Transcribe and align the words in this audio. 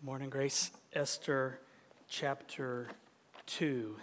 Good 0.00 0.06
morning, 0.06 0.30
Grace. 0.30 0.70
Esther 0.94 1.58
chapter 2.08 2.88
2. 3.44 3.96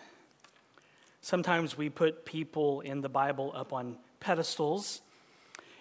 Sometimes 1.21 1.75
we 1.75 1.89
put 1.89 2.23
people 2.23 2.81
in 2.81 3.01
the 3.01 3.09
Bible 3.09 3.51
up 3.55 3.73
on 3.73 3.97
pedestals. 4.19 5.01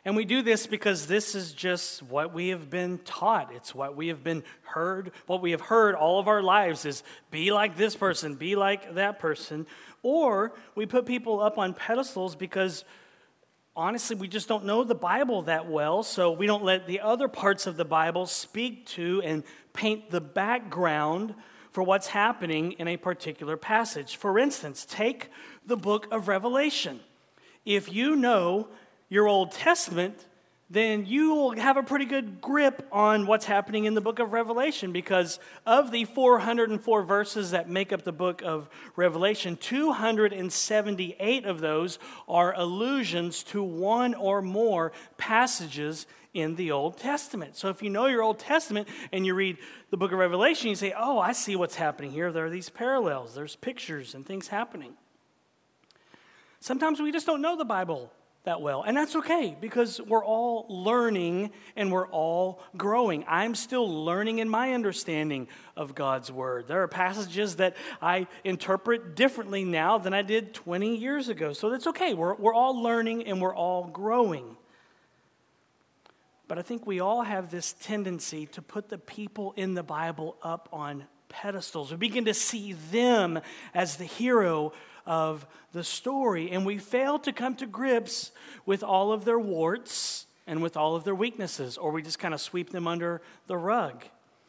And 0.06 0.16
we 0.16 0.24
do 0.24 0.40
this 0.40 0.66
because 0.66 1.06
this 1.06 1.34
is 1.34 1.52
just 1.52 2.02
what 2.02 2.32
we 2.32 2.48
have 2.48 2.70
been 2.70 2.96
taught. 3.04 3.52
It's 3.54 3.74
what 3.74 3.94
we 3.94 4.08
have 4.08 4.24
been 4.24 4.42
heard. 4.62 5.12
What 5.26 5.42
we 5.42 5.50
have 5.50 5.60
heard 5.60 5.94
all 5.94 6.18
of 6.18 6.28
our 6.28 6.42
lives 6.42 6.86
is 6.86 7.02
be 7.30 7.52
like 7.52 7.76
this 7.76 7.94
person, 7.94 8.36
be 8.36 8.56
like 8.56 8.94
that 8.94 9.18
person. 9.18 9.66
Or 10.02 10.54
we 10.74 10.86
put 10.86 11.04
people 11.04 11.40
up 11.40 11.58
on 11.58 11.74
pedestals 11.74 12.36
because 12.36 12.86
honestly, 13.76 14.16
we 14.16 14.26
just 14.26 14.48
don't 14.48 14.64
know 14.64 14.82
the 14.82 14.94
Bible 14.94 15.42
that 15.42 15.68
well, 15.68 16.02
so 16.02 16.32
we 16.32 16.46
don't 16.46 16.64
let 16.64 16.86
the 16.86 17.00
other 17.00 17.28
parts 17.28 17.66
of 17.66 17.76
the 17.76 17.84
Bible 17.84 18.26
speak 18.26 18.86
to 18.86 19.20
and 19.22 19.44
paint 19.74 20.10
the 20.10 20.20
background 20.20 21.34
for 21.72 21.82
what's 21.82 22.06
happening 22.06 22.72
in 22.72 22.88
a 22.88 22.96
particular 22.96 23.56
passage. 23.56 24.16
For 24.16 24.38
instance, 24.38 24.86
take 24.88 25.28
the 25.66 25.76
book 25.76 26.08
of 26.10 26.26
Revelation. 26.26 27.00
If 27.66 27.92
you 27.92 28.16
know 28.16 28.68
your 29.10 29.28
Old 29.28 29.52
Testament, 29.52 30.26
then 30.68 31.06
you 31.06 31.32
will 31.34 31.52
have 31.52 31.76
a 31.76 31.82
pretty 31.82 32.06
good 32.06 32.40
grip 32.40 32.88
on 32.90 33.26
what's 33.26 33.44
happening 33.44 33.84
in 33.84 33.94
the 33.94 34.00
book 34.00 34.18
of 34.18 34.32
Revelation 34.32 34.90
because 34.90 35.38
of 35.64 35.92
the 35.92 36.04
404 36.06 37.02
verses 37.04 37.52
that 37.52 37.70
make 37.70 37.92
up 37.92 38.02
the 38.02 38.12
book 38.12 38.42
of 38.42 38.68
Revelation, 38.96 39.56
278 39.56 41.44
of 41.44 41.60
those 41.60 42.00
are 42.28 42.52
allusions 42.56 43.44
to 43.44 43.62
one 43.62 44.14
or 44.14 44.42
more 44.42 44.90
passages 45.16 46.06
in 46.34 46.56
the 46.56 46.72
Old 46.72 46.98
Testament. 46.98 47.56
So 47.56 47.68
if 47.68 47.80
you 47.80 47.88
know 47.88 48.06
your 48.06 48.22
Old 48.22 48.40
Testament 48.40 48.88
and 49.12 49.24
you 49.24 49.34
read 49.34 49.58
the 49.90 49.96
book 49.96 50.10
of 50.10 50.18
Revelation, 50.18 50.68
you 50.68 50.74
say, 50.74 50.92
Oh, 50.96 51.18
I 51.18 51.30
see 51.30 51.54
what's 51.54 51.76
happening 51.76 52.10
here. 52.10 52.32
There 52.32 52.44
are 52.44 52.50
these 52.50 52.70
parallels, 52.70 53.36
there's 53.36 53.54
pictures 53.54 54.14
and 54.14 54.26
things 54.26 54.48
happening. 54.48 54.94
Sometimes 56.58 57.00
we 57.00 57.12
just 57.12 57.26
don't 57.26 57.40
know 57.40 57.56
the 57.56 57.64
Bible 57.64 58.10
that 58.46 58.60
well. 58.60 58.82
And 58.82 58.96
that's 58.96 59.14
okay 59.16 59.56
because 59.60 60.00
we're 60.00 60.24
all 60.24 60.66
learning 60.68 61.50
and 61.74 61.92
we're 61.92 62.08
all 62.08 62.62
growing. 62.76 63.24
I'm 63.28 63.54
still 63.54 64.04
learning 64.04 64.38
in 64.38 64.48
my 64.48 64.72
understanding 64.72 65.48
of 65.76 65.94
God's 65.94 66.32
word. 66.32 66.68
There 66.68 66.82
are 66.82 66.88
passages 66.88 67.56
that 67.56 67.76
I 68.00 68.28
interpret 68.44 69.16
differently 69.16 69.64
now 69.64 69.98
than 69.98 70.14
I 70.14 70.22
did 70.22 70.54
20 70.54 70.96
years 70.96 71.28
ago. 71.28 71.52
So 71.52 71.70
that's 71.70 71.88
okay. 71.88 72.14
We're, 72.14 72.34
we're 72.34 72.54
all 72.54 72.80
learning 72.80 73.26
and 73.26 73.42
we're 73.42 73.54
all 73.54 73.88
growing. 73.88 74.56
But 76.48 76.58
I 76.58 76.62
think 76.62 76.86
we 76.86 77.00
all 77.00 77.22
have 77.22 77.50
this 77.50 77.74
tendency 77.82 78.46
to 78.46 78.62
put 78.62 78.88
the 78.88 78.98
people 78.98 79.54
in 79.56 79.74
the 79.74 79.82
Bible 79.82 80.36
up 80.42 80.68
on 80.72 81.04
pedestals. 81.36 81.90
We 81.90 81.98
begin 81.98 82.24
to 82.24 82.34
see 82.34 82.72
them 82.72 83.40
as 83.74 83.96
the 83.96 84.04
hero 84.04 84.72
of 85.04 85.46
the 85.72 85.84
story. 85.84 86.50
And 86.50 86.64
we 86.64 86.78
fail 86.78 87.18
to 87.20 87.32
come 87.32 87.54
to 87.56 87.66
grips 87.66 88.32
with 88.64 88.82
all 88.82 89.12
of 89.12 89.24
their 89.24 89.38
warts 89.38 90.26
and 90.46 90.62
with 90.62 90.76
all 90.76 90.96
of 90.96 91.04
their 91.04 91.14
weaknesses, 91.14 91.76
or 91.76 91.90
we 91.90 92.02
just 92.02 92.18
kind 92.18 92.32
of 92.32 92.40
sweep 92.40 92.70
them 92.70 92.86
under 92.86 93.20
the 93.46 93.56
rug. 93.56 94.04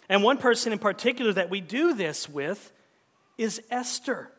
And 0.08 0.24
one 0.24 0.38
person 0.38 0.72
in 0.72 0.80
particular 0.80 1.34
that 1.34 1.50
we 1.50 1.60
do 1.60 1.94
this 1.94 2.30
with 2.30 2.72
is 3.38 3.62
Esther. 3.70 4.32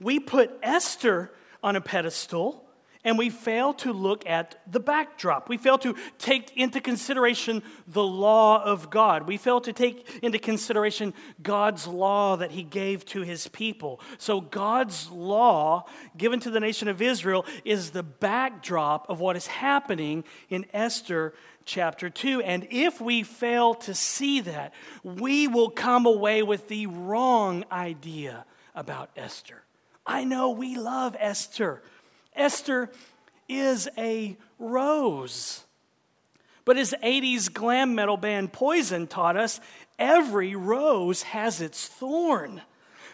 We 0.00 0.18
put 0.18 0.50
Esther 0.62 1.30
on 1.62 1.76
a 1.76 1.80
pedestal 1.80 2.63
and 3.04 3.18
we 3.18 3.30
fail 3.30 3.74
to 3.74 3.92
look 3.92 4.26
at 4.26 4.60
the 4.70 4.80
backdrop. 4.80 5.48
We 5.48 5.58
fail 5.58 5.78
to 5.78 5.94
take 6.18 6.56
into 6.56 6.80
consideration 6.80 7.62
the 7.86 8.02
law 8.02 8.62
of 8.62 8.90
God. 8.90 9.28
We 9.28 9.36
fail 9.36 9.60
to 9.60 9.72
take 9.72 10.22
into 10.22 10.38
consideration 10.38 11.12
God's 11.42 11.86
law 11.86 12.36
that 12.36 12.50
He 12.50 12.62
gave 12.62 13.04
to 13.06 13.20
His 13.20 13.46
people. 13.48 14.00
So, 14.18 14.40
God's 14.40 15.10
law 15.10 15.84
given 16.16 16.40
to 16.40 16.50
the 16.50 16.60
nation 16.60 16.88
of 16.88 17.02
Israel 17.02 17.44
is 17.64 17.90
the 17.90 18.02
backdrop 18.02 19.08
of 19.10 19.20
what 19.20 19.36
is 19.36 19.46
happening 19.46 20.24
in 20.48 20.64
Esther 20.72 21.34
chapter 21.64 22.10
2. 22.10 22.42
And 22.42 22.66
if 22.70 23.00
we 23.00 23.22
fail 23.22 23.74
to 23.74 23.94
see 23.94 24.40
that, 24.40 24.72
we 25.02 25.48
will 25.48 25.70
come 25.70 26.06
away 26.06 26.42
with 26.42 26.68
the 26.68 26.86
wrong 26.86 27.64
idea 27.70 28.46
about 28.74 29.10
Esther. 29.16 29.62
I 30.06 30.24
know 30.24 30.50
we 30.50 30.76
love 30.76 31.16
Esther. 31.18 31.82
Esther 32.34 32.90
is 33.48 33.88
a 33.98 34.36
rose. 34.58 35.64
But 36.64 36.78
as 36.78 36.94
80s 37.02 37.52
glam 37.52 37.94
metal 37.94 38.16
band 38.16 38.52
Poison 38.52 39.06
taught 39.06 39.36
us, 39.36 39.60
every 39.98 40.56
rose 40.56 41.22
has 41.22 41.60
its 41.60 41.86
thorn. 41.86 42.62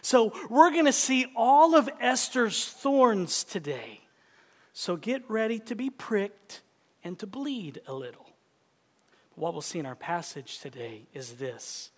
So 0.01 0.33
we're 0.49 0.71
going 0.71 0.85
to 0.85 0.93
see 0.93 1.31
all 1.35 1.75
of 1.75 1.89
Esther's 1.99 2.65
thorns 2.65 3.43
today. 3.43 4.01
So 4.73 4.95
get 4.95 5.29
ready 5.29 5.59
to 5.59 5.75
be 5.75 5.89
pricked 5.89 6.61
and 7.03 7.19
to 7.19 7.27
bleed 7.27 7.81
a 7.87 7.93
little. 7.93 8.27
What 9.35 9.53
we'll 9.53 9.61
see 9.61 9.79
in 9.79 9.85
our 9.85 9.95
passage 9.95 10.59
today 10.59 11.03
is 11.13 11.33
this 11.33 11.91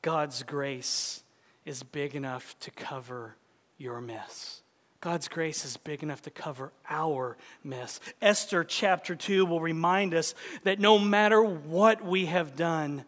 God's 0.00 0.42
grace 0.42 1.22
is 1.64 1.82
big 1.82 2.14
enough 2.14 2.56
to 2.60 2.70
cover 2.70 3.36
your 3.76 4.00
mess. 4.00 4.62
God's 5.00 5.28
grace 5.28 5.64
is 5.64 5.76
big 5.76 6.02
enough 6.02 6.22
to 6.22 6.30
cover 6.30 6.72
our 6.88 7.36
mess. 7.62 8.00
Esther 8.20 8.64
chapter 8.64 9.14
2 9.14 9.46
will 9.46 9.60
remind 9.60 10.12
us 10.12 10.34
that 10.64 10.80
no 10.80 10.98
matter 10.98 11.40
what 11.42 12.04
we 12.04 12.26
have 12.26 12.56
done, 12.56 13.04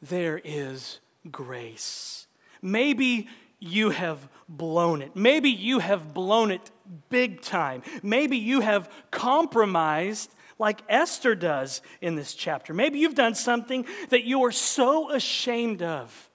there 0.00 0.40
is 0.44 1.00
grace. 1.30 2.28
Maybe 2.62 3.28
you 3.58 3.90
have 3.90 4.28
blown 4.48 5.02
it. 5.02 5.16
Maybe 5.16 5.50
you 5.50 5.80
have 5.80 6.14
blown 6.14 6.52
it 6.52 6.70
big 7.08 7.40
time. 7.40 7.82
Maybe 8.02 8.36
you 8.36 8.60
have 8.60 8.88
compromised 9.10 10.32
like 10.60 10.80
Esther 10.88 11.34
does 11.34 11.82
in 12.00 12.14
this 12.14 12.34
chapter. 12.34 12.72
Maybe 12.72 13.00
you've 13.00 13.14
done 13.16 13.34
something 13.34 13.84
that 14.10 14.24
you 14.24 14.44
are 14.44 14.52
so 14.52 15.10
ashamed 15.10 15.82
of 15.82 16.30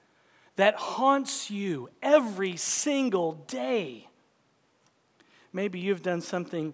that 0.58 0.76
haunts 0.76 1.50
you 1.50 1.90
every 2.02 2.58
single 2.58 3.34
day. 3.48 4.08
Maybe 5.56 5.80
you've 5.80 6.02
done 6.02 6.20
something 6.20 6.74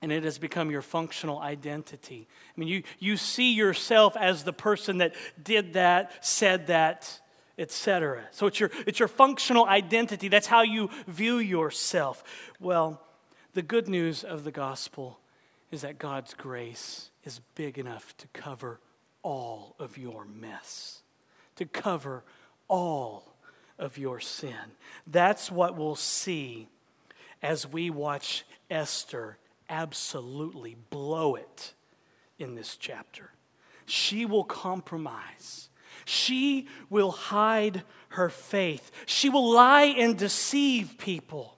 and 0.00 0.12
it 0.12 0.22
has 0.22 0.38
become 0.38 0.70
your 0.70 0.80
functional 0.80 1.40
identity. 1.40 2.28
I 2.56 2.60
mean, 2.60 2.68
you, 2.68 2.84
you 3.00 3.16
see 3.16 3.52
yourself 3.52 4.16
as 4.16 4.44
the 4.44 4.52
person 4.52 4.98
that 4.98 5.12
did 5.42 5.72
that, 5.72 6.24
said 6.24 6.68
that, 6.68 7.20
etc. 7.58 8.28
So 8.30 8.46
it's 8.46 8.60
your, 8.60 8.70
it's 8.86 9.00
your 9.00 9.08
functional 9.08 9.66
identity. 9.66 10.28
That's 10.28 10.46
how 10.46 10.62
you 10.62 10.88
view 11.08 11.38
yourself. 11.38 12.22
Well, 12.60 13.02
the 13.54 13.62
good 13.62 13.88
news 13.88 14.22
of 14.22 14.44
the 14.44 14.52
gospel 14.52 15.18
is 15.72 15.80
that 15.80 15.98
God's 15.98 16.32
grace 16.32 17.10
is 17.24 17.40
big 17.56 17.76
enough 17.76 18.16
to 18.18 18.28
cover 18.28 18.78
all 19.24 19.74
of 19.80 19.98
your 19.98 20.24
mess, 20.26 21.02
to 21.56 21.64
cover 21.66 22.22
all 22.68 23.34
of 23.80 23.98
your 23.98 24.20
sin. 24.20 24.76
That's 25.08 25.50
what 25.50 25.76
we'll 25.76 25.96
see 25.96 26.68
as 27.42 27.66
we 27.66 27.90
watch 27.90 28.44
Esther 28.70 29.38
absolutely 29.68 30.76
blow 30.90 31.36
it 31.36 31.74
in 32.38 32.54
this 32.54 32.76
chapter. 32.76 33.30
She 33.86 34.26
will 34.26 34.44
compromise. 34.44 35.68
She 36.04 36.68
will 36.88 37.10
hide 37.10 37.82
her 38.10 38.28
faith. 38.28 38.90
She 39.06 39.28
will 39.28 39.52
lie 39.52 39.94
and 39.96 40.16
deceive 40.16 40.96
people. 40.98 41.56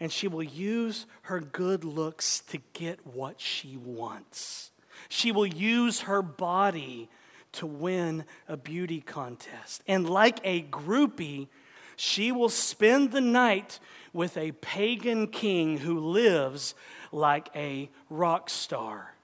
And 0.00 0.10
she 0.10 0.28
will 0.28 0.42
use 0.42 1.06
her 1.22 1.40
good 1.40 1.84
looks 1.84 2.40
to 2.48 2.58
get 2.72 3.06
what 3.06 3.40
she 3.40 3.76
wants. 3.76 4.70
She 5.08 5.30
will 5.30 5.46
use 5.46 6.00
her 6.00 6.22
body 6.22 7.08
to 7.52 7.66
win 7.66 8.24
a 8.48 8.56
beauty 8.56 9.00
contest. 9.00 9.82
And 9.86 10.08
like 10.08 10.40
a 10.42 10.62
groupie, 10.62 11.48
she 11.96 12.32
will 12.32 12.48
spend 12.48 13.12
the 13.12 13.20
night 13.20 13.78
with 14.12 14.36
a 14.36 14.52
pagan 14.52 15.26
king 15.26 15.78
who 15.78 15.98
lives 15.98 16.74
like 17.10 17.48
a 17.54 17.90
rock 18.10 18.50
star. 18.50 19.14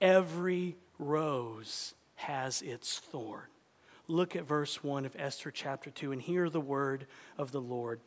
Every 0.00 0.76
rose 0.98 1.94
has 2.16 2.62
its 2.62 2.98
thorn. 2.98 3.46
Look 4.06 4.34
at 4.36 4.44
verse 4.46 4.82
1 4.82 5.04
of 5.04 5.16
Esther 5.18 5.50
chapter 5.50 5.90
2 5.90 6.12
and 6.12 6.22
hear 6.22 6.48
the 6.48 6.60
word 6.60 7.06
of 7.36 7.52
the 7.52 7.60
Lord. 7.60 8.00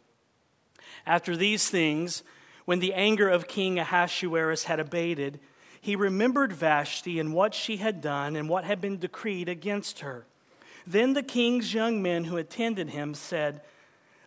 After 1.06 1.36
these 1.36 1.70
things, 1.70 2.24
when 2.66 2.80
the 2.80 2.94
anger 2.94 3.30
of 3.30 3.48
King 3.48 3.80
Ahasuerus 3.80 4.64
had 4.64 4.80
abated, 4.80 5.40
he 5.80 5.96
remembered 5.96 6.54
Vashti 6.54 7.20
and 7.20 7.34
what 7.34 7.54
she 7.54 7.78
had 7.78 8.02
done 8.02 8.36
and 8.36 8.50
what 8.50 8.64
had 8.64 8.82
been 8.82 8.98
decreed 8.98 9.50
against 9.50 10.00
her. 10.00 10.26
Then 10.86 11.14
the 11.14 11.24
king's 11.24 11.74
young 11.74 12.02
men 12.02 12.26
who 12.26 12.38
attended 12.38 12.90
him 12.90 13.14
said, 13.14 13.62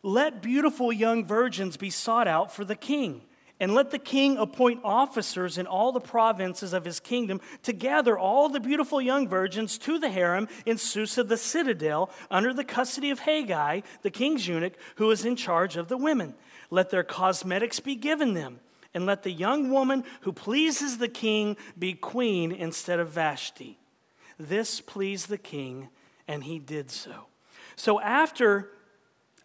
let 0.05 0.43
beautiful 0.43 0.93
young 0.93 1.25
virgins 1.25 1.79
be 1.79 1.89
sought 1.89 2.29
out 2.29 2.53
for 2.53 2.63
the 2.63 2.77
king, 2.77 3.23
And 3.59 3.73
let 3.73 3.91
the 3.91 3.99
king 3.99 4.37
appoint 4.37 4.81
officers 4.85 5.57
in 5.57 5.67
all 5.67 5.93
the 5.93 6.01
provinces 6.01 6.75
of 6.75 6.85
his 6.85 7.01
kingdom 7.01 7.41
to 7.63 7.73
gather 7.73 8.19
all 8.19 8.51
the 8.51 8.61
beautiful 8.61 9.01
young 9.01 9.29
virgins 9.29 9.79
to 9.79 9.99
the 9.99 10.11
harem 10.11 10.49
in 10.67 10.77
Susa 10.77 11.25
the 11.25 11.39
citadel 11.39 12.11
under 12.31 12.53
the 12.53 12.65
custody 12.65 13.09
of 13.09 13.21
Hegai, 13.21 13.83
the 14.03 14.11
king's 14.11 14.47
eunuch, 14.47 14.75
who 14.97 15.11
is 15.11 15.25
in 15.25 15.37
charge 15.37 15.77
of 15.77 15.89
the 15.89 15.97
women. 15.97 16.35
Let 16.69 16.91
their 16.91 17.05
cosmetics 17.05 17.81
be 17.81 17.95
given 17.95 18.35
them, 18.35 18.61
and 18.93 19.07
let 19.07 19.23
the 19.23 19.33
young 19.33 19.71
woman 19.71 20.05
who 20.23 20.33
pleases 20.33 20.99
the 20.99 21.09
king 21.09 21.57
be 21.79 21.95
queen 21.95 22.53
instead 22.53 22.99
of 23.01 23.09
Vashti. 23.09 23.79
This 24.39 24.83
pleased 24.83 25.31
the 25.31 25.39
king, 25.39 25.89
and 26.29 26.45
he 26.45 26.59
did 26.59 26.91
so. 26.91 27.29
So 27.77 28.01
after 28.01 28.74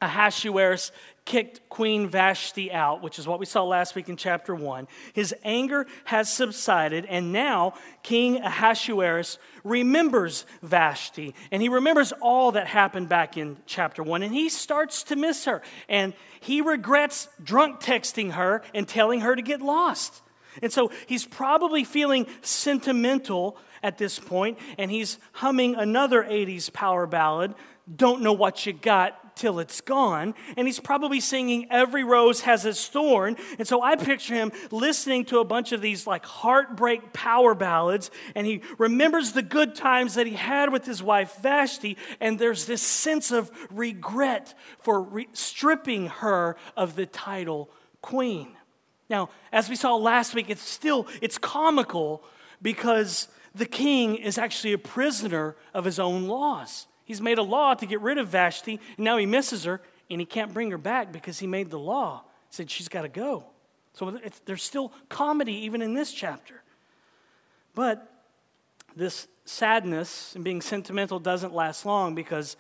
Ahasuerus 0.02 0.92
kicked 1.26 1.70
Queen 1.70 2.08
Vashti 2.08 2.72
out, 2.72 3.04
which 3.04 3.20
is 3.20 3.28
what 3.28 3.40
we 3.40 3.46
saw 3.46 3.64
last 3.64 3.96
week 3.96 4.10
in 4.10 4.18
chapter 4.18 4.56
1. 4.56 4.88
His 5.14 5.36
anger 5.44 5.86
has 6.06 6.32
subsided, 6.32 7.06
and 7.06 7.32
now 7.32 7.74
King 8.02 8.38
Ahasuerus 8.38 9.38
remembers 9.64 10.46
Vashti, 10.64 11.36
and 11.52 11.62
he 11.62 11.70
remembers 11.70 12.14
all 12.22 12.54
that 12.54 12.66
happened 12.66 13.10
back 13.10 13.38
in 13.38 13.58
chapter 13.66 14.02
1, 14.02 14.24
and 14.24 14.34
he 14.34 14.50
starts 14.50 15.04
to 15.04 15.16
miss 15.16 15.46
her, 15.46 15.62
and 15.88 16.14
he 16.40 16.62
regrets 16.62 17.28
drunk 17.44 17.80
texting 17.80 18.32
her 18.32 18.64
and 18.74 18.88
telling 18.88 19.20
her 19.22 19.36
to 19.36 19.42
get 19.42 19.62
lost. 19.62 20.22
And 20.64 20.74
so 20.74 20.92
he's 21.06 21.26
probably 21.26 21.84
feeling 21.84 22.26
sentimental 22.42 23.58
at 23.84 23.98
this 23.98 24.18
point, 24.18 24.58
and 24.78 24.90
he's 24.90 25.20
humming 25.34 25.76
another 25.76 26.24
80s 26.24 26.74
power 26.74 27.06
ballad, 27.06 27.54
Don't 27.94 28.22
Know 28.22 28.34
What 28.34 28.66
You 28.66 28.74
Got, 28.74 29.29
till 29.40 29.60
it's 29.60 29.82
gone. 29.82 30.36
And 30.58 30.68
he's 30.68 30.80
probably 30.80 31.20
singing 31.20 31.68
Every 31.72 32.04
Rose 32.04 32.42
Has 32.42 32.66
Its 32.66 32.88
Thorn. 32.88 33.38
And 33.58 33.68
so 33.68 33.82
I 33.82 33.96
picture 33.96 34.34
him 34.34 34.52
listening 34.70 35.26
to 35.26 35.40
a 35.40 35.46
bunch 35.46 35.72
of 35.72 35.82
these 35.82 36.06
like 36.06 36.26
heartbreak 36.26 37.14
power 37.14 37.56
ballads. 37.56 38.12
And 38.36 38.46
he 38.46 38.62
remembers 38.78 39.32
the 39.32 39.42
good 39.42 39.76
times 39.76 40.16
that 40.16 40.28
he 40.28 40.34
had 40.34 40.72
with 40.72 40.86
his 40.86 41.02
wife 41.02 41.38
Vashti. 41.42 41.98
And 42.20 42.38
there's 42.38 42.66
this 42.66 42.82
sense 42.82 43.32
of 43.32 43.50
regret 43.72 44.54
for 44.80 45.02
re- 45.02 45.30
stripping 45.34 46.08
her 46.08 46.58
of 46.76 46.96
the 46.96 47.06
title 47.06 47.70
queen. 48.02 48.50
Now, 49.10 49.30
as 49.52 49.70
we 49.70 49.76
saw 49.76 49.96
last 49.96 50.36
week, 50.36 50.50
it's 50.50 50.62
still 50.62 51.08
it's 51.22 51.38
comical 51.38 52.24
because 52.62 53.30
the 53.56 53.66
king 53.66 54.16
is 54.16 54.38
actually 54.38 54.74
a 54.74 54.78
prisoner 54.78 55.56
of 55.74 55.86
his 55.86 55.98
own 55.98 56.28
laws. 56.28 56.88
He's 57.10 57.22
made 57.22 57.40
a 57.40 57.44
law 57.44 57.74
to 57.74 57.88
get 57.88 58.02
rid 58.02 58.20
of 58.20 58.28
Vashti, 58.28 58.80
and 58.96 59.04
now 59.04 59.18
he 59.18 59.26
misses 59.26 59.64
her, 59.64 59.82
and 60.12 60.22
he 60.22 60.28
can't 60.28 60.54
bring 60.54 60.70
her 60.70 60.78
back 60.78 61.12
because 61.12 61.40
he 61.40 61.48
made 61.48 61.72
the 61.72 61.80
law. 61.80 62.22
He 62.52 62.56
said 62.56 62.70
she's 62.70 62.88
got 62.88 63.02
to 63.02 63.10
go. 63.10 63.46
So 63.94 64.20
there's 64.46 64.62
still 64.62 64.94
comedy 65.10 65.54
even 65.66 65.82
in 65.82 65.96
this 65.96 66.14
chapter. 66.14 66.62
But 67.74 68.14
this 68.96 69.28
sadness 69.44 70.36
and 70.36 70.44
being 70.44 70.62
sentimental 70.62 71.18
doesn't 71.20 71.52
last 71.52 71.84
long 71.84 72.14
because 72.14 72.56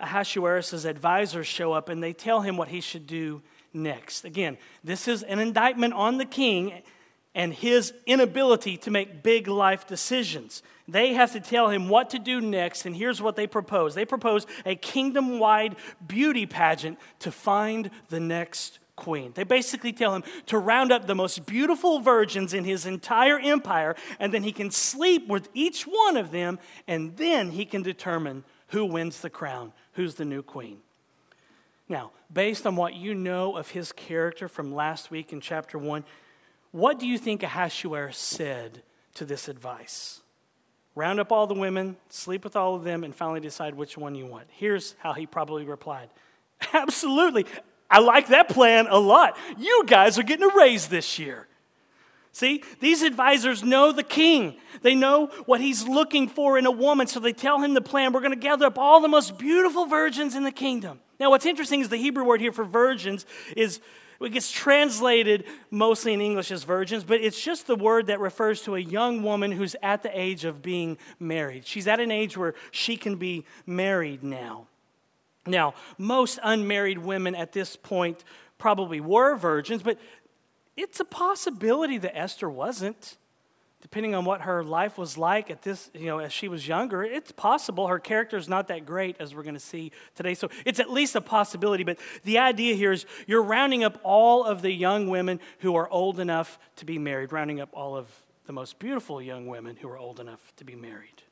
Ahasuerus' 0.00 0.84
advisors 0.84 1.46
show 1.46 1.72
up 1.72 1.88
and 1.88 2.02
they 2.02 2.12
tell 2.12 2.40
him 2.40 2.56
what 2.56 2.66
he 2.66 2.80
should 2.80 3.06
do 3.06 3.42
next. 3.72 4.24
Again, 4.24 4.58
this 4.82 5.06
is 5.06 5.22
an 5.22 5.38
indictment 5.38 5.94
on 5.94 6.18
the 6.18 6.24
king 6.24 6.82
and 7.34 7.52
his 7.52 7.92
inability 8.06 8.76
to 8.78 8.90
make 8.90 9.22
big 9.22 9.48
life 9.48 9.86
decisions. 9.86 10.62
They 10.86 11.14
have 11.14 11.32
to 11.32 11.40
tell 11.40 11.68
him 11.68 11.88
what 11.88 12.10
to 12.10 12.18
do 12.18 12.40
next, 12.40 12.86
and 12.86 12.94
here's 12.94 13.20
what 13.20 13.36
they 13.36 13.46
propose 13.46 13.94
they 13.94 14.04
propose 14.04 14.46
a 14.64 14.76
kingdom 14.76 15.38
wide 15.38 15.76
beauty 16.06 16.46
pageant 16.46 16.98
to 17.20 17.32
find 17.32 17.90
the 18.08 18.20
next 18.20 18.78
queen. 18.96 19.32
They 19.34 19.44
basically 19.44 19.92
tell 19.92 20.14
him 20.14 20.24
to 20.46 20.58
round 20.58 20.92
up 20.92 21.06
the 21.06 21.14
most 21.14 21.46
beautiful 21.46 22.00
virgins 22.00 22.54
in 22.54 22.64
his 22.64 22.86
entire 22.86 23.38
empire, 23.38 23.96
and 24.20 24.32
then 24.32 24.42
he 24.42 24.52
can 24.52 24.70
sleep 24.70 25.26
with 25.26 25.48
each 25.54 25.84
one 25.84 26.16
of 26.16 26.30
them, 26.30 26.58
and 26.86 27.16
then 27.16 27.50
he 27.50 27.64
can 27.64 27.82
determine 27.82 28.44
who 28.68 28.84
wins 28.84 29.20
the 29.20 29.30
crown, 29.30 29.72
who's 29.94 30.14
the 30.14 30.24
new 30.24 30.42
queen. 30.42 30.78
Now, 31.88 32.12
based 32.32 32.66
on 32.66 32.76
what 32.76 32.94
you 32.94 33.14
know 33.14 33.56
of 33.56 33.70
his 33.70 33.92
character 33.92 34.48
from 34.48 34.74
last 34.74 35.10
week 35.10 35.32
in 35.32 35.40
chapter 35.40 35.78
1, 35.78 36.04
what 36.74 36.98
do 36.98 37.06
you 37.06 37.18
think 37.18 37.44
Ahasuerus 37.44 38.18
said 38.18 38.82
to 39.14 39.24
this 39.24 39.46
advice? 39.46 40.22
Round 40.96 41.20
up 41.20 41.30
all 41.30 41.46
the 41.46 41.54
women, 41.54 41.96
sleep 42.08 42.42
with 42.42 42.56
all 42.56 42.74
of 42.74 42.82
them, 42.82 43.04
and 43.04 43.14
finally 43.14 43.38
decide 43.38 43.76
which 43.76 43.96
one 43.96 44.16
you 44.16 44.26
want. 44.26 44.48
Here's 44.50 44.96
how 44.98 45.12
he 45.12 45.24
probably 45.24 45.64
replied 45.64 46.08
Absolutely. 46.72 47.46
I 47.88 48.00
like 48.00 48.26
that 48.26 48.48
plan 48.48 48.88
a 48.90 48.98
lot. 48.98 49.38
You 49.56 49.84
guys 49.86 50.18
are 50.18 50.24
getting 50.24 50.50
a 50.50 50.52
raise 50.56 50.88
this 50.88 51.16
year. 51.16 51.46
See, 52.32 52.64
these 52.80 53.02
advisors 53.02 53.62
know 53.62 53.92
the 53.92 54.02
king. 54.02 54.56
They 54.82 54.96
know 54.96 55.26
what 55.46 55.60
he's 55.60 55.86
looking 55.86 56.26
for 56.26 56.58
in 56.58 56.66
a 56.66 56.72
woman, 56.72 57.06
so 57.06 57.20
they 57.20 57.32
tell 57.32 57.60
him 57.60 57.74
the 57.74 57.82
plan. 57.82 58.12
We're 58.12 58.18
going 58.18 58.32
to 58.32 58.36
gather 58.36 58.66
up 58.66 58.78
all 58.80 59.00
the 59.00 59.06
most 59.06 59.38
beautiful 59.38 59.86
virgins 59.86 60.34
in 60.34 60.42
the 60.42 60.50
kingdom. 60.50 60.98
Now, 61.20 61.30
what's 61.30 61.46
interesting 61.46 61.82
is 61.82 61.88
the 61.88 61.98
Hebrew 61.98 62.24
word 62.24 62.40
here 62.40 62.50
for 62.50 62.64
virgins 62.64 63.26
is 63.56 63.78
it 64.24 64.32
gets 64.32 64.50
translated 64.50 65.44
mostly 65.70 66.12
in 66.12 66.20
English 66.20 66.50
as 66.50 66.64
virgins, 66.64 67.04
but 67.04 67.20
it's 67.20 67.40
just 67.40 67.66
the 67.66 67.76
word 67.76 68.06
that 68.06 68.20
refers 68.20 68.62
to 68.62 68.74
a 68.74 68.80
young 68.80 69.22
woman 69.22 69.52
who's 69.52 69.76
at 69.82 70.02
the 70.02 70.18
age 70.18 70.44
of 70.44 70.62
being 70.62 70.98
married. 71.18 71.66
She's 71.66 71.86
at 71.86 72.00
an 72.00 72.10
age 72.10 72.36
where 72.36 72.54
she 72.70 72.96
can 72.96 73.16
be 73.16 73.44
married 73.66 74.22
now. 74.22 74.66
Now, 75.46 75.74
most 75.98 76.38
unmarried 76.42 76.98
women 76.98 77.34
at 77.34 77.52
this 77.52 77.76
point 77.76 78.24
probably 78.58 79.00
were 79.00 79.36
virgins, 79.36 79.82
but 79.82 79.98
it's 80.76 81.00
a 81.00 81.04
possibility 81.04 81.98
that 81.98 82.16
Esther 82.16 82.48
wasn't 82.48 83.16
depending 83.84 84.14
on 84.14 84.24
what 84.24 84.40
her 84.40 84.64
life 84.64 84.96
was 84.96 85.18
like 85.18 85.50
at 85.50 85.60
this, 85.60 85.90
you 85.92 86.06
know, 86.06 86.18
as 86.18 86.32
she 86.32 86.48
was 86.48 86.66
younger, 86.66 87.04
it's 87.04 87.30
possible 87.30 87.86
her 87.86 87.98
character 87.98 88.38
is 88.38 88.48
not 88.48 88.68
that 88.68 88.86
great 88.86 89.14
as 89.20 89.34
we're 89.34 89.42
going 89.42 89.52
to 89.52 89.60
see 89.60 89.92
today. 90.14 90.32
So 90.32 90.48
it's 90.64 90.80
at 90.80 90.90
least 90.90 91.14
a 91.16 91.20
possibility. 91.20 91.84
But 91.84 91.98
the 92.24 92.38
idea 92.38 92.76
here 92.76 92.92
is 92.92 93.04
you're 93.26 93.42
rounding 93.42 93.84
up 93.84 94.00
all 94.02 94.42
of 94.42 94.62
the 94.62 94.72
young 94.72 95.08
women 95.08 95.38
who 95.58 95.76
are 95.76 95.86
old 95.90 96.18
enough 96.18 96.58
to 96.76 96.86
be 96.86 96.98
married, 96.98 97.30
rounding 97.30 97.60
up 97.60 97.68
all 97.74 97.94
of 97.94 98.08
the 98.46 98.54
most 98.54 98.78
beautiful 98.78 99.20
young 99.20 99.48
women 99.48 99.76
who 99.76 99.88
are 99.90 99.98
old 99.98 100.18
enough 100.18 100.40
to 100.56 100.64
be 100.64 100.74
married. 100.74 101.22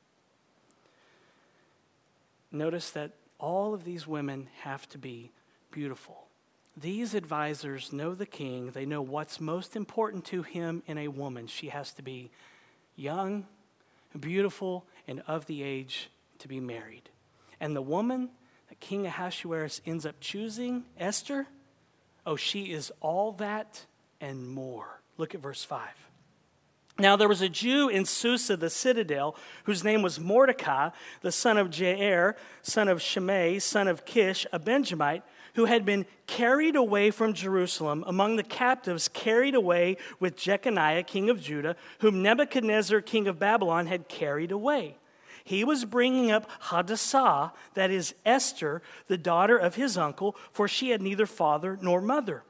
Notice 2.51 2.91
that 2.91 3.13
all 3.39 3.73
of 3.73 3.83
these 3.83 4.05
women 4.05 4.47
have 4.61 4.87
to 4.89 4.99
be 4.99 5.31
beautiful. 5.71 6.22
These 6.75 7.13
advisors 7.13 7.93
know 7.93 8.15
the 8.15 8.25
king. 8.25 8.71
They 8.71 8.85
know 8.85 9.01
what's 9.01 9.39
most 9.39 9.75
important 9.75 10.25
to 10.25 10.41
him 10.41 10.81
in 10.87 10.97
a 10.97 11.07
woman. 11.07 11.47
She 11.47 11.69
has 11.69 11.93
to 11.93 12.01
be 12.01 12.31
young, 12.95 13.45
beautiful, 14.19 14.85
and 15.07 15.21
of 15.27 15.45
the 15.45 15.61
age 15.61 16.09
to 16.39 16.47
be 16.47 16.59
married. 16.59 17.09
And 17.59 17.75
the 17.75 17.81
woman 17.81 18.29
that 18.69 18.79
King 18.79 19.05
Ahasuerus 19.05 19.81
ends 19.85 20.05
up 20.05 20.15
choosing, 20.19 20.83
Esther, 20.97 21.47
oh, 22.25 22.35
she 22.35 22.71
is 22.71 22.91
all 23.01 23.33
that 23.33 23.85
and 24.19 24.47
more. 24.47 25.01
Look 25.17 25.35
at 25.35 25.41
verse 25.41 25.63
5. 25.63 25.87
Now, 26.99 27.15
there 27.15 27.27
was 27.27 27.41
a 27.41 27.49
Jew 27.49 27.89
in 27.89 28.05
Susa, 28.05 28.55
the 28.55 28.69
citadel, 28.69 29.35
whose 29.63 29.83
name 29.83 30.03
was 30.03 30.19
Mordecai, 30.19 30.89
the 31.21 31.31
son 31.31 31.57
of 31.57 31.69
Jair, 31.69 32.35
son 32.61 32.87
of 32.87 33.01
Shimei, 33.01 33.59
son 33.59 33.87
of 33.87 34.05
Kish, 34.05 34.45
a 34.53 34.59
Benjamite 34.59 35.23
who 35.55 35.65
had 35.65 35.85
been 35.85 36.05
carried 36.27 36.75
away 36.75 37.11
from 37.11 37.33
Jerusalem 37.33 38.03
among 38.07 38.35
the 38.35 38.43
captives 38.43 39.07
carried 39.07 39.55
away 39.55 39.97
with 40.19 40.35
Jeconiah, 40.35 41.03
king 41.03 41.29
of 41.29 41.41
Judah, 41.41 41.75
whom 41.99 42.21
Nebuchadnezzar, 42.21 43.01
king 43.01 43.27
of 43.27 43.39
Babylon, 43.39 43.87
had 43.87 44.07
carried 44.07 44.51
away. 44.51 44.97
He 45.43 45.63
was 45.63 45.85
bringing 45.85 46.31
up 46.31 46.49
Hadassah, 46.59 47.51
that 47.73 47.91
is 47.91 48.15
Esther, 48.25 48.81
the 49.07 49.17
daughter 49.17 49.57
of 49.57 49.75
his 49.75 49.97
uncle, 49.97 50.35
for 50.51 50.67
she 50.67 50.89
had 50.89 51.01
neither 51.01 51.25
father 51.25 51.77
nor 51.81 52.01
mother. 52.01 52.43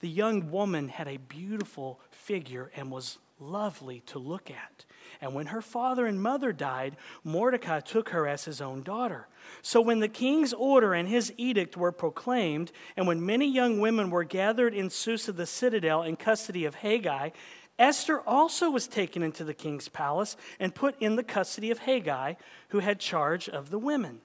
The 0.00 0.08
young 0.08 0.50
woman 0.50 0.88
had 0.88 1.08
a 1.08 1.18
beautiful 1.18 2.00
figure 2.30 2.70
and 2.76 2.92
was 2.92 3.18
lovely 3.40 4.04
to 4.06 4.20
look 4.20 4.52
at. 4.52 4.84
And 5.20 5.34
when 5.34 5.46
her 5.46 5.60
father 5.60 6.06
and 6.06 6.22
mother 6.22 6.52
died, 6.52 6.96
Mordecai 7.24 7.80
took 7.80 8.10
her 8.10 8.28
as 8.28 8.44
his 8.44 8.60
own 8.60 8.84
daughter. 8.84 9.26
So 9.62 9.80
when 9.80 9.98
the 9.98 10.06
king's 10.06 10.52
order 10.52 10.94
and 10.94 11.08
his 11.08 11.32
edict 11.36 11.76
were 11.76 11.90
proclaimed, 11.90 12.70
and 12.96 13.08
when 13.08 13.26
many 13.26 13.52
young 13.52 13.80
women 13.80 14.10
were 14.10 14.22
gathered 14.22 14.74
in 14.74 14.90
Susa 14.90 15.32
the 15.32 15.44
citadel 15.44 16.04
in 16.04 16.14
custody 16.14 16.64
of 16.64 16.76
Hegai, 16.76 17.32
Esther 17.80 18.20
also 18.20 18.70
was 18.70 18.86
taken 18.86 19.24
into 19.24 19.42
the 19.42 19.52
king's 19.52 19.88
palace 19.88 20.36
and 20.60 20.72
put 20.72 20.94
in 21.02 21.16
the 21.16 21.24
custody 21.24 21.72
of 21.72 21.80
Hegai, 21.80 22.36
who 22.68 22.78
had 22.78 23.00
charge 23.00 23.48
of 23.48 23.70
the 23.70 23.78
women. 23.78 24.20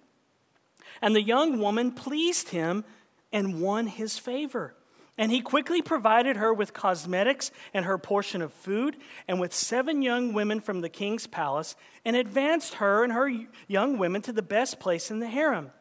And 1.02 1.16
the 1.16 1.24
young 1.24 1.58
woman 1.58 1.92
pleased 1.92 2.50
him 2.50 2.86
and 3.34 3.60
won 3.60 3.88
his 3.88 4.20
favor. 4.20 4.76
And 5.18 5.32
he 5.32 5.42
quickly 5.42 5.82
provided 5.82 6.36
her 6.38 6.54
with 6.54 6.74
cosmetics 6.74 7.52
and 7.74 7.86
her 7.86 7.98
portion 7.98 8.42
of 8.42 8.52
food, 8.52 8.98
and 9.28 9.40
with 9.40 9.54
seven 9.54 10.02
young 10.02 10.34
women 10.34 10.60
from 10.60 10.82
the 10.82 10.90
king's 10.90 11.26
palace, 11.26 11.76
and 12.04 12.16
advanced 12.16 12.76
her 12.76 13.04
and 13.04 13.14
her 13.14 13.32
young 13.68 13.98
women 13.98 14.22
to 14.24 14.34
the 14.34 14.42
best 14.42 14.80
place 14.80 15.10
in 15.10 15.20
the 15.20 15.28
harem. 15.28 15.72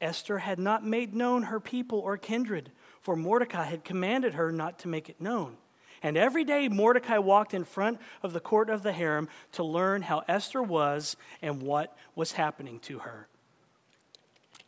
Esther 0.00 0.38
had 0.38 0.58
not 0.58 0.84
made 0.84 1.14
known 1.14 1.44
her 1.44 1.60
people 1.60 2.00
or 2.00 2.16
kindred, 2.16 2.72
for 3.00 3.14
Mordecai 3.14 3.64
had 3.64 3.84
commanded 3.84 4.34
her 4.34 4.50
not 4.50 4.78
to 4.80 4.88
make 4.88 5.08
it 5.08 5.20
known. 5.20 5.56
And 6.02 6.16
every 6.16 6.44
day 6.44 6.68
Mordecai 6.68 7.18
walked 7.18 7.52
in 7.52 7.64
front 7.64 8.00
of 8.22 8.32
the 8.32 8.40
court 8.40 8.70
of 8.70 8.82
the 8.82 8.92
harem 8.92 9.28
to 9.52 9.62
learn 9.62 10.02
how 10.02 10.22
Esther 10.26 10.62
was 10.62 11.16
and 11.42 11.62
what 11.62 11.96
was 12.14 12.32
happening 12.32 12.80
to 12.80 13.00
her. 13.00 13.28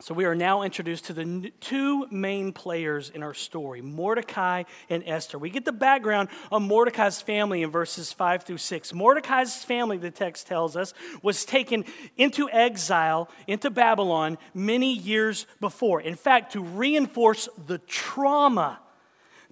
So 0.03 0.13
we 0.13 0.25
are 0.25 0.35
now 0.35 0.63
introduced 0.63 1.05
to 1.05 1.13
the 1.13 1.53
two 1.61 2.07
main 2.11 2.51
players 2.51 3.09
in 3.09 3.23
our 3.23 3.33
story, 3.33 3.81
Mordecai 3.81 4.63
and 4.89 5.01
Esther. 5.07 5.37
We 5.37 5.49
get 5.49 5.63
the 5.63 5.71
background 5.71 6.27
of 6.51 6.61
Mordecai's 6.61 7.21
family 7.21 7.63
in 7.63 7.71
verses 7.71 8.11
5 8.11 8.43
through 8.43 8.57
6. 8.57 8.93
Mordecai's 8.93 9.63
family, 9.63 9.95
the 9.95 10.11
text 10.11 10.45
tells 10.45 10.75
us, 10.75 10.93
was 11.21 11.45
taken 11.45 11.85
into 12.17 12.49
exile 12.49 13.29
into 13.47 13.69
Babylon 13.69 14.37
many 14.53 14.93
years 14.93 15.45
before. 15.61 16.01
In 16.01 16.15
fact, 16.15 16.51
to 16.51 16.61
reinforce 16.61 17.47
the 17.65 17.77
trauma 17.77 18.81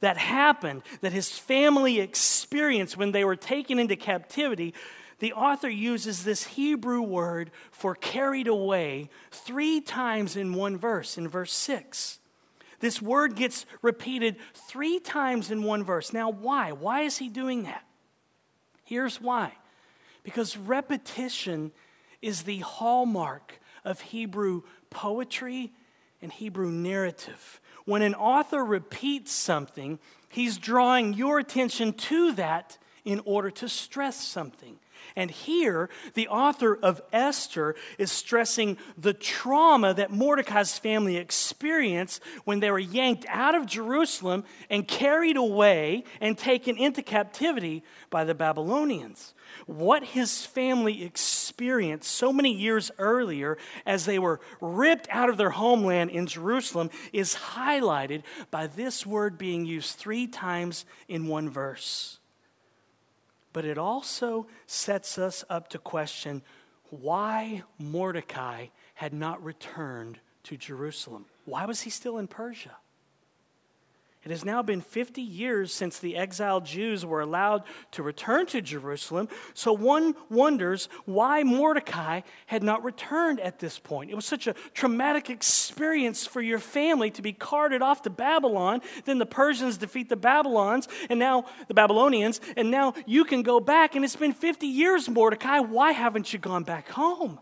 that 0.02 0.18
happened, 0.18 0.82
that 1.00 1.14
his 1.14 1.30
family 1.30 2.02
experienced 2.02 2.98
when 2.98 3.14
they 3.14 3.24
were 3.24 3.38
taken 3.38 3.80
into 3.80 3.96
captivity, 3.96 4.74
the 5.22 5.34
author 5.34 5.70
uses 5.70 6.24
this 6.24 6.44
Hebrew 6.46 7.00
word 7.00 7.52
for 7.70 7.94
carried 7.94 8.48
away 8.48 9.08
three 9.30 9.80
times 9.80 10.36
in 10.36 10.56
one 10.56 10.80
verse, 10.80 11.16
in 11.16 11.28
verse 11.28 11.54
6. 11.54 12.18
This 12.80 13.00
word 13.00 13.36
gets 13.36 13.68
repeated 13.84 14.38
three 14.56 15.00
times 15.00 15.52
in 15.52 15.62
one 15.62 15.84
verse. 15.84 16.12
Now, 16.12 16.32
why? 16.32 16.72
Why 16.72 17.02
is 17.02 17.20
he 17.20 17.30
doing 17.30 17.64
that? 17.64 17.86
Here's 18.84 19.22
why 19.22 19.54
because 20.24 20.58
repetition 20.58 21.72
is 22.22 22.44
the 22.44 22.60
hallmark 22.60 23.60
of 23.86 24.02
Hebrew 24.02 24.64
poetry 24.90 25.72
and 26.20 26.32
Hebrew 26.32 26.72
narrative. 26.72 27.62
When 27.86 28.02
an 28.02 28.16
author 28.16 28.66
repeats 28.66 29.32
something, 29.32 30.00
he's 30.30 30.58
drawing 30.58 31.14
your 31.14 31.38
attention 31.38 31.94
to 31.94 32.32
that 32.34 32.80
in 33.06 33.22
order 33.26 33.52
to 33.52 33.70
stress 33.70 34.16
something. 34.16 34.78
And 35.16 35.30
here, 35.30 35.90
the 36.14 36.28
author 36.28 36.78
of 36.82 37.02
Esther 37.12 37.76
is 37.98 38.12
stressing 38.12 38.78
the 38.98 39.14
trauma 39.14 39.94
that 39.94 40.12
Mordecai's 40.12 40.78
family 40.78 41.18
experienced 41.18 42.22
when 42.46 42.60
they 42.60 42.72
were 42.72 42.80
yanked 42.80 43.26
out 43.28 43.56
of 43.56 43.66
Jerusalem 43.66 44.44
and 44.70 44.88
carried 44.88 45.38
away 45.38 46.04
and 46.20 46.38
taken 46.38 46.78
into 46.78 47.02
captivity 47.02 47.84
by 48.10 48.24
the 48.24 48.36
Babylonians. 48.36 49.34
What 49.66 50.04
his 50.04 50.46
family 50.46 51.04
experienced 51.04 52.10
so 52.10 52.32
many 52.32 52.54
years 52.54 52.90
earlier 52.98 53.58
as 53.86 54.06
they 54.06 54.20
were 54.20 54.40
ripped 54.62 55.08
out 55.10 55.30
of 55.30 55.38
their 55.38 55.50
homeland 55.50 56.12
in 56.12 56.26
Jerusalem 56.28 56.90
is 57.12 57.36
highlighted 57.36 58.24
by 58.50 58.68
this 58.68 59.06
word 59.06 59.38
being 59.38 59.66
used 59.66 59.98
three 59.98 60.28
times 60.28 60.86
in 61.08 61.28
one 61.28 61.50
verse 61.50 62.21
but 63.54 63.66
it 63.66 63.78
also 63.78 64.48
sets 64.66 65.18
us 65.18 65.44
up 65.50 65.70
to 65.70 65.78
question 65.78 66.42
why 66.90 67.64
Mordecai 67.80 68.68
had 68.96 69.14
not 69.14 69.44
returned 69.44 70.20
to 70.44 70.58
Jerusalem. 70.58 71.26
Why 71.46 71.66
was 71.66 71.82
he 71.82 71.90
still 71.90 72.18
in 72.18 72.28
Persia? 72.28 72.78
It 74.24 74.30
has 74.30 74.46
now 74.46 74.62
been 74.62 74.82
50 74.82 75.20
years 75.20 75.74
since 75.74 75.98
the 75.98 76.16
exiled 76.16 76.64
Jews 76.64 77.04
were 77.04 77.22
allowed 77.22 77.64
to 77.92 78.04
return 78.04 78.46
to 78.48 78.62
Jerusalem, 78.62 79.28
so 79.56 79.74
one 79.74 80.14
wonders 80.30 80.90
why 81.06 81.42
Mordecai 81.42 82.22
had 82.46 82.62
not 82.62 82.84
returned 82.84 83.40
at 83.40 83.58
this 83.58 83.80
point. 83.80 84.12
It 84.12 84.16
was 84.16 84.26
such 84.26 84.46
a 84.46 84.54
traumatic 84.76 85.32
experience 85.32 86.28
for 86.28 86.40
your 86.40 86.60
family 86.60 87.10
to 87.12 87.24
be 87.24 87.34
carted 87.34 87.82
off 87.82 88.04
to 88.04 88.12
Babylon. 88.12 88.82
Then 89.06 89.18
the 89.18 89.26
Persians 89.26 89.78
defeat 89.78 90.08
the 90.08 90.16
Babylons, 90.16 90.88
and 91.10 91.18
now 91.18 91.46
the 91.68 91.74
Babylonians, 91.74 92.42
and 92.56 92.70
now 92.70 92.94
you 93.08 93.26
can 93.26 93.42
go 93.42 93.60
back, 93.60 93.96
and 93.96 94.06
it's 94.06 94.16
been 94.16 94.34
50 94.34 94.68
years, 94.68 95.10
Mordecai. 95.10 95.60
Why 95.60 95.94
haven't 95.94 96.32
you 96.32 96.38
gone 96.38 96.64
back 96.64 96.90
home? 96.90 97.40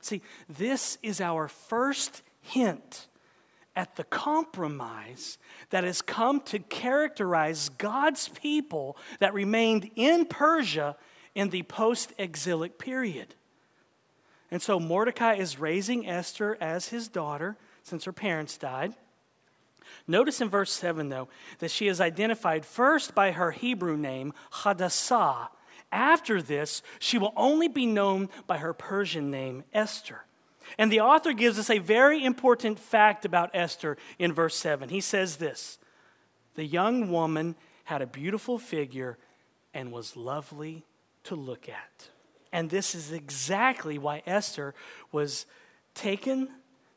See, 0.00 0.22
this 0.48 0.96
is 1.02 1.20
our 1.20 1.46
first 1.46 2.22
hint 2.40 3.08
at 3.74 3.96
the 3.96 4.04
compromise 4.04 5.38
that 5.70 5.84
has 5.84 6.02
come 6.02 6.40
to 6.42 6.58
characterize 6.58 7.68
God's 7.70 8.28
people 8.28 8.96
that 9.18 9.34
remained 9.34 9.90
in 9.96 10.26
Persia 10.26 10.96
in 11.34 11.48
the 11.50 11.62
post 11.62 12.12
exilic 12.18 12.78
period. 12.78 13.34
And 14.50 14.60
so 14.60 14.78
Mordecai 14.78 15.34
is 15.34 15.58
raising 15.58 16.06
Esther 16.06 16.58
as 16.60 16.88
his 16.88 17.08
daughter 17.08 17.56
since 17.82 18.04
her 18.04 18.12
parents 18.12 18.58
died. 18.58 18.92
Notice 20.06 20.40
in 20.40 20.48
verse 20.48 20.72
7, 20.72 21.08
though, 21.08 21.28
that 21.58 21.70
she 21.70 21.88
is 21.88 22.00
identified 22.00 22.66
first 22.66 23.14
by 23.14 23.32
her 23.32 23.52
Hebrew 23.52 23.96
name, 23.96 24.32
Hadassah. 24.50 25.48
After 25.90 26.42
this, 26.42 26.82
she 26.98 27.18
will 27.18 27.32
only 27.36 27.68
be 27.68 27.86
known 27.86 28.28
by 28.46 28.58
her 28.58 28.72
Persian 28.72 29.30
name, 29.30 29.64
Esther. 29.72 30.24
And 30.78 30.90
the 30.90 31.00
author 31.00 31.32
gives 31.32 31.58
us 31.58 31.70
a 31.70 31.78
very 31.78 32.24
important 32.24 32.78
fact 32.78 33.24
about 33.24 33.50
Esther 33.54 33.96
in 34.18 34.32
verse 34.32 34.56
7. 34.56 34.88
He 34.88 35.00
says 35.00 35.36
this 35.36 35.78
The 36.54 36.64
young 36.64 37.10
woman 37.10 37.56
had 37.84 38.02
a 38.02 38.06
beautiful 38.06 38.58
figure 38.58 39.18
and 39.74 39.92
was 39.92 40.16
lovely 40.16 40.84
to 41.24 41.34
look 41.34 41.68
at. 41.68 42.08
And 42.52 42.68
this 42.68 42.94
is 42.94 43.12
exactly 43.12 43.98
why 43.98 44.22
Esther 44.26 44.74
was 45.10 45.46
taken 45.94 46.48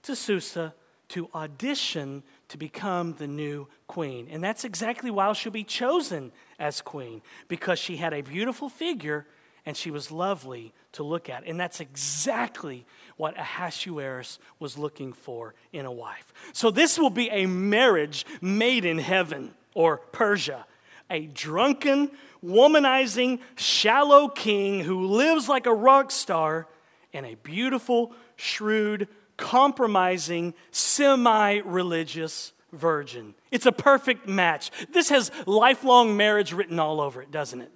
to 0.04 0.16
Susa 0.16 0.74
to 1.10 1.30
audition 1.34 2.24
to 2.48 2.58
become 2.58 3.14
the 3.14 3.28
new 3.28 3.68
queen. 3.88 4.28
And 4.30 4.44
that's 4.44 4.66
exactly 4.66 5.12
why 5.12 5.32
she'll 5.34 5.52
be 5.52 5.64
chosen 5.64 6.32
as 6.60 6.82
queen, 6.82 7.22
because 7.48 7.80
she 7.80 7.98
had 7.98 8.14
a 8.14 8.22
beautiful 8.22 8.70
figure 8.70 9.26
and 9.66 9.76
she 9.76 9.92
was 9.92 10.12
lovely 10.12 10.74
to 10.94 11.04
look 11.04 11.30
at. 11.30 11.46
And 11.46 11.60
that's 11.60 11.80
exactly 11.80 12.86
what 13.18 13.38
Ahasuerus 13.38 14.40
was 14.60 14.78
looking 14.78 15.14
for 15.14 15.56
in 15.74 15.86
a 15.86 15.92
wife. 15.92 16.34
So 16.54 16.70
this 16.72 17.00
will 17.00 17.10
be 17.10 17.30
a 17.30 17.46
marriage 17.46 18.26
made 18.42 18.86
in 18.86 19.00
heaven 19.00 19.54
or 19.74 19.98
Persia. 19.98 20.66
A 21.10 21.28
drunken, 21.28 22.12
womanizing, 22.44 23.40
shallow 23.56 24.28
king 24.28 24.82
who 24.82 25.08
lives 25.08 25.48
like 25.48 25.66
a 25.66 25.74
rock 25.74 26.12
star 26.12 26.68
and 27.14 27.26
a 27.26 27.36
beautiful, 27.36 28.14
shrewd, 28.36 29.08
compromising, 29.38 30.54
semi 30.72 31.58
religious 31.60 32.54
virgin. 32.72 33.36
It's 33.52 33.66
a 33.66 33.72
perfect 33.72 34.28
match. 34.28 34.72
This 34.92 35.10
has 35.10 35.32
lifelong 35.46 36.18
marriage 36.18 36.54
written 36.54 36.80
all 36.80 37.00
over 37.00 37.22
it, 37.22 37.32
doesn't 37.32 37.62
it? 37.62 37.72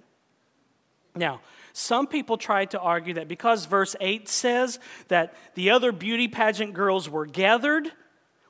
Now, 1.14 1.40
some 1.72 2.06
people 2.06 2.36
try 2.36 2.64
to 2.66 2.80
argue 2.80 3.14
that 3.14 3.28
because 3.28 3.66
verse 3.66 3.96
8 4.00 4.28
says 4.28 4.78
that 5.08 5.34
the 5.54 5.70
other 5.70 5.92
beauty 5.92 6.28
pageant 6.28 6.74
girls 6.74 7.08
were 7.08 7.26
gathered 7.26 7.90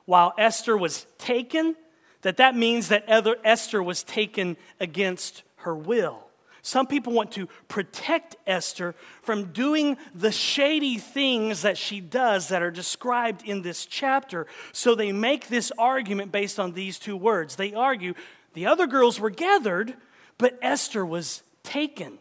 while 0.05 0.33
Esther 0.37 0.75
was 0.75 1.05
taken, 1.17 1.75
that 2.21 2.37
that 2.37 2.55
means 2.55 2.89
that 2.89 3.05
Esther 3.07 3.81
was 3.81 4.03
taken 4.03 4.57
against 4.79 5.43
her 5.57 5.75
will. 5.75 6.27
Some 6.63 6.85
people 6.85 7.13
want 7.13 7.31
to 7.33 7.47
protect 7.67 8.35
Esther 8.45 8.93
from 9.23 9.45
doing 9.51 9.97
the 10.13 10.31
shady 10.31 10.99
things 10.99 11.63
that 11.63 11.77
she 11.77 11.99
does 11.99 12.49
that 12.49 12.61
are 12.61 12.69
described 12.69 13.43
in 13.43 13.63
this 13.63 13.85
chapter. 13.87 14.45
So 14.71 14.93
they 14.93 15.11
make 15.11 15.47
this 15.47 15.71
argument 15.77 16.31
based 16.31 16.59
on 16.59 16.73
these 16.73 16.99
two 16.99 17.17
words. 17.17 17.55
They 17.55 17.73
argue 17.73 18.13
the 18.53 18.67
other 18.67 18.85
girls 18.85 19.19
were 19.19 19.31
gathered, 19.31 19.95
but 20.37 20.59
Esther 20.61 21.03
was 21.03 21.41
taken. 21.63 22.19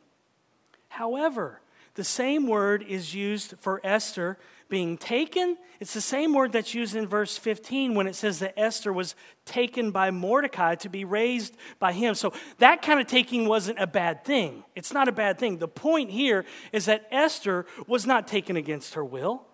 However, 1.01 1.63
the 1.95 2.05
same 2.05 2.47
word 2.47 2.83
is 2.83 3.15
used 3.15 3.55
for 3.59 3.81
Esther 3.83 4.37
being 4.69 4.99
taken. 4.99 5.57
It's 5.81 5.95
the 5.95 6.01
same 6.03 6.35
word 6.35 6.53
that's 6.53 6.75
used 6.75 6.95
in 6.95 7.07
verse 7.07 7.39
15 7.39 7.95
when 7.95 8.07
it 8.07 8.15
says 8.15 8.41
that 8.41 8.53
Esther 8.61 8.93
was 8.93 9.15
taken 9.47 9.93
by 9.93 10.11
Mordecai 10.11 10.75
to 10.75 10.91
be 10.91 11.07
raised 11.07 11.57
by 11.79 11.95
him. 11.95 12.15
So 12.15 12.35
that 12.59 12.83
kind 12.83 13.01
of 13.01 13.07
taking 13.07 13.49
wasn't 13.49 13.79
a 13.79 13.87
bad 13.87 14.27
thing. 14.27 14.63
It's 14.77 14.93
not 14.93 15.09
a 15.09 15.13
bad 15.13 15.39
thing. 15.39 15.57
The 15.57 15.69
point 15.69 16.11
here 16.11 16.45
is 16.71 16.85
that 16.85 17.09
Esther 17.11 17.65
was 17.87 18.05
not 18.05 18.29
taken 18.29 18.59
against 18.59 18.93
her 18.93 19.05
will, 19.05 19.47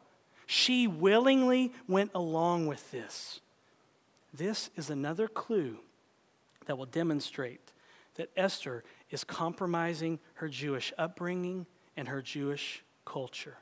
she 0.47 0.88
willingly 0.88 1.73
went 1.87 2.11
along 2.12 2.67
with 2.67 2.91
this. 2.91 3.38
This 4.35 4.69
is 4.75 4.91
another 4.91 5.29
clue 5.29 5.79
that 6.67 6.76
will 6.76 6.87
demonstrate 6.87 7.73
that 8.17 8.31
Esther 8.37 8.83
is 9.11 9.25
compromising 9.25 10.19
her 10.35 10.49
Jewish 10.49 10.93
upbringing 10.99 11.67
and 11.97 12.09
her 12.09 12.23
Jewish 12.23 12.83
culture. 13.05 13.57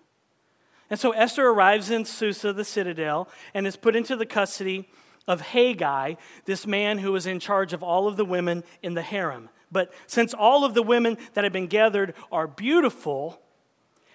And 0.90 0.98
so 0.98 1.12
Esther 1.12 1.46
arrives 1.46 1.90
in 1.90 2.04
Susa, 2.04 2.52
the 2.52 2.64
citadel, 2.64 3.28
and 3.52 3.66
is 3.66 3.76
put 3.76 3.96
into 3.96 4.16
the 4.16 4.26
custody 4.26 4.88
of 5.26 5.40
Hegai, 5.40 6.18
this 6.44 6.66
man 6.66 6.98
who 6.98 7.12
was 7.12 7.26
in 7.26 7.40
charge 7.40 7.72
of 7.72 7.82
all 7.82 8.06
of 8.06 8.16
the 8.16 8.24
women 8.24 8.62
in 8.82 8.94
the 8.94 9.02
harem. 9.02 9.48
But 9.72 9.92
since 10.06 10.34
all 10.34 10.64
of 10.64 10.74
the 10.74 10.82
women 10.82 11.18
that 11.32 11.44
have 11.44 11.52
been 11.52 11.66
gathered 11.66 12.14
are 12.30 12.46
beautiful, 12.46 13.40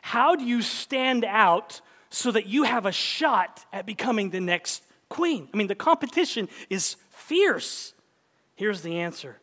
how 0.02 0.36
do 0.36 0.44
you 0.46 0.62
stand 0.62 1.26
out 1.26 1.82
so 2.10 2.32
that 2.32 2.46
you 2.46 2.64
have 2.64 2.86
a 2.86 2.92
shot 2.92 3.66
at 3.74 3.86
becoming 3.86 4.30
the 4.30 4.40
next 4.40 4.84
queen? 5.10 5.50
I 5.54 5.58
mean, 5.58 5.68
the 5.68 5.76
competition 5.76 6.48
is 6.70 6.96
fierce. 7.10 7.94
Here's 8.56 8.82
the 8.82 9.00
answer 9.00 9.40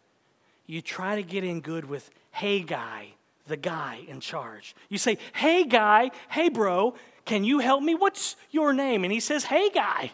you 0.67 0.83
try 0.83 1.17
to 1.17 1.23
get 1.23 1.45
in 1.45 1.61
good 1.61 1.85
with 1.85 2.11
hey 2.31 2.61
guy, 2.61 3.09
the 3.47 3.57
guy 3.57 4.01
in 4.09 4.21
charge. 4.21 4.75
You 4.89 4.99
say, 4.99 5.19
Hey, 5.33 5.65
guy, 5.65 6.11
hey, 6.29 6.49
bro, 6.49 6.95
can 7.27 7.45
you 7.45 7.59
help 7.59 7.83
me? 7.83 7.95
What's 7.95 8.37
your 8.51 8.73
name? 8.73 9.05
And 9.05 9.13
he 9.13 9.21
says, 9.21 9.45
hey 9.45 9.69
guy. 9.69 10.13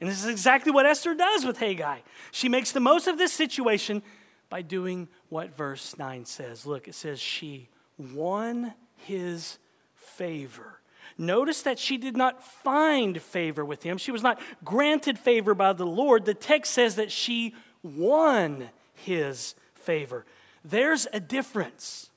And 0.00 0.08
this 0.08 0.18
is 0.18 0.30
exactly 0.30 0.72
what 0.72 0.86
Esther 0.86 1.14
does 1.14 1.44
with 1.44 1.58
Hegai. 1.58 1.98
She 2.30 2.48
makes 2.48 2.72
the 2.72 2.80
most 2.80 3.06
of 3.06 3.18
this 3.18 3.32
situation 3.32 4.02
by 4.48 4.62
doing 4.62 5.08
what 5.28 5.56
verse 5.56 5.98
9 5.98 6.24
says. 6.24 6.64
Look, 6.64 6.88
it 6.88 6.94
says, 6.94 7.20
She 7.20 7.68
won 7.98 8.74
his 8.94 9.58
favor. 9.96 10.80
Notice 11.18 11.62
that 11.62 11.80
she 11.80 11.96
did 11.96 12.16
not 12.16 12.44
find 12.44 13.20
favor 13.20 13.64
with 13.64 13.82
him. 13.82 13.98
She 13.98 14.12
was 14.12 14.22
not 14.22 14.40
granted 14.64 15.18
favor 15.18 15.52
by 15.52 15.72
the 15.72 15.86
Lord. 15.86 16.24
The 16.24 16.34
text 16.34 16.72
says 16.72 16.94
that 16.94 17.10
she 17.10 17.54
won 17.82 18.70
his 18.94 19.56
favor. 19.88 20.26
There's 20.62 21.06
a 21.14 21.18
difference. 21.18 22.10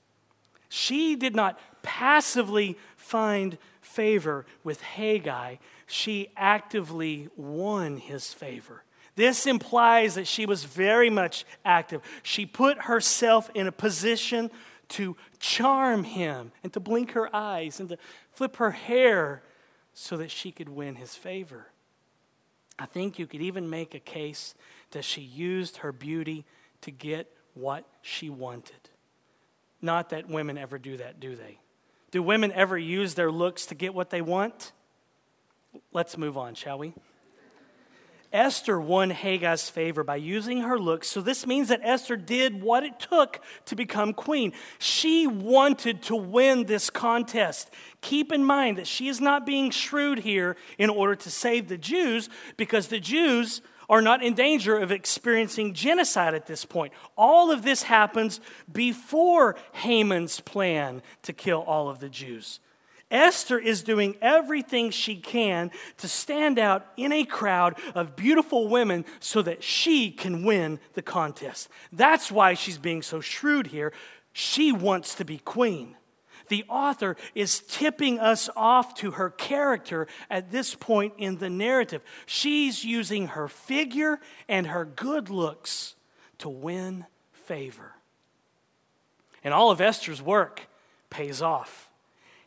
She 0.68 1.16
did 1.16 1.34
not 1.34 1.58
passively 1.84 2.78
find 2.98 3.58
favor 3.80 4.46
with 4.62 4.82
Hegai, 4.82 5.60
she 5.88 6.28
actively 6.36 7.30
won 7.38 7.96
his 7.96 8.34
favor. 8.34 8.84
This 9.16 9.48
implies 9.48 10.16
that 10.16 10.28
she 10.28 10.46
was 10.46 10.66
very 10.66 11.10
much 11.10 11.46
active. 11.63 12.01
She 12.24 12.46
put 12.46 12.78
herself 12.84 13.50
in 13.54 13.68
a 13.68 13.72
position 13.72 14.51
to 14.90 15.16
charm 15.40 16.04
him 16.04 16.51
and 16.63 16.74
to 16.74 16.82
blink 16.82 17.12
her 17.12 17.34
eyes 17.34 17.80
and 17.80 17.88
to 17.88 17.98
flip 18.34 18.58
her 18.58 18.72
hair 18.72 19.44
so 19.94 20.18
that 20.18 20.30
she 20.30 20.51
could 20.51 20.68
win 20.68 20.96
his 20.96 21.16
favor. 21.16 21.68
I 22.78 22.86
think 22.86 23.18
you 23.18 23.28
could 23.28 23.42
even 23.42 23.70
make 23.70 23.96
a 23.96 24.00
case 24.00 24.56
that 24.92 25.06
she 25.06 25.22
used 25.22 25.78
her 25.78 25.94
beauty 25.94 26.44
to 26.82 26.92
get 26.92 27.32
what 27.53 27.86
she 28.01 28.29
wanted. 28.29 28.89
Not 29.81 30.10
that 30.10 30.29
women 30.29 30.58
ever 30.58 30.77
do 30.77 30.98
that, 30.98 31.20
do 31.20 31.36
they? 31.36 31.60
Do 32.12 32.22
women 32.22 32.51
ever 32.51 32.77
use 32.77 33.13
their 33.15 33.31
looks 33.31 33.65
to 33.67 33.75
get 33.75 33.93
what 33.93 34.10
they 34.10 34.22
want? 34.22 34.74
Let's 35.93 36.17
move 36.17 36.38
on, 36.38 36.55
shall 36.55 36.77
we? 36.77 36.93
Esther 38.34 38.79
won 38.79 39.12
Hegai's 39.12 39.70
favor 39.70 40.03
by 40.03 40.15
using 40.15 40.62
her 40.62 40.79
looks. 40.79 41.10
So, 41.10 41.20
this 41.20 41.46
means 41.46 41.67
that 41.67 41.81
Esther 41.84 42.15
did 42.15 42.62
what 42.62 42.84
it 42.84 42.98
took 42.98 43.41
to 43.65 43.75
become 43.75 44.13
queen. 44.13 44.53
She 44.79 45.27
wanted 45.27 46.01
to 46.03 46.15
win 46.15 46.65
this 46.65 46.89
contest. 46.89 47.70
Keep 48.00 48.31
in 48.31 48.46
mind 48.46 48.77
that 48.77 48.88
she 48.88 49.10
is 49.10 49.20
not 49.20 49.46
being 49.46 49.70
shrewd 49.70 50.20
here 50.20 50.55
in 50.77 50.89
order 50.89 51.15
to 51.15 51.29
save 51.29 51.67
the 51.67 51.77
Jews, 51.77 52.29
because 52.55 52.88
the 52.88 53.01
Jews 53.01 53.62
are 53.92 54.02
not 54.02 54.24
in 54.24 54.34
danger 54.34 54.78
of 54.78 54.90
experiencing 54.90 55.74
genocide 55.74 56.34
at 56.34 56.48
this 56.48 56.64
point. 56.64 56.94
All 57.18 57.52
of 57.52 57.62
this 57.62 57.84
happens 57.84 58.40
before 58.72 59.58
Haman's 59.74 60.40
plan 60.40 61.04
to 61.24 61.34
kill 61.34 61.60
all 61.60 61.90
of 61.90 62.00
the 62.00 62.08
Jews. 62.08 62.62
Esther 63.12 63.60
is 63.60 63.84
doing 63.84 64.16
everything 64.22 64.90
she 64.90 65.18
can 65.18 65.70
to 65.98 66.08
stand 66.08 66.58
out 66.58 66.88
in 66.96 67.12
a 67.12 67.26
crowd 67.26 67.78
of 67.94 68.16
beautiful 68.16 68.70
women 68.70 69.04
so 69.20 69.42
that 69.42 69.62
she 69.62 70.10
can 70.10 70.46
win 70.46 70.80
the 70.94 71.02
contest. 71.02 71.68
That's 71.92 72.32
why 72.32 72.54
she's 72.54 72.78
being 72.78 73.02
so 73.02 73.20
shrewd 73.20 73.68
here. 73.68 73.92
She 74.32 74.72
wants 74.72 75.16
to 75.16 75.26
be 75.26 75.40
queen. 75.40 75.98
The 76.51 76.65
author 76.67 77.15
is 77.34 77.62
tipping 77.62 78.20
us 78.20 78.50
off 78.58 78.96
to 78.96 79.12
her 79.12 79.29
character 79.29 80.08
at 80.29 80.51
this 80.51 80.75
point 80.75 81.13
in 81.17 81.38
the 81.38 81.50
narrative. 81.50 82.03
She's 82.25 82.84
using 82.84 83.27
her 83.27 83.48
figure 83.48 84.20
and 84.50 84.67
her 84.67 84.84
good 84.84 85.29
looks 85.29 85.96
to 86.39 86.50
win 86.50 87.05
favor. 87.31 87.93
And 89.46 89.53
all 89.53 89.72
of 89.72 89.79
Esther's 89.79 90.22
work 90.22 90.67
pays 91.10 91.41
off. 91.41 91.89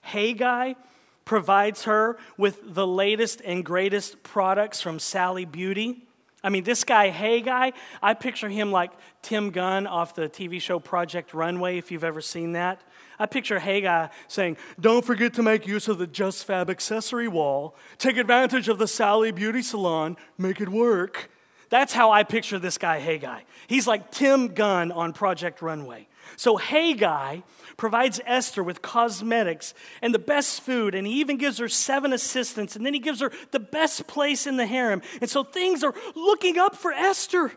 Hegai 0.06 0.76
provides 1.25 1.84
her 1.84 2.18
with 2.37 2.61
the 2.62 2.87
latest 2.87 3.40
and 3.42 3.64
greatest 3.64 4.23
products 4.23 4.82
from 4.82 4.99
Sally 4.99 5.46
Beauty. 5.46 6.02
I 6.42 6.50
mean, 6.50 6.64
this 6.64 6.84
guy, 6.84 7.11
Hegai, 7.11 7.73
I 8.02 8.12
picture 8.12 8.50
him 8.50 8.71
like 8.71 8.90
Tim 9.23 9.49
Gunn 9.49 9.86
off 9.86 10.14
the 10.14 10.28
TV 10.28 10.60
show 10.60 10.78
Project 10.78 11.32
Runway, 11.32 11.78
if 11.78 11.90
you've 11.90 12.04
ever 12.04 12.21
seen 12.21 12.52
that. 12.52 12.82
I 13.19 13.27
picture 13.27 13.61
Hegai 13.61 14.11
saying, 14.29 14.57
Don't 14.81 15.05
forget 15.05 15.35
to 15.35 15.43
make 15.43 15.67
use 15.67 15.89
of 15.89 15.99
the 15.99 16.07
Just 16.07 16.45
Fab 16.45 16.71
accessory 16.71 17.29
wall. 17.29 17.77
Take 17.99 18.17
advantage 18.17 18.69
of 18.69 18.79
the 18.79 18.89
Sally 18.89 19.31
Beauty 19.31 19.63
Salon. 19.63 20.17
Make 20.39 20.61
it 20.61 20.69
work. 20.69 21.31
That's 21.71 21.93
how 21.93 22.13
I 22.13 22.23
picture 22.23 22.59
this 22.59 22.79
guy, 22.79 23.00
Hegai. 23.00 23.41
He's 23.67 23.87
like 23.87 24.11
Tim 24.11 24.49
Gunn 24.49 24.93
on 24.93 25.13
Project 25.13 25.63
Runway. 25.63 26.09
So 26.37 26.57
Hegai 26.57 27.43
provides 27.77 28.21
Esther 28.25 28.63
with 28.63 28.83
cosmetics 28.83 29.75
and 30.03 30.15
the 30.15 30.19
best 30.19 30.63
food, 30.63 30.95
and 30.95 31.07
he 31.07 31.15
even 31.21 31.37
gives 31.37 31.59
her 31.59 31.69
seven 31.69 32.13
assistants, 32.13 32.77
and 32.77 32.85
then 32.85 32.95
he 32.95 33.00
gives 33.00 33.21
her 33.21 33.33
the 33.50 33.61
best 33.61 34.07
place 34.07 34.47
in 34.47 34.57
the 34.57 34.67
harem. 34.67 35.03
And 35.21 35.29
so 35.29 35.45
things 35.45 35.83
are 35.83 35.95
looking 36.15 36.59
up 36.59 36.77
for 36.77 36.93
Esther. 36.93 37.53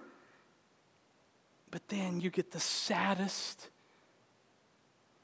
But 1.69 1.87
then 1.89 2.21
you 2.21 2.29
get 2.29 2.51
the 2.51 2.59
saddest, 2.59 3.69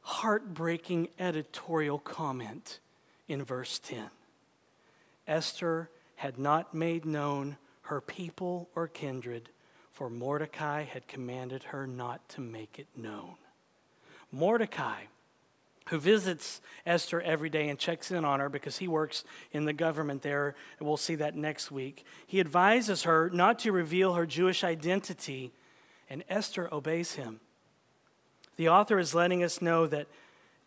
heartbreaking 0.04 1.10
editorial 1.18 1.98
comment 1.98 2.80
in 3.28 3.44
verse 3.44 3.80
10. 3.80 4.10
Esther 5.28 5.90
had 6.16 6.38
not 6.38 6.74
made 6.74 7.06
known 7.06 7.58
her 7.84 8.02
people 8.02 8.70
or 8.76 8.88
kindred, 8.88 9.50
for 9.92 10.10
Mordecai 10.10 10.84
had 10.84 11.08
commanded 11.08 11.64
her 11.64 11.88
not 11.88 12.28
to 12.30 12.42
make 12.42 12.80
it 12.80 12.88
known. 12.96 13.36
Mordecai, 14.32 15.04
who 15.90 16.00
visits 16.00 16.62
Esther 16.86 17.22
every 17.22 17.50
day 17.50 17.70
and 17.70 17.78
checks 17.78 18.12
in 18.12 18.26
on 18.26 18.40
her 18.40 18.50
because 18.50 18.78
he 18.78 18.88
works 18.88 19.24
in 19.52 19.66
the 19.66 19.74
government 19.74 20.22
there, 20.22 20.56
and 20.80 20.88
we'll 20.88 20.98
see 20.98 21.16
that 21.16 21.36
next 21.36 21.72
week, 21.72 22.06
he 22.26 22.40
advises 22.40 23.04
her 23.04 23.30
not 23.30 23.60
to 23.60 23.72
reveal 23.72 24.14
her 24.14 24.26
Jewish 24.26 24.64
identity, 24.64 25.52
and 26.10 26.24
Esther 26.30 26.74
obeys 26.74 27.14
him. 27.14 27.40
The 28.58 28.70
author 28.70 29.00
is 29.00 29.16
letting 29.16 29.44
us 29.44 29.62
know 29.62 29.88
that 29.88 30.08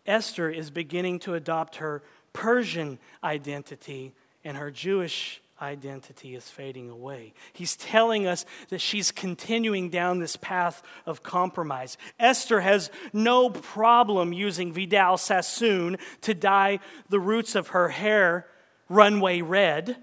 Esther 0.06 0.50
is 0.50 0.70
beginning 0.70 1.18
to 1.20 1.34
adopt 1.34 1.76
her 1.76 2.02
Persian 2.32 2.98
identity 3.24 4.12
and 4.44 4.56
her 4.56 4.70
Jewish 4.70 5.40
identity 5.60 6.34
is 6.34 6.48
fading 6.48 6.90
away. 6.90 7.32
He's 7.52 7.76
telling 7.76 8.26
us 8.26 8.44
that 8.68 8.80
she's 8.80 9.10
continuing 9.10 9.88
down 9.88 10.18
this 10.18 10.36
path 10.36 10.82
of 11.06 11.22
compromise. 11.22 11.96
Esther 12.20 12.60
has 12.60 12.90
no 13.12 13.48
problem 13.50 14.32
using 14.32 14.72
Vidal 14.72 15.16
Sassoon 15.16 15.96
to 16.22 16.34
dye 16.34 16.80
the 17.08 17.20
roots 17.20 17.54
of 17.54 17.68
her 17.68 17.88
hair 17.88 18.46
runway 18.88 19.40
red, 19.40 19.96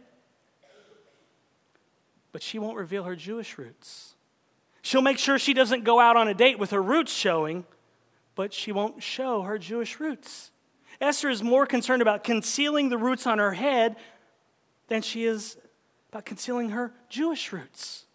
but 2.31 2.41
she 2.41 2.57
won't 2.57 2.77
reveal 2.77 3.03
her 3.03 3.15
Jewish 3.15 3.57
roots. 3.57 4.12
She'll 4.83 5.01
make 5.01 5.17
sure 5.17 5.39
she 5.39 5.53
doesn't 5.53 5.85
go 5.85 5.99
out 6.01 6.17
on 6.17 6.27
a 6.27 6.33
date 6.33 6.59
with 6.59 6.71
her 6.71 6.81
roots 6.83 7.11
showing, 7.11 7.65
but 8.35 8.53
she 8.53 8.73
won't 8.73 9.01
show 9.01 9.41
her 9.43 9.57
Jewish 9.57 9.97
roots. 9.97 10.51
Esther 10.99 11.29
is 11.29 11.41
more 11.41 11.65
concerned 11.65 12.01
about 12.01 12.25
concealing 12.25 12.89
the 12.89 12.97
roots 12.97 13.25
on 13.25 13.39
her 13.39 13.53
head 13.53 13.95
than 14.89 15.01
she 15.01 15.23
is 15.23 15.57
about 16.11 16.25
concealing 16.25 16.71
her 16.71 16.93
Jewish 17.07 17.53
roots. 17.53 18.05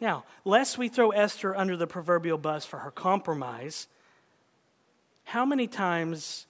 Now, 0.00 0.24
lest 0.44 0.78
we 0.78 0.88
throw 0.88 1.10
Esther 1.10 1.56
under 1.56 1.76
the 1.76 1.88
proverbial 1.88 2.38
bus 2.38 2.64
for 2.64 2.78
her 2.78 2.92
compromise, 2.92 3.88
how 5.24 5.44
many 5.44 5.66
times 5.66 6.46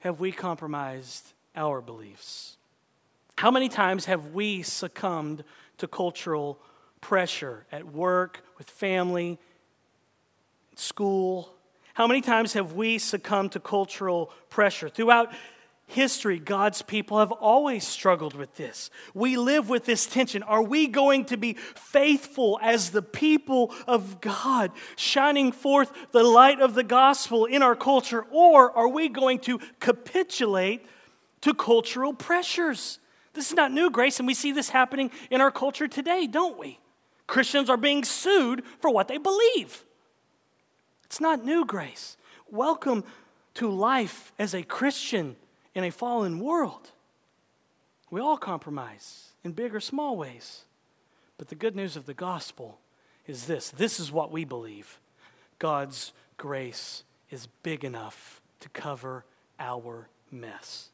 have 0.00 0.20
we 0.20 0.32
compromised 0.32 1.32
our 1.56 1.80
beliefs? 1.80 2.58
How 3.38 3.50
many 3.50 3.70
times 3.70 4.04
have 4.04 4.34
we 4.34 4.62
succumbed 4.62 5.44
to 5.78 5.88
cultural 5.88 6.60
pressure 7.00 7.66
at 7.72 7.86
work, 7.86 8.42
with 8.58 8.68
family, 8.68 9.38
school? 10.74 11.54
How 11.94 12.06
many 12.06 12.20
times 12.20 12.54
have 12.54 12.72
we 12.72 12.98
succumbed 12.98 13.52
to 13.52 13.60
cultural 13.60 14.32
pressure? 14.48 14.88
Throughout 14.88 15.32
history, 15.86 16.38
God's 16.38 16.82
people 16.82 17.18
have 17.18 17.32
always 17.32 17.86
struggled 17.86 18.34
with 18.34 18.54
this. 18.56 18.90
We 19.12 19.36
live 19.36 19.68
with 19.68 19.84
this 19.84 20.06
tension. 20.06 20.42
Are 20.42 20.62
we 20.62 20.86
going 20.86 21.26
to 21.26 21.36
be 21.36 21.54
faithful 21.54 22.58
as 22.62 22.90
the 22.90 23.02
people 23.02 23.74
of 23.86 24.20
God, 24.20 24.70
shining 24.96 25.52
forth 25.52 25.92
the 26.12 26.22
light 26.22 26.60
of 26.60 26.74
the 26.74 26.84
gospel 26.84 27.44
in 27.44 27.62
our 27.62 27.76
culture, 27.76 28.24
or 28.30 28.70
are 28.76 28.88
we 28.88 29.08
going 29.08 29.40
to 29.40 29.58
capitulate 29.80 30.86
to 31.42 31.54
cultural 31.54 32.14
pressures? 32.14 32.98
This 33.32 33.50
is 33.50 33.56
not 33.56 33.72
new, 33.72 33.90
Grace, 33.90 34.18
and 34.18 34.26
we 34.26 34.34
see 34.34 34.52
this 34.52 34.70
happening 34.70 35.10
in 35.30 35.40
our 35.40 35.50
culture 35.50 35.86
today, 35.86 36.26
don't 36.26 36.58
we? 36.58 36.79
Christians 37.30 37.70
are 37.70 37.76
being 37.76 38.02
sued 38.02 38.64
for 38.80 38.90
what 38.90 39.06
they 39.06 39.16
believe. 39.16 39.84
It's 41.04 41.20
not 41.20 41.44
new, 41.44 41.64
Grace. 41.64 42.16
Welcome 42.50 43.04
to 43.54 43.70
life 43.70 44.32
as 44.36 44.52
a 44.52 44.64
Christian 44.64 45.36
in 45.72 45.84
a 45.84 45.92
fallen 45.92 46.40
world. 46.40 46.90
We 48.10 48.20
all 48.20 48.36
compromise 48.36 49.28
in 49.44 49.52
big 49.52 49.76
or 49.76 49.78
small 49.78 50.16
ways. 50.16 50.64
But 51.38 51.48
the 51.48 51.54
good 51.54 51.76
news 51.76 51.96
of 51.96 52.06
the 52.06 52.14
gospel 52.14 52.80
is 53.28 53.46
this 53.46 53.70
this 53.70 54.00
is 54.00 54.10
what 54.10 54.32
we 54.32 54.44
believe 54.44 54.98
God's 55.60 56.12
grace 56.36 57.04
is 57.30 57.46
big 57.62 57.84
enough 57.84 58.40
to 58.58 58.68
cover 58.70 59.24
our 59.60 60.08
mess. 60.32 60.88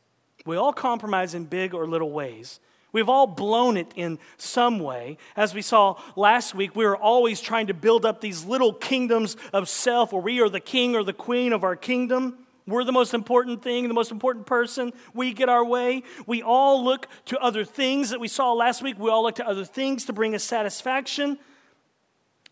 We 0.44 0.56
all 0.56 0.74
compromise 0.74 1.34
in 1.34 1.46
big 1.46 1.72
or 1.72 1.86
little 1.86 2.12
ways. 2.12 2.60
We've 2.96 3.10
all 3.10 3.26
blown 3.26 3.76
it 3.76 3.92
in 3.94 4.18
some 4.38 4.78
way. 4.78 5.18
As 5.36 5.52
we 5.52 5.60
saw 5.60 6.00
last 6.16 6.54
week, 6.54 6.74
we 6.74 6.86
are 6.86 6.96
always 6.96 7.42
trying 7.42 7.66
to 7.66 7.74
build 7.74 8.06
up 8.06 8.22
these 8.22 8.46
little 8.46 8.72
kingdoms 8.72 9.36
of 9.52 9.68
self 9.68 10.14
where 10.14 10.22
we 10.22 10.40
are 10.40 10.48
the 10.48 10.60
king 10.60 10.96
or 10.96 11.04
the 11.04 11.12
queen 11.12 11.52
of 11.52 11.62
our 11.62 11.76
kingdom. 11.76 12.38
We're 12.66 12.84
the 12.84 12.92
most 12.92 13.12
important 13.12 13.62
thing, 13.62 13.86
the 13.86 13.92
most 13.92 14.12
important 14.12 14.46
person. 14.46 14.94
We 15.12 15.34
get 15.34 15.50
our 15.50 15.62
way. 15.62 16.04
We 16.26 16.40
all 16.40 16.82
look 16.86 17.06
to 17.26 17.38
other 17.38 17.66
things 17.66 18.08
that 18.08 18.18
we 18.18 18.28
saw 18.28 18.54
last 18.54 18.80
week. 18.80 18.98
We 18.98 19.10
all 19.10 19.24
look 19.24 19.34
to 19.34 19.46
other 19.46 19.66
things 19.66 20.06
to 20.06 20.14
bring 20.14 20.34
us 20.34 20.42
satisfaction. 20.42 21.38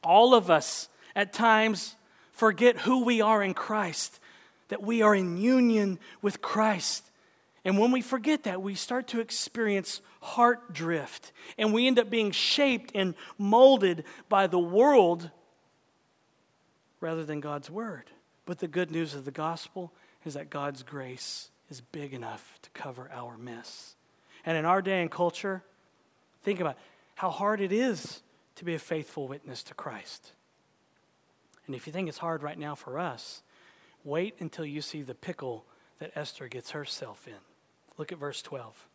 All 0.02 0.34
of 0.34 0.50
us 0.50 0.90
at 1.16 1.32
times 1.32 1.96
forget 2.32 2.80
who 2.80 3.02
we 3.02 3.22
are 3.22 3.42
in 3.42 3.54
Christ, 3.54 4.20
that 4.68 4.82
we 4.82 5.00
are 5.00 5.14
in 5.14 5.38
union 5.38 5.98
with 6.20 6.42
Christ. 6.42 7.10
And 7.64 7.78
when 7.78 7.92
we 7.92 8.02
forget 8.02 8.42
that, 8.42 8.60
we 8.60 8.74
start 8.74 9.08
to 9.08 9.20
experience 9.20 10.02
heart 10.20 10.72
drift, 10.72 11.32
and 11.56 11.72
we 11.72 11.86
end 11.86 11.98
up 11.98 12.10
being 12.10 12.30
shaped 12.30 12.92
and 12.94 13.14
molded 13.38 14.04
by 14.28 14.46
the 14.46 14.58
world 14.58 15.30
rather 17.00 17.24
than 17.24 17.40
God's 17.40 17.70
word. 17.70 18.10
But 18.44 18.58
the 18.58 18.68
good 18.68 18.90
news 18.90 19.14
of 19.14 19.24
the 19.24 19.30
gospel 19.30 19.92
is 20.24 20.34
that 20.34 20.50
God's 20.50 20.82
grace 20.82 21.50
is 21.70 21.80
big 21.80 22.12
enough 22.12 22.58
to 22.62 22.70
cover 22.70 23.10
our 23.12 23.38
mess. 23.38 23.96
And 24.44 24.58
in 24.58 24.66
our 24.66 24.82
day 24.82 25.00
and 25.00 25.10
culture, 25.10 25.62
think 26.42 26.60
about 26.60 26.76
how 27.14 27.30
hard 27.30 27.60
it 27.60 27.72
is 27.72 28.22
to 28.56 28.64
be 28.64 28.74
a 28.74 28.78
faithful 28.78 29.26
witness 29.26 29.62
to 29.64 29.74
Christ. 29.74 30.32
And 31.66 31.74
if 31.74 31.86
you 31.86 31.92
think 31.92 32.08
it's 32.08 32.18
hard 32.18 32.42
right 32.42 32.58
now 32.58 32.74
for 32.74 32.98
us, 32.98 33.42
wait 34.04 34.34
until 34.40 34.66
you 34.66 34.82
see 34.82 35.00
the 35.00 35.14
pickle 35.14 35.64
that 35.98 36.12
Esther 36.14 36.48
gets 36.48 36.72
herself 36.72 37.26
in. 37.26 37.53
Look 37.98 38.12
at 38.12 38.18
verse 38.18 38.42
12. 38.42 38.88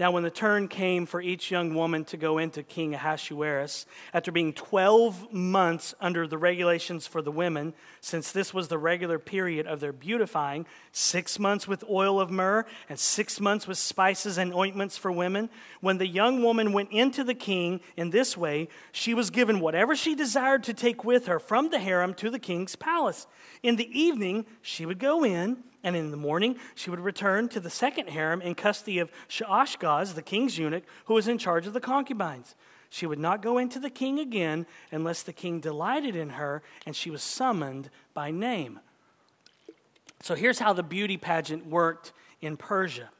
Now, 0.00 0.12
when 0.12 0.22
the 0.22 0.30
turn 0.30 0.68
came 0.68 1.06
for 1.06 1.20
each 1.20 1.50
young 1.50 1.74
woman 1.74 2.04
to 2.04 2.16
go 2.16 2.38
into 2.38 2.62
King 2.62 2.94
Ahasuerus, 2.94 3.84
after 4.14 4.30
being 4.30 4.52
12 4.52 5.32
months 5.32 5.92
under 6.00 6.28
the 6.28 6.38
regulations 6.38 7.08
for 7.08 7.20
the 7.20 7.32
women, 7.32 7.74
since 8.00 8.30
this 8.30 8.54
was 8.54 8.68
the 8.68 8.78
regular 8.78 9.18
period 9.18 9.66
of 9.66 9.80
their 9.80 9.92
beautifying, 9.92 10.66
six 10.92 11.40
months 11.40 11.66
with 11.66 11.82
oil 11.90 12.20
of 12.20 12.30
myrrh 12.30 12.64
and 12.88 12.96
six 12.96 13.40
months 13.40 13.66
with 13.66 13.76
spices 13.76 14.38
and 14.38 14.54
ointments 14.54 14.96
for 14.96 15.10
women, 15.10 15.50
when 15.80 15.98
the 15.98 16.06
young 16.06 16.44
woman 16.44 16.72
went 16.72 16.92
into 16.92 17.24
the 17.24 17.34
king 17.34 17.80
in 17.96 18.10
this 18.10 18.36
way, 18.36 18.68
she 18.92 19.14
was 19.14 19.30
given 19.30 19.58
whatever 19.58 19.96
she 19.96 20.14
desired 20.14 20.62
to 20.62 20.72
take 20.72 21.02
with 21.02 21.26
her 21.26 21.40
from 21.40 21.70
the 21.70 21.80
harem 21.80 22.14
to 22.14 22.30
the 22.30 22.38
king's 22.38 22.76
palace. 22.76 23.26
In 23.64 23.74
the 23.74 24.00
evening, 24.00 24.46
she 24.62 24.86
would 24.86 25.00
go 25.00 25.24
in 25.24 25.64
and 25.84 25.94
in 25.94 26.10
the 26.10 26.16
morning, 26.16 26.56
she 26.74 26.90
would 26.90 27.00
return 27.00 27.48
to 27.50 27.60
the 27.60 27.70
second 27.70 28.08
harem 28.08 28.42
in 28.42 28.54
custody 28.54 28.98
of 28.98 29.12
Shaashgaz, 29.28 30.14
the 30.14 30.22
king's 30.22 30.58
eunuch, 30.58 30.84
who 31.04 31.14
was 31.14 31.28
in 31.28 31.38
charge 31.38 31.66
of 31.66 31.72
the 31.72 31.80
concubines. 31.80 32.54
She 32.90 33.06
would 33.06 33.18
not 33.18 33.42
go 33.42 33.58
into 33.58 33.78
the 33.78 33.90
king 33.90 34.18
again 34.18 34.66
unless 34.90 35.22
the 35.22 35.32
king 35.32 35.60
delighted 35.60 36.16
in 36.16 36.30
her 36.30 36.62
and 36.86 36.96
she 36.96 37.10
was 37.10 37.22
summoned 37.22 37.90
by 38.14 38.30
name. 38.30 38.80
So 40.20 40.34
here's 40.34 40.58
how 40.58 40.72
the 40.72 40.82
beauty 40.82 41.16
pageant 41.16 41.66
worked 41.66 42.12
in 42.40 42.56
Persia. 42.56 43.10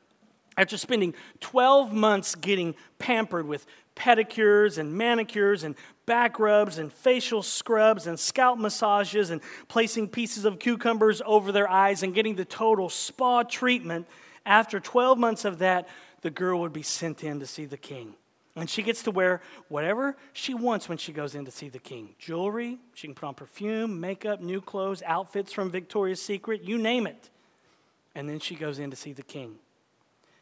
After 0.57 0.77
spending 0.77 1.15
12 1.41 1.93
months 1.93 2.35
getting 2.35 2.75
pampered 2.99 3.47
with 3.47 3.67
pedicures 3.99 4.79
and 4.79 4.95
manicures 4.95 5.65
and 5.65 5.75
back 6.07 6.39
rubs 6.39 6.79
and 6.79 6.91
facial 6.93 7.43
scrubs 7.43 8.07
and 8.07 8.19
scalp 8.19 8.59
massages 8.59 9.31
and 9.31 9.43
placing 9.67 10.09
pieces 10.09 10.45
of 10.45 10.59
cucumbers 10.59 11.21
over 11.27 11.53
their 11.53 11.69
eyes 11.69 12.03
and 12.03 12.15
getting 12.15 12.37
the 12.37 12.45
total 12.45 12.89
spa 12.89 13.43
treatment, 13.43 14.07
after 14.47 14.81
12 14.81 15.19
months 15.19 15.45
of 15.45 15.59
that, 15.59 15.89
the 16.23 16.31
girl 16.31 16.61
would 16.61 16.73
be 16.73 16.83
sent 16.83 17.23
in 17.23 17.41
to 17.41 17.47
see 17.47 17.67
the 17.67 17.77
king. 17.77 18.15
And 18.57 18.69
she 18.69 18.83
gets 18.83 19.03
to 19.05 19.11
wear 19.11 19.41
whatever 19.69 20.17
she 20.33 20.55
wants 20.55 20.89
when 20.89 20.99
she 20.99 21.13
goes 21.13 21.35
in 21.35 21.45
to 21.45 21.51
see 21.51 21.69
the 21.69 21.79
king 21.79 22.15
jewelry, 22.19 22.79
she 22.95 23.07
can 23.07 23.15
put 23.15 23.27
on 23.27 23.35
perfume, 23.35 24.01
makeup, 24.01 24.41
new 24.41 24.61
clothes, 24.61 25.03
outfits 25.07 25.53
from 25.53 25.71
Victoria's 25.71 26.23
Secret, 26.23 26.63
you 26.63 26.79
name 26.79 27.07
it. 27.07 27.31
And 28.15 28.29
then 28.29 28.41
she 28.41 28.55
goes 28.55 28.79
in 28.79 28.91
to 28.91 28.97
see 28.97 29.13
the 29.13 29.23
king. 29.23 29.57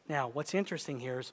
Now, 0.09 0.29
what's 0.29 0.55
interesting 0.55 1.01
here 1.01 1.19
is 1.19 1.33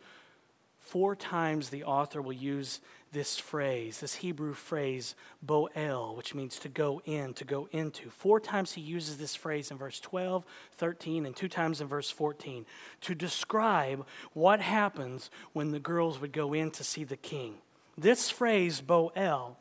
four 0.83 1.15
times 1.15 1.69
the 1.69 1.85
author 1.85 2.21
will 2.21 2.33
use 2.33 2.81
this 3.13 3.39
phrase, 3.39 3.99
this 3.99 4.15
Hebrew 4.15 4.53
phrase, 4.53 5.15
boel, 5.45 6.17
which 6.17 6.35
means 6.35 6.59
to 6.59 6.69
go 6.69 7.01
in, 7.05 7.33
to 7.35 7.45
go 7.45 7.69
into. 7.71 8.09
Four 8.09 8.39
times 8.39 8.73
he 8.73 8.81
uses 8.81 9.17
this 9.17 9.35
phrase 9.35 9.71
in 9.71 9.77
verse 9.77 9.99
12, 9.99 10.45
13, 10.77 11.25
and 11.25 11.35
two 11.35 11.47
times 11.47 11.79
in 11.79 11.87
verse 11.87 12.09
14 12.09 12.65
to 13.01 13.15
describe 13.15 14.05
what 14.33 14.59
happens 14.59 15.29
when 15.53 15.71
the 15.71 15.79
girls 15.79 16.19
would 16.19 16.33
go 16.33 16.53
in 16.53 16.69
to 16.71 16.83
see 16.83 17.03
the 17.03 17.17
king. 17.17 17.55
This 17.97 18.29
phrase, 18.29 18.81
boel, 18.81 19.55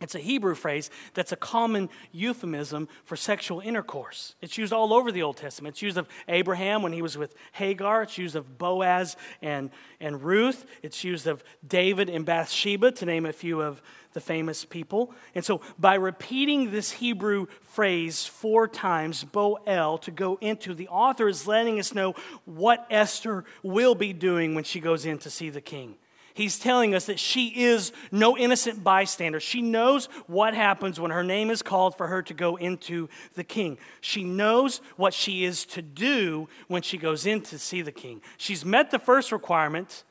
it's 0.00 0.14
a 0.14 0.20
Hebrew 0.20 0.54
phrase 0.54 0.90
that's 1.14 1.32
a 1.32 1.36
common 1.36 1.88
euphemism 2.12 2.88
for 3.04 3.16
sexual 3.16 3.60
intercourse. 3.60 4.36
It's 4.40 4.56
used 4.56 4.72
all 4.72 4.92
over 4.92 5.10
the 5.10 5.22
Old 5.22 5.36
Testament. 5.36 5.74
It's 5.74 5.82
used 5.82 5.96
of 5.96 6.06
Abraham 6.28 6.82
when 6.82 6.92
he 6.92 7.02
was 7.02 7.18
with 7.18 7.34
Hagar. 7.52 8.02
It's 8.02 8.16
used 8.16 8.36
of 8.36 8.58
Boaz 8.58 9.16
and, 9.42 9.70
and 10.00 10.22
Ruth. 10.22 10.66
It's 10.82 11.02
used 11.02 11.26
of 11.26 11.42
David 11.66 12.08
and 12.08 12.24
Bathsheba, 12.24 12.92
to 12.92 13.06
name 13.06 13.26
a 13.26 13.32
few 13.32 13.60
of 13.60 13.82
the 14.12 14.20
famous 14.20 14.64
people. 14.64 15.12
And 15.34 15.44
so, 15.44 15.60
by 15.78 15.96
repeating 15.96 16.70
this 16.70 16.92
Hebrew 16.92 17.46
phrase 17.60 18.24
four 18.24 18.68
times, 18.68 19.24
Boel, 19.24 20.00
to 20.02 20.10
go 20.12 20.38
into, 20.40 20.74
the 20.74 20.88
author 20.88 21.28
is 21.28 21.46
letting 21.46 21.80
us 21.80 21.92
know 21.92 22.14
what 22.44 22.86
Esther 22.88 23.44
will 23.64 23.96
be 23.96 24.12
doing 24.12 24.54
when 24.54 24.64
she 24.64 24.78
goes 24.78 25.04
in 25.04 25.18
to 25.18 25.30
see 25.30 25.50
the 25.50 25.60
king 25.60 25.96
he's 26.38 26.58
telling 26.58 26.94
us 26.94 27.06
that 27.06 27.18
she 27.18 27.48
is 27.48 27.92
no 28.10 28.38
innocent 28.38 28.82
bystander. 28.82 29.40
She 29.40 29.60
knows 29.60 30.06
what 30.26 30.54
happens 30.54 30.98
when 30.98 31.10
her 31.10 31.24
name 31.24 31.50
is 31.50 31.60
called 31.62 31.96
for 31.96 32.06
her 32.06 32.22
to 32.22 32.34
go 32.34 32.56
into 32.56 33.08
the 33.34 33.44
king. 33.44 33.76
She 34.00 34.24
knows 34.24 34.80
what 34.96 35.12
she 35.12 35.44
is 35.44 35.66
to 35.66 35.82
do 35.82 36.48
when 36.68 36.82
she 36.82 36.96
goes 36.96 37.26
in 37.26 37.42
to 37.42 37.58
see 37.58 37.82
the 37.82 37.92
king. 37.92 38.22
She's 38.36 38.64
met 38.64 38.90
the 38.90 38.98
first 38.98 39.32
requirement 39.32 40.04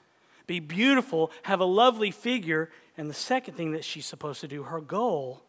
be 0.48 0.62
beautiful, 0.62 1.30
have 1.44 1.60
a 1.60 1.66
lovely 1.66 2.10
figure. 2.10 2.70
And 2.98 3.10
the 3.10 3.14
second 3.14 3.56
thing 3.56 3.74
that 3.74 3.84
she's 3.84 4.06
supposed 4.06 4.42
to 4.42 4.48
do, 4.48 4.64
her 4.64 4.80
goal, 4.82 5.44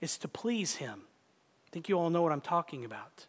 is 0.00 0.18
to 0.18 0.28
please 0.28 0.76
him. 0.76 1.02
I 1.66 1.70
think 1.70 1.88
you 1.88 1.96
all 1.98 2.10
know 2.10 2.20
what 2.20 2.32
I'm 2.32 2.40
talking 2.40 2.84
about. 2.84 3.26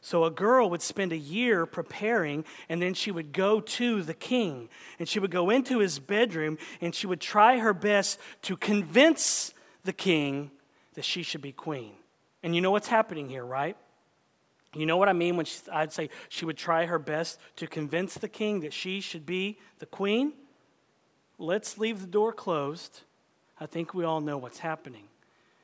So 0.00 0.24
a 0.24 0.30
girl 0.30 0.70
would 0.70 0.80
spend 0.80 1.12
a 1.12 1.16
year 1.16 1.66
preparing, 1.66 2.44
and 2.68 2.80
then 2.80 2.94
she 2.94 3.10
would 3.10 3.32
go 3.32 3.60
to 3.60 4.02
the 4.02 4.14
king, 4.14 4.70
and 4.98 5.06
she 5.06 5.18
would 5.18 5.30
go 5.30 5.50
into 5.50 5.78
his 5.78 5.98
bedroom, 5.98 6.56
and 6.80 6.94
she 6.94 7.06
would 7.06 7.20
try 7.20 7.58
her 7.58 7.74
best 7.74 8.18
to 8.42 8.56
convince 8.56 9.52
the 9.84 9.92
king 9.92 10.50
that 10.94 11.04
she 11.04 11.22
should 11.22 11.42
be 11.42 11.52
queen. 11.52 11.92
And 12.42 12.54
you 12.54 12.62
know 12.62 12.70
what's 12.70 12.88
happening 12.88 13.28
here, 13.28 13.44
right? 13.44 13.76
You 14.74 14.86
know 14.86 14.96
what 14.96 15.08
I 15.08 15.12
mean 15.12 15.36
when 15.36 15.46
she, 15.46 15.58
I'd 15.70 15.92
say 15.92 16.08
she 16.28 16.44
would 16.44 16.56
try 16.56 16.86
her 16.86 16.98
best 16.98 17.38
to 17.56 17.66
convince 17.66 18.14
the 18.14 18.28
king 18.28 18.60
that 18.60 18.72
she 18.72 19.00
should 19.00 19.26
be 19.26 19.58
the 19.80 19.86
queen? 19.86 20.32
Let's 21.38 21.76
leave 21.76 22.00
the 22.00 22.06
door 22.06 22.32
closed. 22.32 23.02
I 23.58 23.66
think 23.66 23.92
we 23.92 24.04
all 24.04 24.20
know 24.20 24.38
what's 24.38 24.60
happening. 24.60 25.09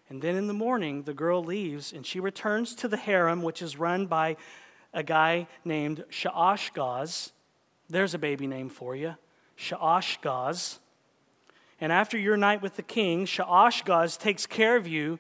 And 0.08 0.22
then 0.22 0.36
in 0.36 0.46
the 0.46 0.52
morning, 0.52 1.02
the 1.02 1.14
girl 1.14 1.42
leaves 1.42 1.92
and 1.92 2.06
she 2.06 2.20
returns 2.20 2.74
to 2.76 2.88
the 2.88 2.96
harem, 2.96 3.42
which 3.42 3.60
is 3.60 3.78
run 3.78 4.06
by 4.06 4.36
a 4.94 5.02
guy 5.02 5.48
named 5.64 6.04
Shaashgaz. 6.10 7.32
There's 7.88 8.14
a 8.14 8.18
baby 8.18 8.46
name 8.46 8.68
for 8.68 8.94
you 8.94 9.16
Shaashgaz. 9.58 10.78
And 11.80 11.92
after 11.92 12.16
your 12.16 12.36
night 12.36 12.62
with 12.62 12.76
the 12.76 12.82
king, 12.82 13.26
Shaashgaz 13.26 14.18
takes 14.18 14.46
care 14.46 14.76
of 14.76 14.86
you 14.86 15.18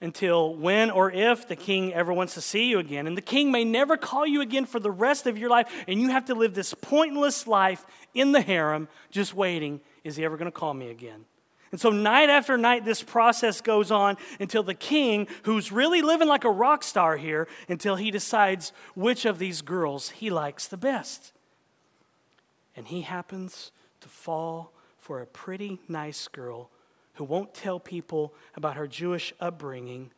until 0.00 0.54
when 0.54 0.90
or 0.90 1.10
if 1.10 1.46
the 1.46 1.54
king 1.54 1.92
ever 1.92 2.12
wants 2.12 2.34
to 2.34 2.40
see 2.40 2.68
you 2.68 2.78
again. 2.78 3.06
And 3.06 3.16
the 3.16 3.22
king 3.22 3.52
may 3.52 3.64
never 3.64 3.96
call 3.96 4.26
you 4.26 4.40
again 4.40 4.66
for 4.66 4.80
the 4.80 4.90
rest 4.90 5.26
of 5.26 5.38
your 5.38 5.48
life, 5.48 5.70
and 5.86 6.00
you 6.00 6.08
have 6.08 6.24
to 6.26 6.34
live 6.34 6.54
this 6.54 6.74
pointless 6.74 7.46
life 7.46 7.84
in 8.14 8.32
the 8.32 8.40
harem 8.40 8.88
just 9.10 9.32
waiting. 9.34 9.80
Is 10.02 10.16
he 10.16 10.24
ever 10.24 10.36
going 10.36 10.50
to 10.50 10.58
call 10.58 10.74
me 10.74 10.90
again? 10.90 11.24
And 11.72 11.80
so, 11.80 11.88
night 11.90 12.28
after 12.28 12.58
night, 12.58 12.84
this 12.84 13.02
process 13.02 13.62
goes 13.62 13.90
on 13.90 14.18
until 14.38 14.62
the 14.62 14.74
king, 14.74 15.26
who's 15.44 15.72
really 15.72 16.02
living 16.02 16.28
like 16.28 16.44
a 16.44 16.50
rock 16.50 16.84
star 16.84 17.16
here, 17.16 17.48
until 17.66 17.96
he 17.96 18.10
decides 18.10 18.74
which 18.94 19.24
of 19.24 19.38
these 19.38 19.62
girls 19.62 20.10
he 20.10 20.28
likes 20.28 20.68
the 20.68 20.76
best. 20.76 21.32
And 22.76 22.86
he 22.86 23.00
happens 23.00 23.72
to 24.02 24.08
fall 24.08 24.72
for 24.98 25.22
a 25.22 25.26
pretty 25.26 25.80
nice 25.88 26.28
girl 26.28 26.70
who 27.14 27.24
won't 27.24 27.54
tell 27.54 27.80
people 27.80 28.34
about 28.54 28.76
her 28.76 28.86
Jewish 28.86 29.32
upbringing, 29.40 30.10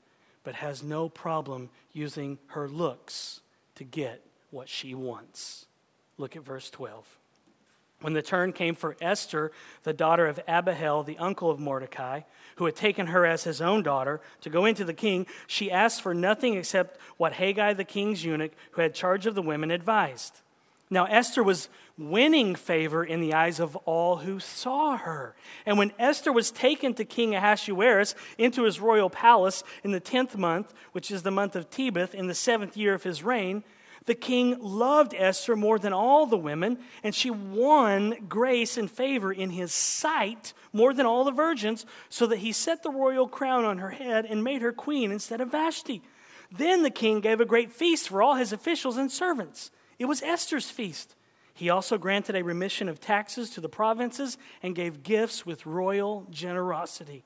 but 0.42 0.56
has 0.56 0.82
no 0.82 1.08
problem 1.08 1.70
using 1.92 2.38
her 2.48 2.68
looks 2.68 3.40
to 3.76 3.84
get 3.84 4.22
what 4.50 4.68
she 4.68 4.94
wants. 4.94 5.66
Look 6.18 6.34
at 6.34 6.44
verse 6.44 6.68
12. 6.70 7.18
When 8.04 8.12
the 8.12 8.20
turn 8.20 8.52
came 8.52 8.74
for 8.74 8.98
Esther, 9.00 9.50
the 9.84 9.94
daughter 9.94 10.26
of 10.26 10.38
Abihail, 10.46 11.04
the 11.04 11.16
uncle 11.16 11.50
of 11.50 11.58
Mordecai, 11.58 12.20
who 12.56 12.66
had 12.66 12.76
taken 12.76 13.06
her 13.06 13.24
as 13.24 13.44
his 13.44 13.62
own 13.62 13.82
daughter, 13.82 14.20
to 14.42 14.50
go 14.50 14.66
into 14.66 14.84
the 14.84 14.92
king, 14.92 15.26
she 15.46 15.70
asked 15.70 16.02
for 16.02 16.12
nothing 16.12 16.52
except 16.52 16.98
what 17.16 17.32
Hegai, 17.32 17.74
the 17.74 17.82
king's 17.82 18.22
eunuch, 18.22 18.52
who 18.72 18.82
had 18.82 18.94
charge 18.94 19.24
of 19.24 19.34
the 19.34 19.40
women, 19.40 19.70
advised. 19.70 20.42
Now, 20.90 21.06
Esther 21.06 21.42
was 21.42 21.70
winning 21.96 22.56
favor 22.56 23.02
in 23.02 23.22
the 23.22 23.32
eyes 23.32 23.58
of 23.58 23.74
all 23.86 24.16
who 24.16 24.38
saw 24.38 24.98
her. 24.98 25.34
And 25.64 25.78
when 25.78 25.92
Esther 25.98 26.30
was 26.30 26.50
taken 26.50 26.92
to 26.96 27.06
King 27.06 27.34
Ahasuerus 27.34 28.14
into 28.36 28.64
his 28.64 28.80
royal 28.80 29.08
palace 29.08 29.64
in 29.82 29.92
the 29.92 29.98
tenth 29.98 30.36
month, 30.36 30.74
which 30.92 31.10
is 31.10 31.22
the 31.22 31.30
month 31.30 31.56
of 31.56 31.70
Tebeth, 31.70 32.12
in 32.12 32.26
the 32.26 32.34
seventh 32.34 32.76
year 32.76 32.92
of 32.92 33.04
his 33.04 33.22
reign, 33.22 33.64
the 34.06 34.14
king 34.14 34.58
loved 34.60 35.14
Esther 35.16 35.56
more 35.56 35.78
than 35.78 35.92
all 35.92 36.26
the 36.26 36.36
women, 36.36 36.78
and 37.02 37.14
she 37.14 37.30
won 37.30 38.16
grace 38.28 38.76
and 38.76 38.90
favor 38.90 39.32
in 39.32 39.50
his 39.50 39.72
sight 39.72 40.52
more 40.72 40.92
than 40.92 41.06
all 41.06 41.24
the 41.24 41.32
virgins, 41.32 41.86
so 42.08 42.26
that 42.26 42.38
he 42.38 42.52
set 42.52 42.82
the 42.82 42.90
royal 42.90 43.26
crown 43.26 43.64
on 43.64 43.78
her 43.78 43.90
head 43.90 44.26
and 44.26 44.44
made 44.44 44.62
her 44.62 44.72
queen 44.72 45.10
instead 45.10 45.40
of 45.40 45.50
Vashti. 45.50 46.02
Then 46.50 46.82
the 46.82 46.90
king 46.90 47.20
gave 47.20 47.40
a 47.40 47.46
great 47.46 47.72
feast 47.72 48.08
for 48.08 48.22
all 48.22 48.34
his 48.34 48.52
officials 48.52 48.96
and 48.96 49.10
servants. 49.10 49.70
It 49.98 50.04
was 50.04 50.22
Esther's 50.22 50.70
feast. 50.70 51.14
He 51.54 51.70
also 51.70 51.96
granted 51.98 52.34
a 52.34 52.42
remission 52.42 52.88
of 52.88 53.00
taxes 53.00 53.50
to 53.50 53.60
the 53.60 53.68
provinces 53.68 54.36
and 54.62 54.74
gave 54.74 55.02
gifts 55.02 55.46
with 55.46 55.66
royal 55.66 56.26
generosity. 56.30 57.24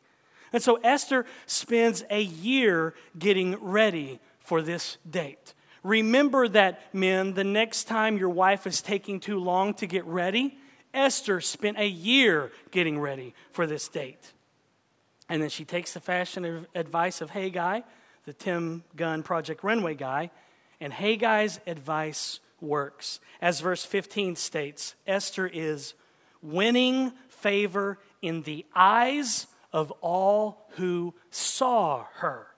And 0.52 0.62
so 0.62 0.76
Esther 0.76 1.26
spends 1.46 2.04
a 2.10 2.20
year 2.20 2.94
getting 3.18 3.56
ready 3.56 4.20
for 4.38 4.62
this 4.62 4.98
date. 5.08 5.54
Remember 5.82 6.48
that, 6.48 6.94
men, 6.94 7.34
the 7.34 7.44
next 7.44 7.84
time 7.84 8.18
your 8.18 8.30
wife 8.30 8.66
is 8.66 8.82
taking 8.82 9.20
too 9.20 9.38
long 9.38 9.74
to 9.74 9.86
get 9.86 10.04
ready, 10.04 10.58
Esther 10.92 11.40
spent 11.40 11.78
a 11.78 11.86
year 11.86 12.50
getting 12.70 12.98
ready 12.98 13.34
for 13.52 13.66
this 13.66 13.88
date. 13.88 14.32
And 15.28 15.42
then 15.42 15.50
she 15.50 15.64
takes 15.64 15.94
the 15.94 16.00
fashion 16.00 16.66
advice 16.74 17.20
of 17.20 17.30
Hegai, 17.30 17.84
the 18.24 18.32
Tim 18.32 18.84
Gunn 18.96 19.22
Project 19.22 19.62
Runway 19.62 19.94
guy, 19.94 20.30
and 20.80 20.92
Hegai's 20.92 21.60
advice 21.66 22.40
works. 22.60 23.20
As 23.40 23.60
verse 23.60 23.84
15 23.84 24.36
states, 24.36 24.94
Esther 25.06 25.46
is 25.46 25.94
winning 26.42 27.12
favor 27.28 27.98
in 28.22 28.42
the 28.42 28.64
eyes 28.74 29.46
of 29.72 29.90
all 30.00 30.66
who 30.70 31.14
saw 31.30 32.06
her. 32.14 32.48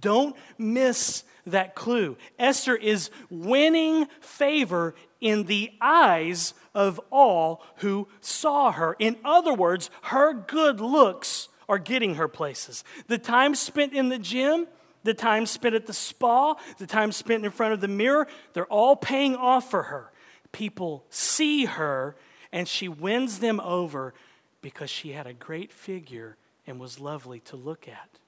Don't 0.00 0.36
miss 0.56 1.24
that 1.46 1.74
clue. 1.74 2.16
Esther 2.38 2.76
is 2.76 3.10
winning 3.30 4.06
favor 4.20 4.94
in 5.20 5.44
the 5.44 5.72
eyes 5.80 6.54
of 6.74 7.00
all 7.10 7.62
who 7.76 8.08
saw 8.20 8.72
her. 8.72 8.96
In 8.98 9.16
other 9.24 9.54
words, 9.54 9.90
her 10.02 10.32
good 10.32 10.80
looks 10.80 11.48
are 11.68 11.78
getting 11.78 12.14
her 12.14 12.28
places. 12.28 12.84
The 13.08 13.18
time 13.18 13.54
spent 13.54 13.92
in 13.92 14.08
the 14.08 14.18
gym, 14.18 14.66
the 15.04 15.14
time 15.14 15.46
spent 15.46 15.74
at 15.74 15.86
the 15.86 15.92
spa, 15.92 16.54
the 16.78 16.86
time 16.86 17.12
spent 17.12 17.44
in 17.44 17.50
front 17.50 17.72
of 17.74 17.80
the 17.80 17.88
mirror, 17.88 18.26
they're 18.52 18.66
all 18.66 18.96
paying 18.96 19.36
off 19.36 19.70
for 19.70 19.84
her. 19.84 20.12
People 20.52 21.04
see 21.10 21.66
her 21.66 22.16
and 22.52 22.66
she 22.66 22.88
wins 22.88 23.40
them 23.40 23.60
over 23.60 24.14
because 24.62 24.90
she 24.90 25.12
had 25.12 25.26
a 25.26 25.34
great 25.34 25.72
figure 25.72 26.36
and 26.66 26.80
was 26.80 26.98
lovely 26.98 27.40
to 27.40 27.56
look 27.56 27.86
at. 27.86 28.18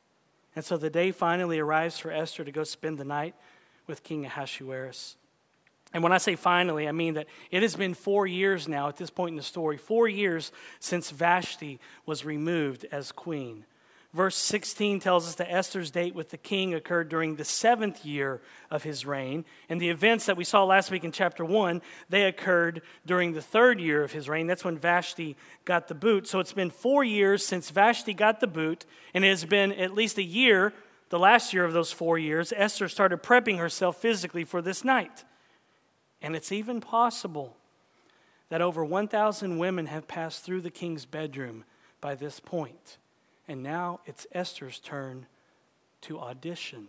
And 0.56 0.64
so 0.64 0.76
the 0.76 0.90
day 0.90 1.12
finally 1.12 1.58
arrives 1.58 1.98
for 1.98 2.10
Esther 2.10 2.44
to 2.44 2.52
go 2.52 2.64
spend 2.64 2.98
the 2.98 3.04
night 3.04 3.34
with 3.86 4.02
King 4.02 4.26
Ahasuerus. 4.26 5.16
And 5.92 6.02
when 6.02 6.12
I 6.12 6.18
say 6.18 6.36
finally, 6.36 6.86
I 6.86 6.92
mean 6.92 7.14
that 7.14 7.26
it 7.50 7.62
has 7.62 7.74
been 7.74 7.94
four 7.94 8.26
years 8.26 8.68
now 8.68 8.88
at 8.88 8.96
this 8.96 9.10
point 9.10 9.32
in 9.32 9.36
the 9.36 9.42
story, 9.42 9.76
four 9.76 10.08
years 10.08 10.52
since 10.78 11.10
Vashti 11.10 11.80
was 12.06 12.24
removed 12.24 12.86
as 12.92 13.10
queen. 13.10 13.64
Verse 14.12 14.36
16 14.36 14.98
tells 14.98 15.28
us 15.28 15.36
that 15.36 15.52
Esther's 15.52 15.92
date 15.92 16.16
with 16.16 16.30
the 16.30 16.36
king 16.36 16.74
occurred 16.74 17.08
during 17.08 17.36
the 17.36 17.44
seventh 17.44 18.04
year 18.04 18.40
of 18.68 18.82
his 18.82 19.06
reign. 19.06 19.44
And 19.68 19.80
the 19.80 19.88
events 19.88 20.26
that 20.26 20.36
we 20.36 20.42
saw 20.42 20.64
last 20.64 20.90
week 20.90 21.04
in 21.04 21.12
chapter 21.12 21.44
1, 21.44 21.80
they 22.08 22.24
occurred 22.24 22.82
during 23.06 23.32
the 23.32 23.42
third 23.42 23.80
year 23.80 24.02
of 24.02 24.10
his 24.10 24.28
reign. 24.28 24.48
That's 24.48 24.64
when 24.64 24.78
Vashti 24.78 25.36
got 25.64 25.86
the 25.86 25.94
boot. 25.94 26.26
So 26.26 26.40
it's 26.40 26.52
been 26.52 26.70
four 26.70 27.04
years 27.04 27.46
since 27.46 27.70
Vashti 27.70 28.12
got 28.12 28.40
the 28.40 28.48
boot, 28.48 28.84
and 29.14 29.24
it 29.24 29.28
has 29.28 29.44
been 29.44 29.70
at 29.72 29.94
least 29.94 30.18
a 30.18 30.24
year, 30.24 30.72
the 31.10 31.18
last 31.18 31.52
year 31.52 31.64
of 31.64 31.72
those 31.72 31.92
four 31.92 32.18
years, 32.18 32.52
Esther 32.56 32.88
started 32.88 33.22
prepping 33.22 33.58
herself 33.58 34.00
physically 34.00 34.44
for 34.44 34.60
this 34.60 34.84
night. 34.84 35.24
And 36.20 36.34
it's 36.34 36.50
even 36.50 36.80
possible 36.80 37.56
that 38.48 38.60
over 38.60 38.84
1,000 38.84 39.58
women 39.58 39.86
have 39.86 40.08
passed 40.08 40.44
through 40.44 40.62
the 40.62 40.70
king's 40.70 41.06
bedroom 41.06 41.64
by 42.00 42.16
this 42.16 42.40
point. 42.40 42.98
And 43.48 43.62
now 43.62 44.00
it's 44.06 44.26
Esther's 44.32 44.78
turn 44.78 45.26
to 46.02 46.18
audition. 46.18 46.88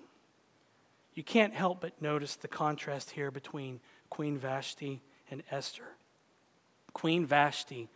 You 1.14 1.24
can't 1.24 1.54
help 1.54 1.82
but 1.82 2.02
notice 2.02 2.36
the 2.36 2.48
contrast 2.48 3.12
here 3.12 3.32
between 3.32 3.80
Queen 4.10 4.38
Vashti 4.38 5.02
and 5.30 5.44
Esther. 5.52 5.96
Queen 6.94 7.26
Vashti 7.26 7.90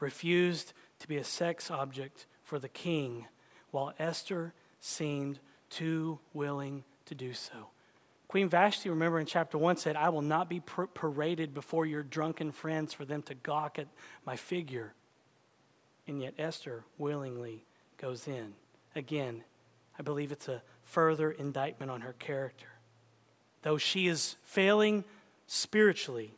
refused 0.00 0.72
to 1.00 1.08
be 1.08 1.16
a 1.16 1.24
sex 1.24 1.70
object 1.70 2.26
for 2.44 2.58
the 2.58 2.68
king, 2.68 3.26
while 3.70 3.92
Esther 3.98 4.52
seemed 4.80 5.38
too 5.70 6.18
willing 6.32 6.84
to 7.06 7.14
do 7.14 7.32
so. 7.32 7.68
Queen 8.28 8.48
Vashti, 8.48 8.88
remember 8.88 9.18
in 9.18 9.26
chapter 9.26 9.58
1, 9.58 9.76
said, 9.76 9.94
I 9.94 10.08
will 10.08 10.22
not 10.22 10.48
be 10.48 10.60
paraded 10.60 11.52
before 11.52 11.84
your 11.84 12.02
drunken 12.02 12.50
friends 12.50 12.94
for 12.94 13.04
them 13.04 13.22
to 13.24 13.34
gawk 13.34 13.78
at 13.78 13.88
my 14.24 14.36
figure. 14.36 14.94
And 16.06 16.20
yet 16.20 16.34
Esther 16.38 16.84
willingly 16.96 17.64
goes 18.02 18.26
in. 18.26 18.52
Again, 18.96 19.44
I 19.96 20.02
believe 20.02 20.32
it's 20.32 20.48
a 20.48 20.62
further 20.82 21.30
indictment 21.30 21.90
on 21.90 22.00
her 22.00 22.14
character. 22.14 22.66
Though 23.62 23.78
she 23.78 24.08
is 24.08 24.36
failing 24.42 25.04
spiritually, 25.46 26.34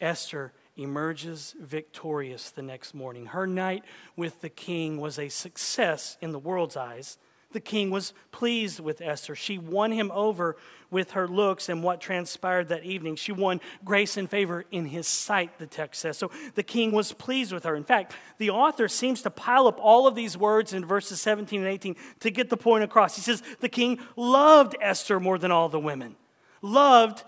Esther 0.00 0.52
emerges 0.78 1.54
victorious 1.60 2.50
the 2.50 2.62
next 2.62 2.94
morning. 2.94 3.26
Her 3.26 3.46
night 3.46 3.84
with 4.16 4.40
the 4.40 4.48
king 4.48 4.98
was 4.98 5.18
a 5.18 5.28
success 5.28 6.16
in 6.22 6.32
the 6.32 6.38
world's 6.38 6.76
eyes, 6.76 7.18
the 7.52 7.60
king 7.60 7.90
was 7.90 8.12
pleased 8.30 8.80
with 8.80 9.00
Esther. 9.00 9.34
She 9.34 9.58
won 9.58 9.90
him 9.90 10.10
over 10.12 10.56
with 10.90 11.12
her 11.12 11.26
looks 11.26 11.68
and 11.68 11.82
what 11.82 12.00
transpired 12.00 12.68
that 12.68 12.84
evening. 12.84 13.16
She 13.16 13.32
won 13.32 13.60
grace 13.84 14.16
and 14.16 14.28
favor 14.28 14.64
in 14.70 14.86
his 14.86 15.06
sight, 15.06 15.58
the 15.58 15.66
text 15.66 16.00
says. 16.00 16.18
So 16.18 16.30
the 16.54 16.62
king 16.62 16.92
was 16.92 17.12
pleased 17.12 17.52
with 17.52 17.64
her. 17.64 17.74
In 17.74 17.84
fact, 17.84 18.14
the 18.38 18.50
author 18.50 18.88
seems 18.88 19.22
to 19.22 19.30
pile 19.30 19.66
up 19.66 19.78
all 19.80 20.06
of 20.06 20.14
these 20.14 20.36
words 20.36 20.72
in 20.74 20.84
verses 20.84 21.20
17 21.20 21.60
and 21.60 21.68
18 21.68 21.96
to 22.20 22.30
get 22.30 22.50
the 22.50 22.56
point 22.56 22.84
across. 22.84 23.16
He 23.16 23.22
says, 23.22 23.42
The 23.60 23.68
king 23.68 23.98
loved 24.16 24.76
Esther 24.80 25.18
more 25.18 25.38
than 25.38 25.50
all 25.50 25.68
the 25.68 25.80
women. 25.80 26.16
Loved 26.60 27.24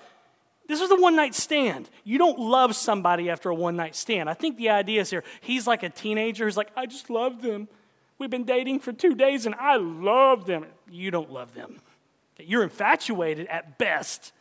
this 0.70 0.80
was 0.80 0.92
a 0.92 0.94
one 0.94 1.16
night 1.16 1.34
stand. 1.34 1.90
You 2.04 2.16
don't 2.16 2.38
love 2.38 2.76
somebody 2.76 3.28
after 3.28 3.50
a 3.50 3.54
one 3.54 3.74
night 3.74 3.96
stand. 3.96 4.30
I 4.30 4.34
think 4.34 4.56
the 4.56 4.68
idea 4.68 5.00
is 5.00 5.10
here 5.10 5.24
he's 5.40 5.66
like 5.66 5.82
a 5.82 5.88
teenager 5.88 6.44
who's 6.44 6.56
like, 6.56 6.70
I 6.76 6.86
just 6.86 7.10
love 7.10 7.42
them. 7.42 7.66
We've 8.20 8.28
been 8.28 8.44
dating 8.44 8.80
for 8.80 8.92
two 8.92 9.14
days 9.14 9.46
and 9.46 9.54
I 9.54 9.76
love 9.76 10.44
them. 10.44 10.66
You 10.90 11.10
don't 11.10 11.32
love 11.32 11.54
them. 11.54 11.80
You're 12.38 12.62
infatuated 12.62 13.46
at 13.46 13.78
best. 13.78 14.34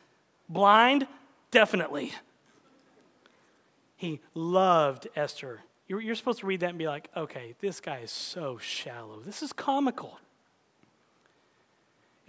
Blind? 0.49 1.07
Definitely. 1.49 2.11
He 3.95 4.19
loved 4.33 5.07
Esther. 5.15 5.61
You're, 5.87 6.13
supposed 6.15 6.39
to 6.39 6.45
read 6.45 6.59
that 6.59 6.71
and 6.71 6.77
be 6.77 6.87
like, 6.87 7.07
okay, 7.15 7.55
this 7.61 7.79
guy 7.79 7.99
is 7.99 8.11
so 8.11 8.57
shallow. 8.57 9.21
This 9.21 9.41
is 9.41 9.53
comical. 9.53 10.19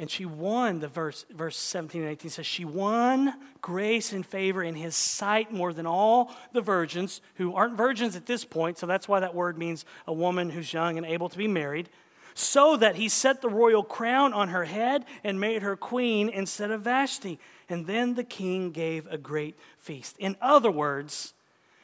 And 0.00 0.10
she 0.10 0.24
won, 0.24 0.80
the 0.80 0.88
verse, 0.88 1.26
verse 1.28 1.58
17 1.58 2.00
and 2.00 2.10
18 2.12 2.30
says, 2.30 2.46
she 2.46 2.64
won 2.64 3.34
grace 3.60 4.14
and 4.14 4.24
favor 4.24 4.62
in 4.62 4.74
his 4.74 4.96
sight 4.96 5.52
more 5.52 5.74
than 5.74 5.86
all 5.86 6.34
the 6.54 6.62
virgins 6.62 7.20
who 7.34 7.54
aren't 7.54 7.76
virgins 7.76 8.16
at 8.16 8.24
this 8.24 8.42
point. 8.42 8.78
So 8.78 8.86
that's 8.86 9.06
why 9.06 9.20
that 9.20 9.34
word 9.34 9.58
means 9.58 9.84
a 10.06 10.14
woman 10.14 10.48
who's 10.48 10.72
young 10.72 10.96
and 10.96 11.04
able 11.04 11.28
to 11.28 11.36
be 11.36 11.46
married. 11.46 11.90
So 12.32 12.78
that 12.78 12.96
he 12.96 13.10
set 13.10 13.42
the 13.42 13.50
royal 13.50 13.82
crown 13.82 14.32
on 14.32 14.48
her 14.48 14.64
head 14.64 15.04
and 15.22 15.38
made 15.38 15.60
her 15.60 15.76
queen 15.76 16.30
instead 16.30 16.70
of 16.70 16.80
Vashti. 16.80 17.38
And 17.68 17.86
then 17.86 18.14
the 18.14 18.24
king 18.24 18.70
gave 18.70 19.06
a 19.08 19.18
great 19.18 19.54
feast. 19.78 20.16
In 20.16 20.34
other 20.40 20.70
words, 20.70 21.34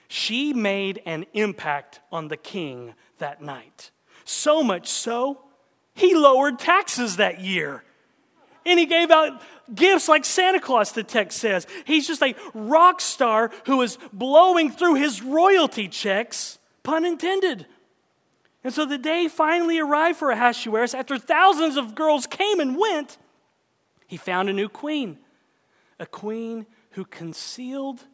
she 0.09 0.55
made 0.55 1.03
an 1.05 1.27
impact 1.35 2.01
on 2.11 2.29
the 2.29 2.39
king 2.39 2.95
that 3.19 3.43
night. 3.43 3.91
So 4.25 4.63
much 4.63 4.89
so, 4.89 5.43
he 5.93 6.15
lowered 6.15 6.59
taxes 6.59 7.17
that 7.17 7.43
year 7.43 7.83
and 8.67 8.79
he 8.79 8.87
gave 8.87 9.11
out 9.11 9.41
gifts 9.75 10.09
like 10.09 10.25
Santa 10.25 10.61
Claus, 10.61 10.93
the 10.93 11.03
text 11.03 11.39
says. 11.39 11.67
He's 11.85 12.07
just 12.07 12.23
a 12.23 12.35
rock 12.53 13.01
star 13.01 13.51
who 13.65 13.81
is 13.83 13.99
blowing 14.13 14.71
through 14.71 14.95
his 14.95 15.23
royalty 15.23 15.89
checks, 15.89 16.59
pun 16.83 17.05
intended. 17.05 17.67
And 18.65 18.75
so 18.75 18.85
the 18.85 18.99
day 18.99 19.29
finally 19.29 19.79
arrived 19.79 20.19
for 20.19 20.31
Ahasuerus 20.31 20.93
after 20.93 21.19
thousands 21.19 21.77
of 21.77 21.95
girls 21.95 22.27
came 22.27 22.59
and 22.59 22.77
went. 22.77 23.17
He 24.09 24.17
found 24.17 24.49
a 24.49 24.53
new 24.53 24.69
queen, 24.69 25.19
a 26.01 26.07
queen 26.07 26.67
who 26.91 27.05
concealed 27.05 28.05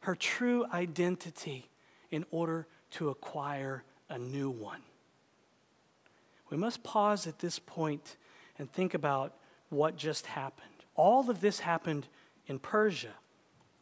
her 0.00 0.14
true 0.14 0.66
identity 0.72 1.70
in 2.10 2.26
order 2.30 2.66
to 2.90 3.08
acquire 3.08 3.84
a 4.10 4.18
new 4.18 4.50
one. 4.50 4.82
We 6.50 6.58
must 6.58 6.82
pause 6.82 7.26
at 7.26 7.38
this 7.38 7.58
point 7.58 8.16
and 8.58 8.70
think 8.70 8.92
about 8.92 9.34
what 9.72 9.96
just 9.96 10.26
happened. 10.26 10.68
All 10.94 11.30
of 11.30 11.40
this 11.40 11.60
happened 11.60 12.06
in 12.46 12.58
Persia. 12.58 13.14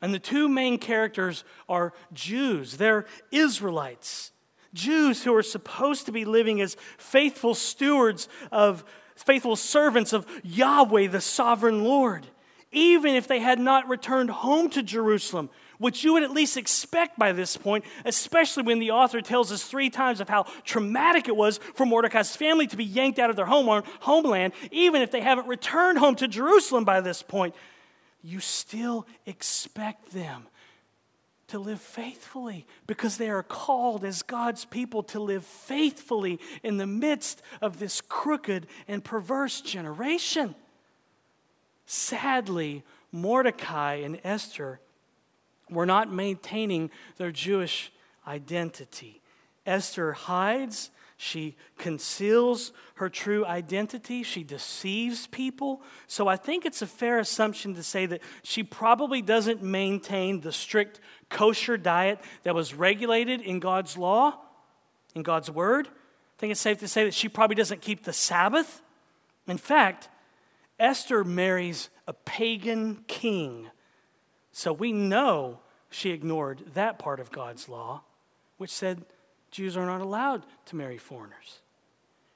And 0.01 0.15
the 0.15 0.19
two 0.19 0.49
main 0.49 0.79
characters 0.79 1.45
are 1.69 1.93
Jews. 2.13 2.77
They're 2.77 3.07
Israelites. 3.31 4.33
Jews 4.73 5.25
who 5.25 5.35
are 5.35 5.43
supposed 5.43 6.07
to 6.07 6.13
be 6.13 6.25
living 6.25 6.61
as 6.61 6.77
faithful 6.97 7.55
stewards 7.55 8.29
of, 8.53 8.85
faithful 9.17 9.57
servants 9.57 10.13
of 10.13 10.27
Yahweh, 10.43 11.09
the 11.09 11.21
sovereign 11.21 11.85
Lord, 11.85 12.27
even 12.73 13.15
if 13.15 13.27
they 13.27 13.41
had 13.41 13.59
not 13.59 13.89
returned 13.89 14.31
home 14.31 14.71
to 14.71 14.83
Jerusalem, 14.83 15.51
which 15.81 16.05
you 16.05 16.13
would 16.13 16.23
at 16.23 16.31
least 16.31 16.59
expect 16.59 17.19
by 17.19 17.33
this 17.33 17.57
point, 17.57 17.85
especially 18.05 18.63
when 18.63 18.79
the 18.79 18.91
author 18.91 19.23
tells 19.23 19.51
us 19.51 19.65
three 19.65 19.89
times 19.89 20.21
of 20.21 20.29
how 20.29 20.45
traumatic 20.63 21.27
it 21.27 21.35
was 21.35 21.59
for 21.75 21.87
Mordecai's 21.87 22.37
family 22.37 22.67
to 22.67 22.77
be 22.77 22.85
yanked 22.85 23.19
out 23.19 23.31
of 23.31 23.37
their 23.37 23.47
home, 23.47 23.83
homeland, 24.01 24.53
even 24.71 25.01
if 25.01 25.11
they 25.11 25.23
haven't 25.23 25.49
returned 25.49 25.99
home 25.99 26.15
to 26.17 26.29
Jerusalem 26.29 26.85
by 26.85 27.01
this 27.01 27.23
point. 27.23 27.55
You 28.23 28.41
still 28.41 29.07
expect 29.25 30.13
them 30.13 30.49
to 31.49 31.59
live 31.59 31.81
faithfully 31.81 32.67
because 32.87 33.17
they 33.17 33.31
are 33.31 33.43
called 33.43 34.05
as 34.05 34.23
God's 34.23 34.67
people 34.67 35.03
to 35.05 35.19
live 35.19 35.45
faithfully 35.45 36.39
in 36.63 36.77
the 36.77 36.87
midst 36.87 37.41
of 37.63 37.79
this 37.79 38.03
crooked 38.03 38.67
and 38.87 39.03
perverse 39.03 39.63
generation. 39.63 40.55
Sadly, 41.87 42.85
Mordecai 43.11 43.95
and 43.95 44.21
Esther 44.23 44.79
were 45.71 45.87
not 45.87 46.13
maintaining 46.13 46.91
their 47.17 47.31
Jewish 47.31 47.93
identity. 48.27 49.21
Esther 49.67 50.13
hides, 50.13 50.91
she 51.17 51.57
conceals 51.77 52.73
her 52.95 53.11
true 53.11 53.45
identity, 53.45 54.23
she 54.23 54.43
deceives 54.43 55.27
people. 55.27 55.83
So 56.07 56.29
I 56.29 56.37
think 56.37 56.65
it's 56.65 56.81
a 56.81 56.87
fair 56.87 57.19
assumption 57.19 57.75
to 57.75 57.83
say 57.83 58.07
that 58.07 58.23
she 58.43 58.63
probably 58.63 59.21
doesn't 59.21 59.63
maintain 59.63 60.41
the 60.41 60.53
strict 60.53 61.01
kosher 61.29 61.77
diet 61.77 62.21
that 62.43 62.55
was 62.55 62.75
regulated 62.75 63.43
in 63.43 63.61
God's 63.61 63.99
law, 63.99 64.39
in 65.15 65.23
God's 65.23 65.51
word. 65.51 65.89
I 65.89 66.37
think 66.39 66.53
it's 66.53 66.61
safe 66.61 66.79
to 66.79 66.89
say 66.89 67.05
that 67.05 67.15
she 67.15 67.29
probably 67.29 67.57
doesn't 67.57 67.83
keep 67.83 68.05
the 68.05 68.15
Sabbath. 68.15 68.81
In 69.47 69.59
fact, 69.59 70.09
Esther 70.79 71.23
marries 71.23 71.91
a 72.07 72.15
pagan 72.15 73.05
king 73.07 73.69
so 74.53 74.73
we 74.73 74.93
know 74.93 75.61
she 75.91 76.11
ignored 76.11 76.63
that 76.75 76.99
part 76.99 77.21
of 77.21 77.31
God's 77.31 77.69
law, 77.69 78.03
which 78.59 78.71
said 78.71 79.05
Jews 79.51 79.77
are 79.77 79.87
not 79.87 80.01
allowed 80.01 80.45
to 80.67 80.77
marry 80.77 80.99
foreigners. 80.99 81.61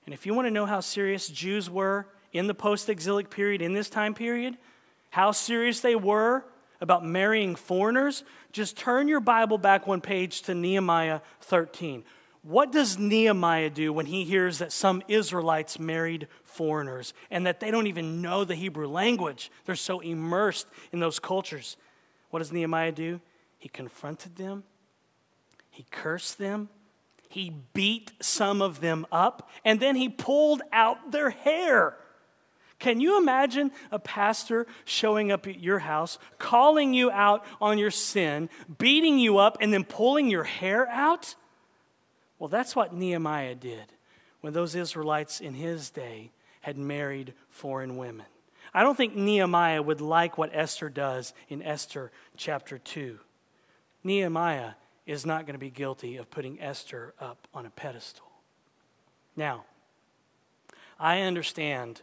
And 0.05 0.13
if 0.13 0.27
you 0.27 0.35
want 0.35 0.47
to 0.47 0.51
know 0.53 0.67
how 0.67 0.81
serious 0.81 1.29
Jews 1.29 1.71
were 1.71 2.07
in 2.33 2.47
the 2.47 2.55
post 2.55 2.89
exilic 2.89 3.31
period, 3.31 3.63
in 3.63 3.73
this 3.73 3.89
time 3.89 4.15
period, 4.15 4.57
how 5.11 5.33
serious 5.33 5.81
they 5.81 5.95
were 5.95 6.45
about 6.81 7.05
marrying 7.05 7.55
foreigners, 7.55 8.25
just 8.53 8.77
turn 8.77 9.09
your 9.09 9.21
Bible 9.21 9.59
back 9.59 9.87
one 9.87 10.01
page 10.01 10.43
to 10.43 10.55
Nehemiah 10.55 11.21
13. 11.41 12.05
What 12.43 12.73
does 12.73 12.99
Nehemiah 12.99 13.71
do 13.71 13.93
when 13.93 14.05
he 14.05 14.25
hears 14.25 14.59
that 14.59 14.71
some 14.71 15.03
Israelites 15.09 15.79
married 15.79 16.29
foreigners 16.43 17.15
and 17.31 17.47
that 17.47 17.59
they 17.59 17.71
don't 17.71 17.87
even 17.87 18.21
know 18.21 18.45
the 18.45 18.55
Hebrew 18.55 18.87
language? 18.87 19.51
They're 19.65 19.77
so 19.77 20.01
immersed 20.01 20.67
in 20.93 21.01
those 21.01 21.19
cultures. 21.19 21.79
What 22.35 22.41
does 22.41 22.51
Nehemiah 22.51 22.91
do? 22.91 23.21
He 23.59 23.69
confronted 23.69 24.35
them, 24.35 24.65
he 25.71 25.87
cursed 25.93 26.37
them, 26.37 26.69
he 27.29 27.55
beat 27.75 28.11
some 28.21 28.61
of 28.61 28.81
them 28.81 29.07
up, 29.13 29.49
and 29.65 29.79
then 29.79 29.95
he 29.95 30.09
pulled 30.09 30.61
out 30.73 31.13
their 31.13 31.31
hair. 31.31 31.97
Can 32.81 33.01
you 33.01 33.19
imagine 33.19 33.71
a 33.93 34.01
pastor 34.01 34.67
showing 34.85 35.31
up 35.31 35.47
at 35.47 35.61
your 35.61 35.79
house, 35.79 36.19
calling 36.41 36.93
you 36.93 37.09
out 37.09 37.45
on 37.61 37.79
your 37.79 37.93
sin, 37.93 38.51
beating 38.79 39.21
you 39.21 39.39
up, 39.39 39.57
and 39.61 39.73
then 39.73 39.85
pulling 39.85 40.29
your 40.29 40.43
hair 40.43 40.89
out? 40.89 41.37
Well, 42.41 42.49
that's 42.49 42.75
what 42.75 42.93
Nehemiah 42.93 43.55
did 43.55 43.93
when 44.41 44.55
those 44.55 44.75
Israelites 44.75 45.41
in 45.41 45.55
his 45.55 45.89
day 45.89 46.33
had 46.63 46.77
married 46.77 47.33
foreign 47.49 47.97
women. 47.97 48.27
I 48.75 48.83
don't 48.83 48.97
think 48.97 49.15
Nehemiah 49.15 49.81
would 49.81 50.01
like 50.01 50.37
what 50.37 50.51
Esther 50.53 50.89
does 50.89 51.33
in 51.49 51.63
Esther 51.63 52.11
chapter 52.37 52.77
2. 52.77 53.21
Nehemiah 54.03 54.73
is 55.07 55.25
not 55.25 55.47
going 55.47 55.55
to 55.55 55.61
be 55.61 55.71
guilty 55.71 56.17
of 56.17 56.29
putting 56.31 56.61
Esther 56.61 57.15
up 57.21 57.47
on 57.55 57.67
a 57.67 57.71
pedestal. 57.71 58.27
Now, 59.37 59.65
I 60.99 61.21
understand 61.21 62.03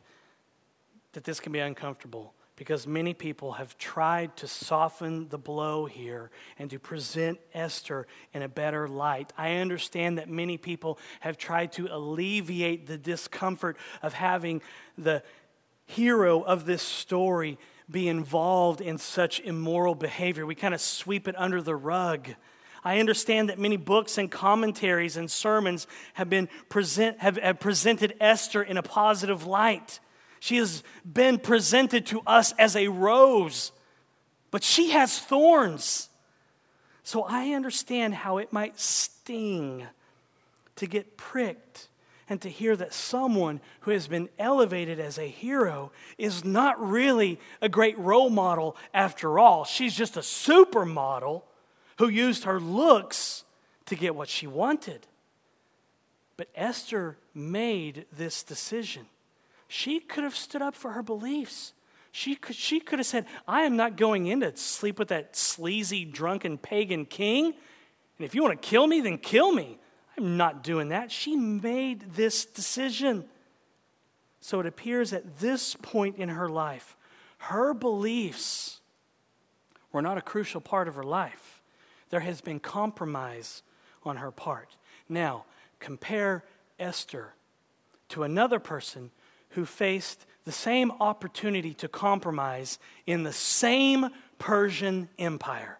that 1.13 1.25
this 1.25 1.41
can 1.41 1.51
be 1.51 1.59
uncomfortable 1.59 2.33
because 2.55 2.85
many 2.85 3.13
people 3.13 3.53
have 3.53 3.75
tried 3.77 4.37
to 4.37 4.47
soften 4.47 5.27
the 5.29 5.37
blow 5.37 5.87
here 5.87 6.29
and 6.59 6.69
to 6.69 6.77
present 6.77 7.39
Esther 7.53 8.05
in 8.33 8.43
a 8.43 8.47
better 8.47 8.87
light. 8.87 9.33
I 9.37 9.55
understand 9.55 10.19
that 10.19 10.29
many 10.29 10.57
people 10.57 10.99
have 11.21 11.37
tried 11.37 11.71
to 11.73 11.87
alleviate 11.87 12.85
the 12.85 12.97
discomfort 12.97 13.77
of 14.03 14.13
having 14.13 14.61
the 14.95 15.23
hero 15.91 16.41
of 16.41 16.65
this 16.65 16.81
story 16.81 17.57
be 17.89 18.07
involved 18.07 18.81
in 18.81 18.97
such 18.97 19.39
immoral 19.41 19.95
behavior. 19.95 20.45
We 20.45 20.55
kind 20.55 20.73
of 20.73 20.81
sweep 20.81 21.27
it 21.27 21.35
under 21.37 21.61
the 21.61 21.75
rug. 21.75 22.29
I 22.83 22.99
understand 22.99 23.49
that 23.49 23.59
many 23.59 23.77
books 23.77 24.17
and 24.17 24.31
commentaries 24.31 25.17
and 25.17 25.29
sermons 25.29 25.87
have 26.13 26.29
been 26.29 26.49
present, 26.69 27.19
have, 27.19 27.37
have 27.37 27.59
presented 27.59 28.15
Esther 28.19 28.63
in 28.63 28.77
a 28.77 28.83
positive 28.83 29.45
light. 29.45 29.99
She 30.39 30.57
has 30.57 30.81
been 31.05 31.37
presented 31.37 32.07
to 32.07 32.21
us 32.25 32.53
as 32.57 32.75
a 32.75 32.87
rose, 32.87 33.71
but 34.49 34.63
she 34.63 34.91
has 34.91 35.19
thorns. 35.19 36.09
So 37.03 37.23
I 37.23 37.51
understand 37.51 38.15
how 38.15 38.37
it 38.37 38.51
might 38.51 38.79
sting 38.79 39.85
to 40.77 40.87
get 40.87 41.17
pricked 41.17 41.87
and 42.31 42.39
to 42.39 42.49
hear 42.49 42.77
that 42.77 42.93
someone 42.93 43.59
who 43.81 43.91
has 43.91 44.07
been 44.07 44.29
elevated 44.39 45.01
as 45.01 45.17
a 45.17 45.27
hero 45.27 45.91
is 46.17 46.45
not 46.45 46.81
really 46.81 47.37
a 47.61 47.67
great 47.67 47.99
role 47.99 48.29
model 48.29 48.77
after 48.93 49.37
all. 49.37 49.65
She's 49.65 49.93
just 49.93 50.15
a 50.15 50.21
supermodel 50.21 51.41
who 51.97 52.07
used 52.07 52.45
her 52.45 52.57
looks 52.57 53.43
to 53.87 53.97
get 53.97 54.15
what 54.15 54.29
she 54.29 54.47
wanted. 54.47 55.07
But 56.37 56.47
Esther 56.55 57.17
made 57.33 58.05
this 58.13 58.43
decision. 58.43 59.07
She 59.67 59.99
could 59.99 60.23
have 60.23 60.37
stood 60.37 60.61
up 60.61 60.73
for 60.73 60.93
her 60.93 61.03
beliefs. 61.03 61.73
She 62.13 62.35
could, 62.35 62.55
she 62.55 62.79
could 62.79 62.99
have 62.99 63.05
said, 63.05 63.25
I 63.45 63.63
am 63.63 63.75
not 63.75 63.97
going 63.97 64.27
in 64.27 64.39
to 64.39 64.55
sleep 64.55 64.99
with 64.99 65.09
that 65.09 65.35
sleazy, 65.35 66.05
drunken 66.05 66.57
pagan 66.57 67.03
king. 67.07 67.47
And 67.47 68.25
if 68.25 68.33
you 68.33 68.41
want 68.41 68.61
to 68.61 68.65
kill 68.69 68.87
me, 68.87 69.01
then 69.01 69.17
kill 69.17 69.51
me. 69.51 69.80
I'm 70.21 70.37
not 70.37 70.63
doing 70.63 70.89
that. 70.89 71.11
She 71.11 71.35
made 71.35 72.13
this 72.13 72.45
decision. 72.45 73.25
So 74.39 74.59
it 74.59 74.67
appears 74.67 75.13
at 75.13 75.39
this 75.39 75.75
point 75.81 76.17
in 76.17 76.29
her 76.29 76.47
life, 76.47 76.95
her 77.39 77.73
beliefs 77.73 78.81
were 79.91 80.01
not 80.01 80.19
a 80.19 80.21
crucial 80.21 80.61
part 80.61 80.87
of 80.87 80.95
her 80.95 81.03
life. 81.03 81.61
There 82.11 82.19
has 82.19 82.39
been 82.39 82.59
compromise 82.59 83.63
on 84.03 84.17
her 84.17 84.29
part. 84.31 84.75
Now, 85.09 85.45
compare 85.79 86.43
Esther 86.79 87.33
to 88.09 88.21
another 88.21 88.59
person 88.59 89.09
who 89.49 89.65
faced 89.65 90.25
the 90.45 90.51
same 90.51 90.91
opportunity 90.99 91.73
to 91.75 91.87
compromise 91.87 92.77
in 93.07 93.23
the 93.23 93.33
same 93.33 94.09
Persian 94.37 95.09
empire. 95.17 95.79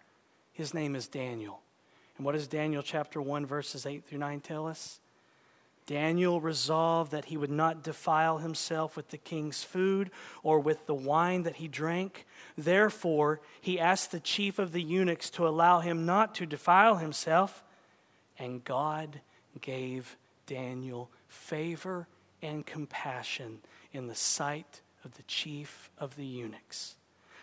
His 0.52 0.74
name 0.74 0.96
is 0.96 1.06
Daniel. 1.06 1.60
And 2.22 2.24
what 2.24 2.36
does 2.36 2.46
Daniel 2.46 2.84
chapter 2.84 3.20
1, 3.20 3.46
verses 3.46 3.84
8 3.84 4.04
through 4.04 4.20
9 4.20 4.38
tell 4.38 4.68
us? 4.68 5.00
Daniel 5.86 6.40
resolved 6.40 7.10
that 7.10 7.24
he 7.24 7.36
would 7.36 7.50
not 7.50 7.82
defile 7.82 8.38
himself 8.38 8.96
with 8.96 9.08
the 9.08 9.18
king's 9.18 9.64
food 9.64 10.08
or 10.44 10.60
with 10.60 10.86
the 10.86 10.94
wine 10.94 11.42
that 11.42 11.56
he 11.56 11.66
drank. 11.66 12.24
Therefore, 12.56 13.40
he 13.60 13.80
asked 13.80 14.12
the 14.12 14.20
chief 14.20 14.60
of 14.60 14.70
the 14.70 14.80
eunuchs 14.80 15.30
to 15.30 15.48
allow 15.48 15.80
him 15.80 16.06
not 16.06 16.32
to 16.36 16.46
defile 16.46 16.98
himself. 16.98 17.64
And 18.38 18.62
God 18.62 19.20
gave 19.60 20.16
Daniel 20.46 21.10
favor 21.26 22.06
and 22.40 22.64
compassion 22.64 23.58
in 23.92 24.06
the 24.06 24.14
sight 24.14 24.80
of 25.04 25.16
the 25.16 25.24
chief 25.24 25.90
of 25.98 26.14
the 26.14 26.24
eunuchs. 26.24 26.94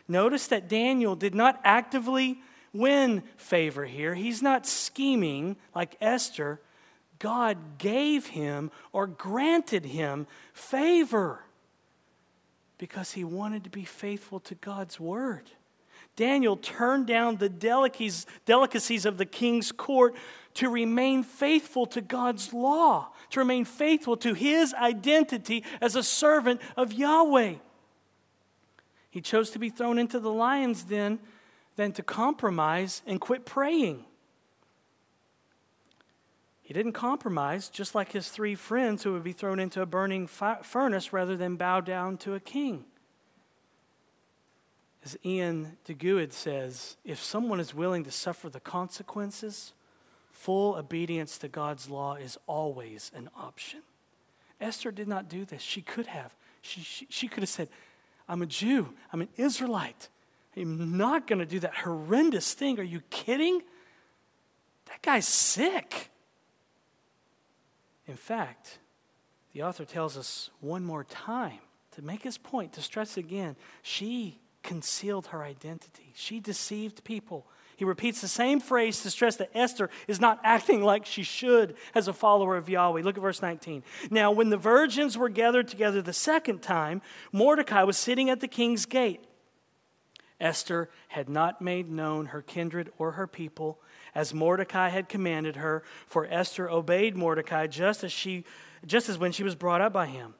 Notice 0.07 0.47
that 0.47 0.69
Daniel 0.69 1.17
did 1.17 1.35
not 1.35 1.59
actively 1.65 2.39
win 2.73 3.23
favor 3.37 3.85
here. 3.85 4.15
He's 4.15 4.41
not 4.41 4.65
scheming 4.65 5.57
like 5.75 5.97
Esther. 6.01 6.59
God 7.19 7.77
gave 7.77 8.27
him 8.27 8.71
or 8.91 9.07
granted 9.07 9.85
him 9.85 10.27
favor 10.53 11.43
because 12.77 13.11
he 13.11 13.23
wanted 13.23 13.65
to 13.65 13.69
be 13.69 13.83
faithful 13.83 14.39
to 14.41 14.55
God's 14.55 14.99
word. 14.99 15.51
Daniel 16.15 16.57
turned 16.57 17.07
down 17.07 17.37
the 17.37 17.49
delicacies, 17.49 18.25
of 19.05 19.17
the 19.17 19.25
king's 19.25 19.71
court 19.71 20.15
to 20.55 20.69
remain 20.69 21.23
faithful 21.23 21.85
to 21.85 22.01
God's 22.01 22.53
law, 22.53 23.09
to 23.29 23.39
remain 23.39 23.63
faithful 23.63 24.17
to 24.17 24.33
his 24.33 24.73
identity 24.73 25.63
as 25.79 25.95
a 25.95 26.03
servant 26.03 26.59
of 26.75 26.91
Yahweh. 26.91 27.55
He 29.09 29.21
chose 29.21 29.51
to 29.51 29.59
be 29.59 29.69
thrown 29.69 29.97
into 29.97 30.19
the 30.19 30.31
lion's 30.31 30.83
den 30.83 31.19
than 31.79 31.93
to 31.93 32.03
compromise 32.03 33.01
and 33.07 33.21
quit 33.21 33.45
praying. 33.45 34.03
He 36.61 36.73
didn't 36.73 36.91
compromise, 36.91 37.69
just 37.69 37.95
like 37.95 38.11
his 38.11 38.27
three 38.27 38.53
friends 38.53 39.01
who 39.01 39.13
would 39.13 39.23
be 39.23 39.31
thrown 39.31 39.61
into 39.61 39.81
a 39.81 39.85
burning 39.85 40.27
fi- 40.27 40.61
furnace 40.61 41.13
rather 41.13 41.37
than 41.37 41.55
bow 41.55 41.79
down 41.79 42.17
to 42.17 42.33
a 42.33 42.39
king. 42.41 42.83
As 45.05 45.17
Iain 45.25 45.77
Duguid 45.87 46.33
says, 46.33 46.97
if 47.05 47.23
someone 47.23 47.61
is 47.61 47.73
willing 47.73 48.03
to 48.03 48.11
suffer 48.11 48.49
the 48.49 48.59
consequences, 48.59 49.71
full 50.31 50.75
obedience 50.75 51.37
to 51.37 51.47
God's 51.47 51.89
law 51.89 52.15
is 52.15 52.37
always 52.45 53.09
an 53.15 53.29
option. 53.37 53.83
Esther 54.59 54.91
did 54.91 55.07
not 55.07 55.29
do 55.29 55.45
this. 55.45 55.61
She 55.61 55.81
could 55.81 56.07
have. 56.07 56.35
She, 56.61 56.81
she, 56.81 57.07
she 57.09 57.29
could 57.29 57.41
have 57.41 57.49
said, 57.49 57.69
I'm 58.27 58.41
a 58.41 58.45
Jew, 58.45 58.89
I'm 59.13 59.21
an 59.21 59.29
Israelite. 59.37 60.09
I'm 60.59 60.97
not 60.97 61.27
going 61.27 61.39
to 61.39 61.45
do 61.45 61.59
that 61.61 61.75
horrendous 61.75 62.53
thing. 62.53 62.79
Are 62.79 62.83
you 62.83 63.01
kidding? 63.09 63.61
That 64.87 65.01
guy's 65.01 65.27
sick. 65.27 66.09
In 68.07 68.15
fact, 68.15 68.79
the 69.53 69.63
author 69.63 69.85
tells 69.85 70.17
us 70.17 70.49
one 70.59 70.83
more 70.83 71.03
time 71.03 71.59
to 71.95 72.01
make 72.01 72.23
his 72.23 72.37
point, 72.37 72.73
to 72.73 72.81
stress 72.81 73.17
again, 73.17 73.55
she 73.81 74.39
concealed 74.63 75.27
her 75.27 75.43
identity. 75.43 76.11
She 76.15 76.39
deceived 76.39 77.03
people. 77.03 77.45
He 77.75 77.85
repeats 77.85 78.19
the 78.19 78.27
same 78.27 78.59
phrase 78.59 79.01
to 79.03 79.09
stress 79.09 79.37
that 79.37 79.51
Esther 79.53 79.89
is 80.07 80.19
not 80.19 80.39
acting 80.43 80.83
like 80.83 81.05
she 81.05 81.23
should 81.23 81.75
as 81.95 82.07
a 82.07 82.13
follower 82.13 82.57
of 82.57 82.67
Yahweh. 82.67 83.01
Look 83.01 83.17
at 83.17 83.21
verse 83.21 83.41
19. 83.41 83.83
Now, 84.09 84.31
when 84.31 84.49
the 84.49 84.57
virgins 84.57 85.17
were 85.17 85.29
gathered 85.29 85.67
together 85.69 86.01
the 86.01 86.13
second 86.13 86.61
time, 86.61 87.01
Mordecai 87.31 87.83
was 87.83 87.97
sitting 87.97 88.29
at 88.29 88.41
the 88.41 88.47
king's 88.47 88.85
gate. 88.85 89.23
Esther 90.39 90.89
had 91.09 91.29
not 91.29 91.61
made 91.61 91.89
known 91.89 92.27
her 92.27 92.41
kindred 92.41 92.91
or 92.97 93.11
her 93.11 93.27
people 93.27 93.79
as 94.15 94.33
Mordecai 94.33 94.89
had 94.89 95.09
commanded 95.09 95.57
her, 95.57 95.83
for 96.07 96.25
Esther 96.29 96.69
obeyed 96.69 97.15
Mordecai 97.15 97.67
just 97.67 98.03
as 98.03 98.11
she 98.11 98.45
just 98.85 99.09
as 99.09 99.17
when 99.17 99.31
she 99.31 99.43
was 99.43 99.55
brought 99.55 99.81
up 99.81 99.91
by 99.91 100.05
him. 100.05 100.35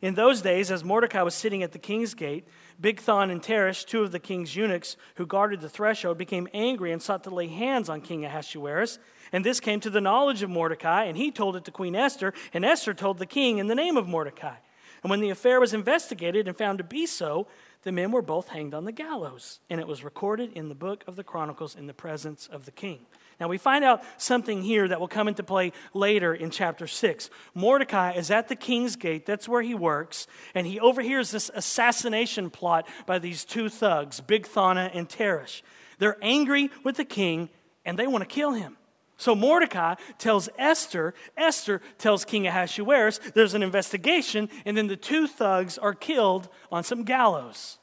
In 0.00 0.14
those 0.14 0.42
days, 0.42 0.70
as 0.70 0.84
Mordecai 0.84 1.22
was 1.22 1.34
sitting 1.34 1.62
at 1.62 1.72
the 1.72 1.78
king's 1.78 2.14
gate, 2.14 2.46
Bigthan 2.80 3.30
and 3.30 3.42
Teresh, 3.42 3.84
two 3.84 4.02
of 4.02 4.12
the 4.12 4.20
king's 4.20 4.54
eunuchs 4.54 4.96
who 5.16 5.26
guarded 5.26 5.60
the 5.60 5.68
threshold, 5.68 6.18
became 6.18 6.48
angry 6.54 6.92
and 6.92 7.02
sought 7.02 7.24
to 7.24 7.30
lay 7.30 7.48
hands 7.48 7.88
on 7.88 8.00
King 8.00 8.24
Ahasuerus. 8.24 8.98
And 9.32 9.44
this 9.44 9.60
came 9.60 9.80
to 9.80 9.90
the 9.90 10.00
knowledge 10.00 10.42
of 10.42 10.50
Mordecai, 10.50 11.04
and 11.04 11.16
he 11.16 11.30
told 11.30 11.56
it 11.56 11.64
to 11.64 11.70
Queen 11.70 11.96
Esther, 11.96 12.32
and 12.54 12.64
Esther 12.64 12.94
told 12.94 13.18
the 13.18 13.26
king 13.26 13.58
in 13.58 13.66
the 13.66 13.74
name 13.74 13.96
of 13.96 14.06
Mordecai. 14.06 14.56
And 15.02 15.10
when 15.10 15.20
the 15.20 15.30
affair 15.30 15.60
was 15.60 15.74
investigated 15.74 16.48
and 16.48 16.56
found 16.56 16.78
to 16.78 16.84
be 16.84 17.06
so, 17.06 17.46
the 17.82 17.92
men 17.92 18.10
were 18.10 18.22
both 18.22 18.48
hanged 18.48 18.74
on 18.74 18.84
the 18.84 18.92
gallows, 18.92 19.60
and 19.70 19.80
it 19.80 19.86
was 19.86 20.02
recorded 20.02 20.52
in 20.52 20.68
the 20.68 20.74
book 20.74 21.04
of 21.06 21.16
the 21.16 21.24
Chronicles 21.24 21.76
in 21.76 21.86
the 21.86 21.94
presence 21.94 22.46
of 22.46 22.64
the 22.64 22.70
king. 22.70 23.06
Now, 23.40 23.46
we 23.46 23.58
find 23.58 23.84
out 23.84 24.02
something 24.16 24.62
here 24.62 24.88
that 24.88 24.98
will 24.98 25.08
come 25.08 25.28
into 25.28 25.44
play 25.44 25.72
later 25.94 26.34
in 26.34 26.50
chapter 26.50 26.88
6. 26.88 27.30
Mordecai 27.54 28.12
is 28.12 28.30
at 28.32 28.48
the 28.48 28.56
king's 28.56 28.96
gate, 28.96 29.26
that's 29.26 29.48
where 29.48 29.62
he 29.62 29.74
works, 29.74 30.26
and 30.54 30.66
he 30.66 30.80
overhears 30.80 31.30
this 31.30 31.50
assassination 31.54 32.50
plot 32.50 32.88
by 33.06 33.20
these 33.20 33.44
two 33.44 33.68
thugs, 33.68 34.20
Bigthana 34.20 34.90
and 34.92 35.08
Teresh. 35.08 35.62
They're 35.98 36.18
angry 36.20 36.70
with 36.82 36.96
the 36.96 37.04
king, 37.04 37.48
and 37.84 37.96
they 37.96 38.08
want 38.08 38.22
to 38.22 38.34
kill 38.34 38.52
him. 38.52 38.76
So 39.18 39.34
Mordecai 39.34 39.96
tells 40.16 40.48
Esther, 40.56 41.12
Esther 41.36 41.82
tells 41.98 42.24
King 42.24 42.46
Ahasuerus, 42.46 43.18
there's 43.34 43.54
an 43.54 43.64
investigation, 43.64 44.48
and 44.64 44.76
then 44.76 44.86
the 44.86 44.96
two 44.96 45.26
thugs 45.26 45.76
are 45.76 45.92
killed 45.92 46.48
on 46.70 46.84
some 46.84 47.02
gallows. 47.02 47.78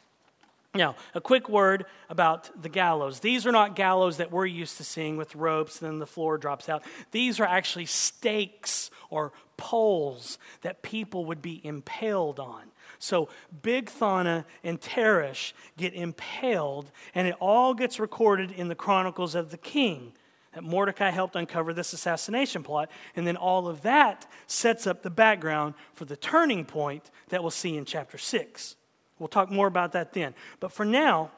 Now, 0.74 0.96
a 1.14 1.22
quick 1.22 1.48
word 1.50 1.86
about 2.10 2.50
the 2.62 2.70
gallows. 2.70 3.20
These 3.20 3.46
are 3.46 3.52
not 3.52 3.76
gallows 3.76 4.18
that 4.18 4.32
we're 4.32 4.46
used 4.46 4.78
to 4.78 4.84
seeing 4.84 5.18
with 5.18 5.36
ropes 5.36 5.82
and 5.82 5.92
then 5.92 6.00
the 6.00 6.08
floor 6.08 6.38
drops 6.38 6.68
out. 6.68 6.84
These 7.12 7.40
are 7.40 7.46
actually 7.46 7.86
stakes 7.86 8.90
or 9.10 9.32
poles 9.58 10.38
that 10.62 10.82
people 10.82 11.26
would 11.26 11.42
be 11.42 11.66
impaled 11.66 12.40
on. 12.40 12.64
So 13.00 13.30
Bigthana 13.62 14.46
and 14.64 14.80
Teresh 14.80 15.54
get 15.78 15.94
impaled, 15.94 16.92
and 17.14 17.28
it 17.28 17.36
all 17.40 17.74
gets 17.74 18.00
recorded 18.00 18.52
in 18.52 18.68
the 18.68 18.76
Chronicles 18.76 19.36
of 19.36 19.52
the 19.52 19.58
King 19.58 20.14
that 20.56 20.64
Mordecai 20.64 21.12
helped 21.12 21.36
uncover 21.36 21.74
this 21.74 21.92
assassination 21.92 22.64
plot. 22.64 22.90
And 23.16 23.28
then 23.28 23.36
all 23.36 23.68
of 23.68 23.82
that 23.82 24.26
sets 24.48 24.88
up 24.88 25.04
the 25.04 25.10
background 25.10 25.76
for 25.94 26.06
the 26.06 26.16
turning 26.16 26.64
point 26.64 27.12
that 27.28 27.42
we'll 27.42 27.52
see 27.52 27.76
in 27.76 27.84
chapter 27.84 28.18
6. 28.18 28.76
We'll 29.20 29.28
talk 29.28 29.52
more 29.52 29.68
about 29.68 29.92
that 29.92 30.14
then. 30.14 30.34
But 30.62 30.72
for 30.72 30.86
now, 30.86 31.32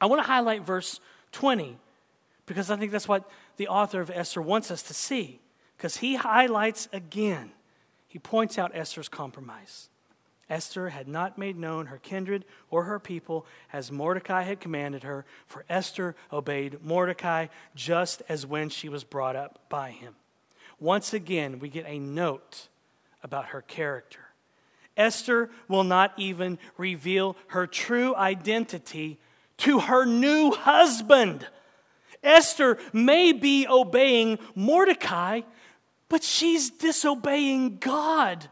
I 0.00 0.06
want 0.06 0.20
to 0.20 0.26
highlight 0.26 0.62
verse 0.62 0.98
20 1.32 1.76
because 2.46 2.70
I 2.70 2.76
think 2.76 2.90
that's 2.90 3.06
what 3.06 3.30
the 3.58 3.68
author 3.68 4.00
of 4.00 4.10
Esther 4.10 4.40
wants 4.40 4.70
us 4.70 4.82
to 4.84 4.94
see. 4.94 5.40
Because 5.76 5.98
he 5.98 6.16
highlights 6.16 6.88
again, 6.90 7.52
he 8.08 8.18
points 8.18 8.58
out 8.58 8.72
Esther's 8.74 9.10
compromise. 9.10 9.90
Esther 10.50 10.88
had 10.88 11.08
not 11.08 11.36
made 11.36 11.56
known 11.56 11.86
her 11.86 11.98
kindred 11.98 12.44
or 12.70 12.84
her 12.84 12.98
people 12.98 13.44
as 13.72 13.92
Mordecai 13.92 14.42
had 14.42 14.60
commanded 14.60 15.02
her, 15.02 15.26
for 15.46 15.64
Esther 15.68 16.16
obeyed 16.32 16.82
Mordecai 16.82 17.48
just 17.74 18.22
as 18.28 18.46
when 18.46 18.68
she 18.70 18.88
was 18.88 19.04
brought 19.04 19.36
up 19.36 19.60
by 19.68 19.90
him. 19.90 20.14
Once 20.80 21.12
again, 21.12 21.58
we 21.58 21.68
get 21.68 21.84
a 21.86 21.98
note 21.98 22.68
about 23.22 23.46
her 23.46 23.62
character. 23.62 24.20
Esther 24.96 25.50
will 25.68 25.84
not 25.84 26.12
even 26.16 26.58
reveal 26.76 27.36
her 27.48 27.66
true 27.66 28.14
identity 28.16 29.18
to 29.58 29.80
her 29.80 30.04
new 30.04 30.50
husband. 30.50 31.46
Esther 32.22 32.78
may 32.92 33.32
be 33.32 33.66
obeying 33.68 34.38
Mordecai, 34.54 35.42
but 36.08 36.22
she's 36.22 36.70
disobeying 36.70 37.78
God. 37.78 38.48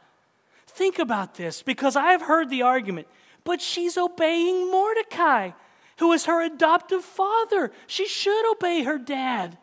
Think 0.77 0.99
about 0.99 1.37
this 1.37 1.63
because 1.63 1.97
I've 1.97 2.21
heard 2.21 2.51
the 2.51 2.61
argument, 2.61 3.07
but 3.45 3.63
she's 3.63 3.97
obeying 3.97 4.71
Mordecai, 4.71 5.53
who 5.97 6.13
is 6.13 6.27
her 6.27 6.45
adoptive 6.45 7.03
father. 7.03 7.73
She 7.87 8.07
should 8.07 8.53
obey 8.53 8.83
her 8.83 8.99
dad. 8.99 9.57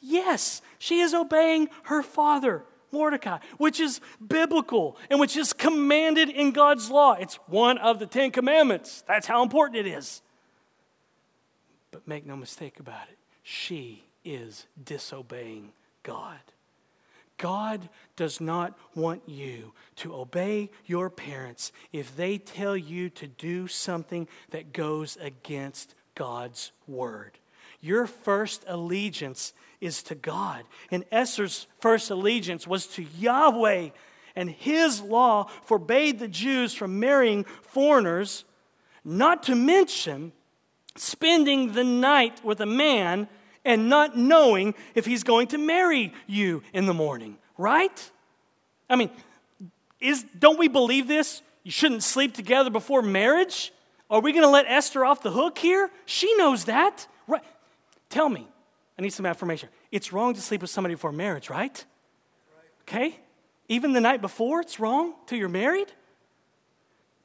Yes, 0.00 0.60
she 0.76 0.98
is 0.98 1.14
obeying 1.14 1.68
her 1.84 2.02
father, 2.02 2.64
Mordecai, 2.90 3.38
which 3.58 3.78
is 3.78 4.00
biblical 4.26 4.96
and 5.08 5.20
which 5.20 5.36
is 5.36 5.52
commanded 5.52 6.28
in 6.28 6.50
God's 6.50 6.90
law. 6.90 7.12
It's 7.12 7.36
one 7.46 7.78
of 7.78 8.00
the 8.00 8.06
Ten 8.06 8.32
Commandments. 8.32 9.04
That's 9.06 9.28
how 9.28 9.44
important 9.44 9.86
it 9.86 9.86
is. 9.86 10.22
But 11.92 12.08
make 12.08 12.26
no 12.26 12.34
mistake 12.34 12.80
about 12.80 13.08
it, 13.08 13.18
she 13.44 14.06
is 14.24 14.66
disobeying 14.84 15.70
God. 16.02 16.40
God 17.38 17.88
does 18.16 18.40
not 18.40 18.76
want 18.94 19.22
you 19.26 19.72
to 19.96 20.14
obey 20.14 20.70
your 20.84 21.08
parents 21.08 21.72
if 21.92 22.14
they 22.16 22.36
tell 22.36 22.76
you 22.76 23.08
to 23.10 23.26
do 23.26 23.66
something 23.68 24.28
that 24.50 24.72
goes 24.72 25.16
against 25.20 25.94
God's 26.14 26.72
word. 26.86 27.38
Your 27.80 28.06
first 28.06 28.64
allegiance 28.66 29.54
is 29.80 30.02
to 30.04 30.16
God. 30.16 30.64
And 30.90 31.04
Esther's 31.12 31.68
first 31.80 32.10
allegiance 32.10 32.66
was 32.66 32.86
to 32.88 33.04
Yahweh, 33.18 33.90
and 34.34 34.50
his 34.50 35.00
law 35.00 35.44
forbade 35.64 36.18
the 36.18 36.28
Jews 36.28 36.74
from 36.74 36.98
marrying 36.98 37.44
foreigners, 37.62 38.44
not 39.04 39.44
to 39.44 39.54
mention 39.54 40.32
spending 40.96 41.72
the 41.72 41.84
night 41.84 42.44
with 42.44 42.60
a 42.60 42.66
man 42.66 43.28
and 43.68 43.90
not 43.90 44.16
knowing 44.16 44.74
if 44.94 45.04
he's 45.04 45.22
going 45.22 45.46
to 45.48 45.58
marry 45.58 46.14
you 46.26 46.62
in 46.72 46.86
the 46.86 46.94
morning, 46.94 47.36
right? 47.58 48.10
I 48.88 48.96
mean, 48.96 49.10
is, 50.00 50.24
don't 50.38 50.58
we 50.58 50.68
believe 50.68 51.06
this? 51.06 51.42
You 51.64 51.70
shouldn't 51.70 52.02
sleep 52.02 52.32
together 52.32 52.70
before 52.70 53.02
marriage? 53.02 53.70
Are 54.08 54.20
we 54.20 54.32
going 54.32 54.42
to 54.42 54.48
let 54.48 54.64
Esther 54.66 55.04
off 55.04 55.22
the 55.22 55.30
hook 55.30 55.58
here? 55.58 55.90
She 56.06 56.34
knows 56.36 56.64
that. 56.64 57.06
Right? 57.26 57.42
Tell 58.08 58.30
me, 58.30 58.48
I 58.98 59.02
need 59.02 59.12
some 59.12 59.26
affirmation. 59.26 59.68
It's 59.92 60.14
wrong 60.14 60.32
to 60.32 60.40
sleep 60.40 60.62
with 60.62 60.70
somebody 60.70 60.94
before 60.94 61.12
marriage, 61.12 61.50
right? 61.50 61.84
Okay? 62.82 63.20
Even 63.68 63.92
the 63.92 64.00
night 64.00 64.22
before, 64.22 64.62
it's 64.62 64.80
wrong 64.80 65.12
till 65.26 65.38
you're 65.38 65.50
married? 65.50 65.92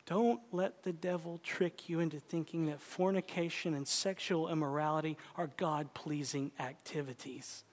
Don't 0.05 0.41
let 0.51 0.83
the 0.83 0.91
devil 0.91 1.39
trick 1.43 1.87
you 1.87 2.01
into 2.01 2.19
thinking 2.19 2.65
that 2.65 2.81
fornication 2.81 3.73
and 3.73 3.87
sexual 3.87 4.49
immorality 4.49 5.17
are 5.37 5.49
God 5.55 5.93
pleasing 5.93 6.51
activities. 6.59 7.63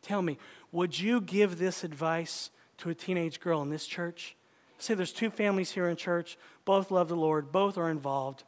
Tell 0.00 0.22
me, 0.22 0.38
would 0.70 0.98
you 0.98 1.20
give 1.20 1.58
this 1.58 1.82
advice 1.82 2.50
to 2.78 2.90
a 2.90 2.94
teenage 2.94 3.40
girl 3.40 3.60
in 3.62 3.70
this 3.70 3.86
church? 3.86 4.36
Say 4.78 4.94
there's 4.94 5.12
two 5.12 5.30
families 5.30 5.72
here 5.72 5.88
in 5.88 5.96
church, 5.96 6.36
both 6.64 6.90
love 6.90 7.08
the 7.08 7.16
Lord, 7.16 7.50
both 7.50 7.78
are 7.78 7.90
involved. 7.90 8.44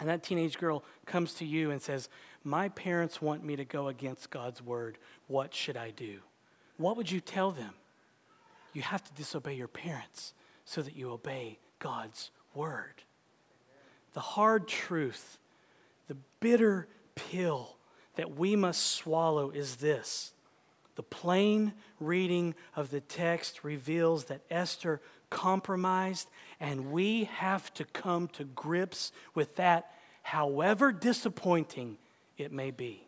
and 0.00 0.08
that 0.08 0.24
teenage 0.24 0.58
girl 0.58 0.82
comes 1.06 1.34
to 1.34 1.44
you 1.44 1.70
and 1.70 1.80
says, 1.80 2.08
My 2.42 2.68
parents 2.70 3.22
want 3.22 3.44
me 3.44 3.54
to 3.56 3.64
go 3.64 3.88
against 3.88 4.30
God's 4.30 4.60
word. 4.60 4.98
What 5.28 5.54
should 5.54 5.76
I 5.76 5.90
do? 5.90 6.18
What 6.76 6.96
would 6.96 7.10
you 7.10 7.20
tell 7.20 7.52
them? 7.52 7.74
You 8.72 8.82
have 8.82 9.04
to 9.04 9.12
disobey 9.12 9.54
your 9.54 9.68
parents 9.68 10.34
so 10.64 10.82
that 10.82 10.96
you 10.96 11.12
obey 11.12 11.58
God's 11.78 12.30
word. 12.54 13.02
The 14.14 14.20
hard 14.20 14.68
truth, 14.68 15.38
the 16.08 16.16
bitter 16.40 16.88
pill 17.14 17.76
that 18.16 18.36
we 18.36 18.56
must 18.56 18.82
swallow 18.82 19.50
is 19.50 19.76
this. 19.76 20.32
The 20.94 21.02
plain 21.02 21.72
reading 21.98 22.54
of 22.76 22.90
the 22.90 23.00
text 23.00 23.64
reveals 23.64 24.26
that 24.26 24.42
Esther 24.50 25.00
compromised, 25.30 26.28
and 26.60 26.92
we 26.92 27.24
have 27.24 27.72
to 27.74 27.84
come 27.84 28.28
to 28.28 28.44
grips 28.44 29.12
with 29.34 29.56
that, 29.56 29.90
however 30.22 30.92
disappointing 30.92 31.96
it 32.36 32.52
may 32.52 32.70
be. 32.70 33.06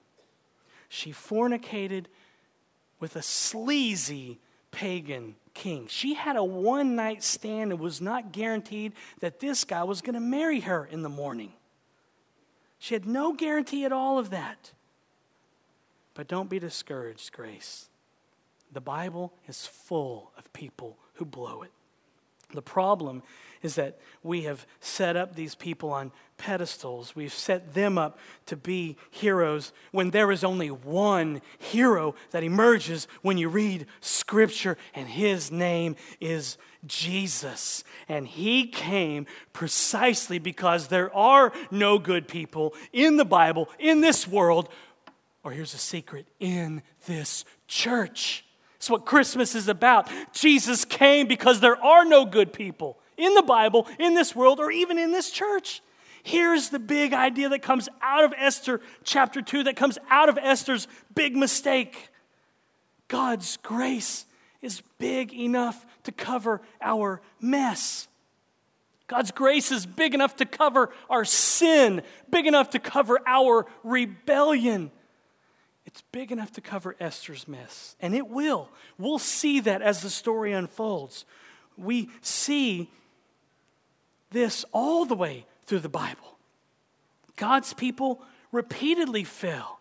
She 0.89 1.13
fornicated 1.13 2.07
with 2.99 3.17
a 3.17 3.23
sleazy 3.23 4.39
pagan 4.71 5.37
king. 5.55 5.87
She 5.89 6.15
had 6.15 6.37
a 6.37 6.45
one 6.45 6.97
night 6.97 7.23
stand 7.23 7.73
and 7.73 7.81
was 7.81 8.01
not 8.01 8.33
guaranteed 8.33 8.93
that 9.21 9.41
this 9.41 9.65
guy 9.65 9.85
was 9.85 10.03
going 10.03 10.15
to 10.15 10.21
marry 10.21 10.61
her 10.61 10.85
in 10.85 11.03
the 11.03 11.09
morning. 11.09 11.53
She 12.79 12.95
had 12.95 13.07
no 13.07 13.33
guarantee 13.33 13.85
at 13.85 13.93
all 13.93 14.19
of 14.19 14.31
that. 14.31 14.73
But 16.13 16.29
don't 16.29 16.51
be 16.51 16.59
discouraged, 16.59 17.33
Grace. 17.33 17.89
The 18.73 18.81
Bible 18.81 19.33
is 19.49 19.67
full 19.67 20.33
of 20.37 20.53
people 20.53 20.99
who 21.15 21.25
blow 21.25 21.63
it. 21.63 21.73
The 22.55 22.63
problem 22.63 23.23
is 23.63 23.75
that 23.77 23.99
we 24.23 24.43
have 24.43 24.67
set 24.81 25.17
up 25.17 25.35
these 25.35 25.55
people 25.55 25.91
on 25.91 26.13
pedestals. 26.37 27.17
We've 27.17 27.33
set 27.33 27.75
them 27.75 27.97
up 27.97 28.19
to 28.47 28.57
be 28.57 28.97
heroes 29.11 29.73
when 29.91 30.11
there 30.11 30.31
is 30.31 30.45
only 30.45 30.71
one 30.71 31.41
hero 31.59 32.15
that 32.31 32.43
emerges 32.43 33.09
when 33.23 33.39
you 33.39 33.49
read 33.49 33.87
Scripture, 34.01 34.77
and 34.95 35.09
his 35.09 35.51
name 35.51 35.97
is 36.21 36.59
Jesus. 36.87 37.85
And 38.09 38.27
he 38.29 38.67
came 38.67 39.27
precisely 39.53 40.39
because 40.39 40.89
there 40.89 41.15
are 41.15 41.53
no 41.71 41.99
good 41.99 42.29
people 42.29 42.75
in 42.93 43.17
the 43.17 43.25
Bible, 43.25 43.71
in 43.79 44.03
this 44.03 44.29
world, 44.29 44.69
or 45.43 45.53
here's 45.53 45.75
a 45.75 45.79
secret 45.79 46.27
in 46.39 46.83
this 47.07 47.45
church. 47.67 48.44
It's 48.85 48.91
what 48.91 49.07
Christmas 49.07 49.55
is 49.55 49.69
about. 49.69 50.11
Jesus 50.35 50.85
came 50.85 51.27
because 51.27 51.61
there 51.61 51.83
are 51.83 52.05
no 52.05 52.27
good 52.27 52.53
people 52.53 52.99
in 53.17 53.33
the 53.33 53.41
Bible, 53.41 53.89
in 53.99 54.13
this 54.13 54.37
world, 54.37 54.61
or 54.61 54.71
even 54.71 54.99
in 54.99 55.11
this 55.11 55.31
church. 55.31 55.81
Here's 56.23 56.69
the 56.69 56.79
big 56.79 57.15
idea 57.15 57.49
that 57.49 57.63
comes 57.63 57.89
out 58.03 58.25
of 58.25 58.35
Esther 58.37 58.83
chapter 59.03 59.41
2, 59.41 59.63
that 59.63 59.77
comes 59.77 59.97
out 60.11 60.29
of 60.29 60.37
Esther's 60.37 60.87
big 61.15 61.35
mistake. 61.35 62.11
God's 63.09 63.57
grace 63.63 64.27
is 64.61 64.83
big 64.99 65.33
enough 65.33 65.87
to 66.03 66.13
cover 66.13 66.61
our 66.83 67.23
mess. 67.41 68.07
God's 69.07 69.31
grace 69.31 69.73
is 69.73 69.87
big 69.87 70.13
enough 70.13 70.37
to 70.37 70.45
cover 70.45 70.91
our 71.09 71.25
sin, 71.25 72.03
big 72.29 72.47
enough 72.47 72.69
to 72.71 72.79
cover 72.79 73.19
our 73.27 73.65
rebellion. 73.83 74.91
It's 75.87 76.03
big 76.13 76.33
enough 76.33 76.53
to 76.53 76.61
cover 76.61 76.97
Esther's 76.99 77.47
mess, 77.47 77.97
and 78.01 78.15
it 78.15 78.29
will. 78.29 78.69
We'll 78.99 79.19
see 79.19 79.61
that 79.61 79.83
as 79.83 80.01
the 80.01 80.11
story 80.11 80.53
unfolds. 80.53 81.25
We 81.77 82.09
see 82.21 82.91
this 84.31 84.65
all 84.73 85.05
the 85.05 85.15
way 85.15 85.47
through 85.67 85.81
the 85.81 85.89
Bible. 85.89 86.39
God's 87.37 87.75
people 87.75 88.23
repeatedly 88.53 89.25
fail. 89.25 89.81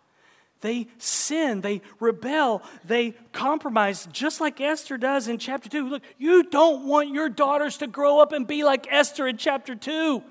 They 0.61 0.87
sin, 0.97 1.61
they 1.61 1.81
rebel, 1.99 2.63
they 2.85 3.11
compromise, 3.33 4.07
just 4.13 4.39
like 4.39 4.61
Esther 4.61 4.97
does 4.97 5.27
in 5.27 5.37
chapter 5.37 5.67
2. 5.67 5.89
Look, 5.89 6.03
you 6.17 6.43
don't 6.43 6.87
want 6.87 7.13
your 7.13 7.27
daughters 7.27 7.77
to 7.77 7.87
grow 7.87 8.19
up 8.19 8.31
and 8.31 8.47
be 8.47 8.63
like 8.63 8.87
Esther 8.89 9.27
in 9.27 9.35
chapter 9.35 9.75
2. 9.75 10.23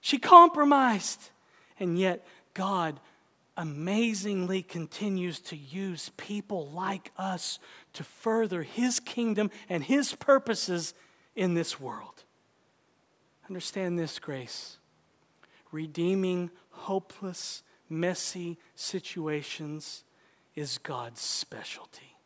She 0.00 0.18
compromised, 0.18 1.30
and 1.80 1.98
yet 1.98 2.24
God 2.54 3.00
amazingly 3.56 4.62
continues 4.62 5.40
to 5.40 5.56
use 5.56 6.10
people 6.16 6.68
like 6.70 7.12
us 7.18 7.58
to 7.92 8.04
further 8.04 8.62
his 8.62 9.00
kingdom 9.00 9.50
and 9.68 9.84
his 9.84 10.14
purposes 10.14 10.94
in 11.36 11.54
this 11.54 11.78
world. 11.78 12.24
Understand 13.48 13.98
this, 13.98 14.18
grace. 14.18 14.78
Redeeming 15.70 16.50
hopeless, 16.70 17.62
messy 17.88 18.58
situations 18.74 20.04
is 20.54 20.78
God's 20.78 21.20
specialty. 21.20 22.16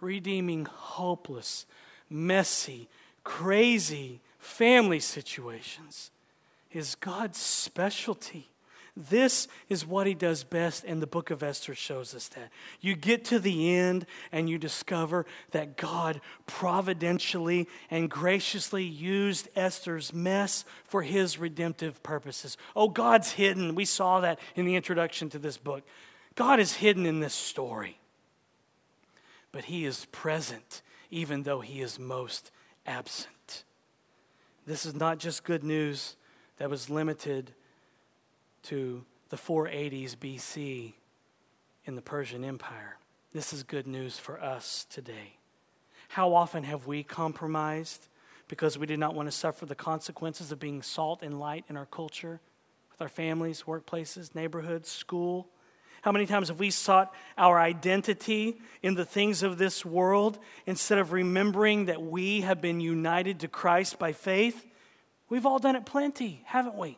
Redeeming 0.00 0.66
hopeless, 0.66 1.66
messy, 2.10 2.88
crazy 3.22 4.20
family 4.38 5.00
situations 5.00 6.10
is 6.70 6.94
God's 6.96 7.38
specialty. 7.38 8.50
This 8.96 9.48
is 9.68 9.84
what 9.84 10.06
he 10.06 10.14
does 10.14 10.44
best, 10.44 10.84
and 10.84 11.02
the 11.02 11.06
book 11.06 11.30
of 11.30 11.42
Esther 11.42 11.74
shows 11.74 12.14
us 12.14 12.28
that. 12.28 12.50
You 12.80 12.94
get 12.94 13.24
to 13.26 13.40
the 13.40 13.74
end 13.74 14.06
and 14.30 14.48
you 14.48 14.56
discover 14.56 15.26
that 15.50 15.76
God 15.76 16.20
providentially 16.46 17.68
and 17.90 18.08
graciously 18.08 18.84
used 18.84 19.48
Esther's 19.56 20.12
mess 20.12 20.64
for 20.84 21.02
his 21.02 21.38
redemptive 21.38 22.04
purposes. 22.04 22.56
Oh, 22.76 22.88
God's 22.88 23.32
hidden. 23.32 23.74
We 23.74 23.84
saw 23.84 24.20
that 24.20 24.38
in 24.54 24.64
the 24.64 24.76
introduction 24.76 25.28
to 25.30 25.40
this 25.40 25.58
book. 25.58 25.82
God 26.36 26.60
is 26.60 26.74
hidden 26.74 27.04
in 27.04 27.18
this 27.18 27.34
story, 27.34 27.98
but 29.50 29.64
he 29.64 29.84
is 29.84 30.06
present 30.12 30.82
even 31.10 31.44
though 31.44 31.60
he 31.60 31.80
is 31.80 31.98
most 31.98 32.50
absent. 32.86 33.64
This 34.66 34.84
is 34.84 34.94
not 34.94 35.18
just 35.18 35.44
good 35.44 35.62
news 35.62 36.16
that 36.58 36.70
was 36.70 36.90
limited 36.90 37.52
to 38.64 39.04
the 39.28 39.36
480s 39.36 40.16
BC 40.16 40.94
in 41.84 41.94
the 41.94 42.02
Persian 42.02 42.44
Empire. 42.44 42.96
This 43.32 43.52
is 43.52 43.62
good 43.62 43.86
news 43.86 44.18
for 44.18 44.42
us 44.42 44.86
today. 44.88 45.36
How 46.08 46.34
often 46.34 46.64
have 46.64 46.86
we 46.86 47.02
compromised 47.02 48.08
because 48.48 48.78
we 48.78 48.86
did 48.86 48.98
not 48.98 49.14
want 49.14 49.26
to 49.26 49.32
suffer 49.32 49.66
the 49.66 49.74
consequences 49.74 50.50
of 50.50 50.58
being 50.58 50.80
salt 50.80 51.22
and 51.22 51.38
light 51.38 51.64
in 51.68 51.76
our 51.76 51.86
culture, 51.86 52.40
with 52.90 53.02
our 53.02 53.08
families, 53.08 53.64
workplaces, 53.66 54.34
neighborhoods, 54.34 54.90
school? 54.90 55.46
How 56.00 56.12
many 56.12 56.24
times 56.24 56.48
have 56.48 56.58
we 56.58 56.70
sought 56.70 57.14
our 57.36 57.58
identity 57.58 58.58
in 58.82 58.94
the 58.94 59.04
things 59.04 59.42
of 59.42 59.58
this 59.58 59.84
world 59.84 60.38
instead 60.66 60.98
of 60.98 61.12
remembering 61.12 61.86
that 61.86 62.00
we 62.00 62.42
have 62.42 62.62
been 62.62 62.80
united 62.80 63.40
to 63.40 63.48
Christ 63.48 63.98
by 63.98 64.12
faith? 64.12 64.64
We've 65.28 65.44
all 65.44 65.58
done 65.58 65.76
it 65.76 65.84
plenty, 65.84 66.42
haven't 66.46 66.76
we? 66.76 66.96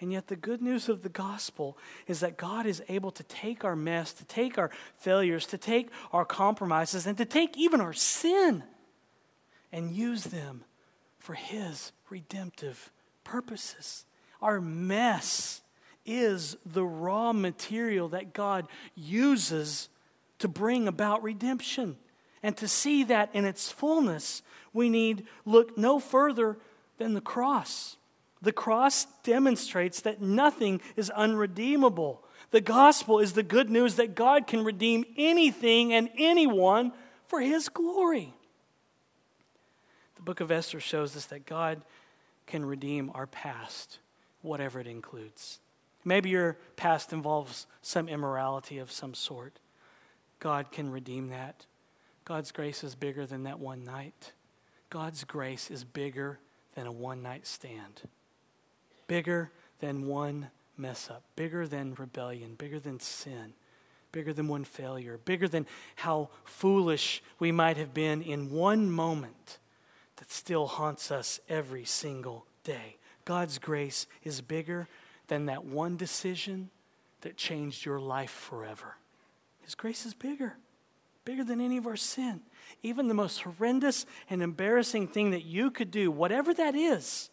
And 0.00 0.12
yet, 0.12 0.26
the 0.26 0.36
good 0.36 0.60
news 0.60 0.90
of 0.90 1.02
the 1.02 1.08
gospel 1.08 1.78
is 2.06 2.20
that 2.20 2.36
God 2.36 2.66
is 2.66 2.82
able 2.88 3.10
to 3.12 3.22
take 3.22 3.64
our 3.64 3.76
mess, 3.76 4.12
to 4.12 4.24
take 4.26 4.58
our 4.58 4.70
failures, 4.98 5.46
to 5.46 5.58
take 5.58 5.88
our 6.12 6.26
compromises, 6.26 7.06
and 7.06 7.16
to 7.16 7.24
take 7.24 7.56
even 7.56 7.80
our 7.80 7.94
sin 7.94 8.62
and 9.72 9.90
use 9.90 10.24
them 10.24 10.64
for 11.18 11.32
His 11.34 11.92
redemptive 12.10 12.92
purposes. 13.24 14.04
Our 14.42 14.60
mess 14.60 15.62
is 16.04 16.56
the 16.64 16.84
raw 16.84 17.32
material 17.32 18.08
that 18.10 18.34
God 18.34 18.66
uses 18.94 19.88
to 20.38 20.48
bring 20.48 20.86
about 20.86 21.22
redemption. 21.22 21.96
And 22.42 22.56
to 22.58 22.68
see 22.68 23.02
that 23.04 23.30
in 23.32 23.44
its 23.44 23.72
fullness, 23.72 24.42
we 24.72 24.88
need 24.88 25.26
look 25.44 25.76
no 25.76 25.98
further 25.98 26.58
than 26.98 27.14
the 27.14 27.20
cross. 27.20 27.96
The 28.42 28.52
cross 28.52 29.06
demonstrates 29.22 30.02
that 30.02 30.20
nothing 30.20 30.80
is 30.94 31.10
unredeemable. 31.10 32.22
The 32.50 32.60
gospel 32.60 33.18
is 33.18 33.32
the 33.32 33.42
good 33.42 33.70
news 33.70 33.96
that 33.96 34.14
God 34.14 34.46
can 34.46 34.62
redeem 34.62 35.04
anything 35.16 35.92
and 35.92 36.10
anyone 36.16 36.92
for 37.26 37.40
his 37.40 37.68
glory. 37.68 38.34
The 40.16 40.22
book 40.22 40.40
of 40.40 40.50
Esther 40.50 40.80
shows 40.80 41.16
us 41.16 41.26
that 41.26 41.46
God 41.46 41.82
can 42.46 42.64
redeem 42.64 43.10
our 43.14 43.26
past, 43.26 43.98
whatever 44.42 44.80
it 44.80 44.86
includes. 44.86 45.58
Maybe 46.04 46.30
your 46.30 46.56
past 46.76 47.12
involves 47.12 47.66
some 47.82 48.08
immorality 48.08 48.78
of 48.78 48.92
some 48.92 49.14
sort. 49.14 49.58
God 50.38 50.70
can 50.70 50.90
redeem 50.90 51.30
that. 51.30 51.66
God's 52.24 52.52
grace 52.52 52.84
is 52.84 52.94
bigger 52.94 53.26
than 53.26 53.44
that 53.44 53.58
one 53.58 53.82
night. 53.82 54.32
God's 54.88 55.24
grace 55.24 55.70
is 55.70 55.82
bigger 55.82 56.38
than 56.74 56.86
a 56.86 56.92
one 56.92 57.22
night 57.22 57.46
stand 57.46 58.02
bigger 59.06 59.50
than 59.80 60.06
one 60.06 60.50
mess 60.76 61.10
up, 61.10 61.22
bigger 61.36 61.66
than 61.66 61.94
rebellion, 61.94 62.54
bigger 62.54 62.78
than 62.78 63.00
sin, 63.00 63.54
bigger 64.12 64.32
than 64.32 64.48
one 64.48 64.64
failure, 64.64 65.18
bigger 65.24 65.48
than 65.48 65.66
how 65.96 66.28
foolish 66.44 67.22
we 67.38 67.52
might 67.52 67.76
have 67.76 67.94
been 67.94 68.22
in 68.22 68.50
one 68.50 68.90
moment 68.90 69.58
that 70.16 70.30
still 70.30 70.66
haunts 70.66 71.10
us 71.10 71.40
every 71.48 71.84
single 71.84 72.46
day. 72.64 72.96
God's 73.24 73.58
grace 73.58 74.06
is 74.22 74.40
bigger 74.40 74.88
than 75.28 75.46
that 75.46 75.64
one 75.64 75.96
decision 75.96 76.70
that 77.22 77.36
changed 77.36 77.84
your 77.84 77.98
life 77.98 78.30
forever. 78.30 78.96
His 79.60 79.74
grace 79.74 80.06
is 80.06 80.14
bigger, 80.14 80.56
bigger 81.24 81.42
than 81.42 81.60
any 81.60 81.76
of 81.76 81.86
our 81.86 81.96
sin. 81.96 82.40
Even 82.82 83.08
the 83.08 83.14
most 83.14 83.42
horrendous 83.42 84.06
and 84.30 84.42
embarrassing 84.42 85.08
thing 85.08 85.30
that 85.32 85.44
you 85.44 85.70
could 85.70 85.90
do, 85.90 86.10
whatever 86.10 86.54
that 86.54 86.74
is, 86.74 87.30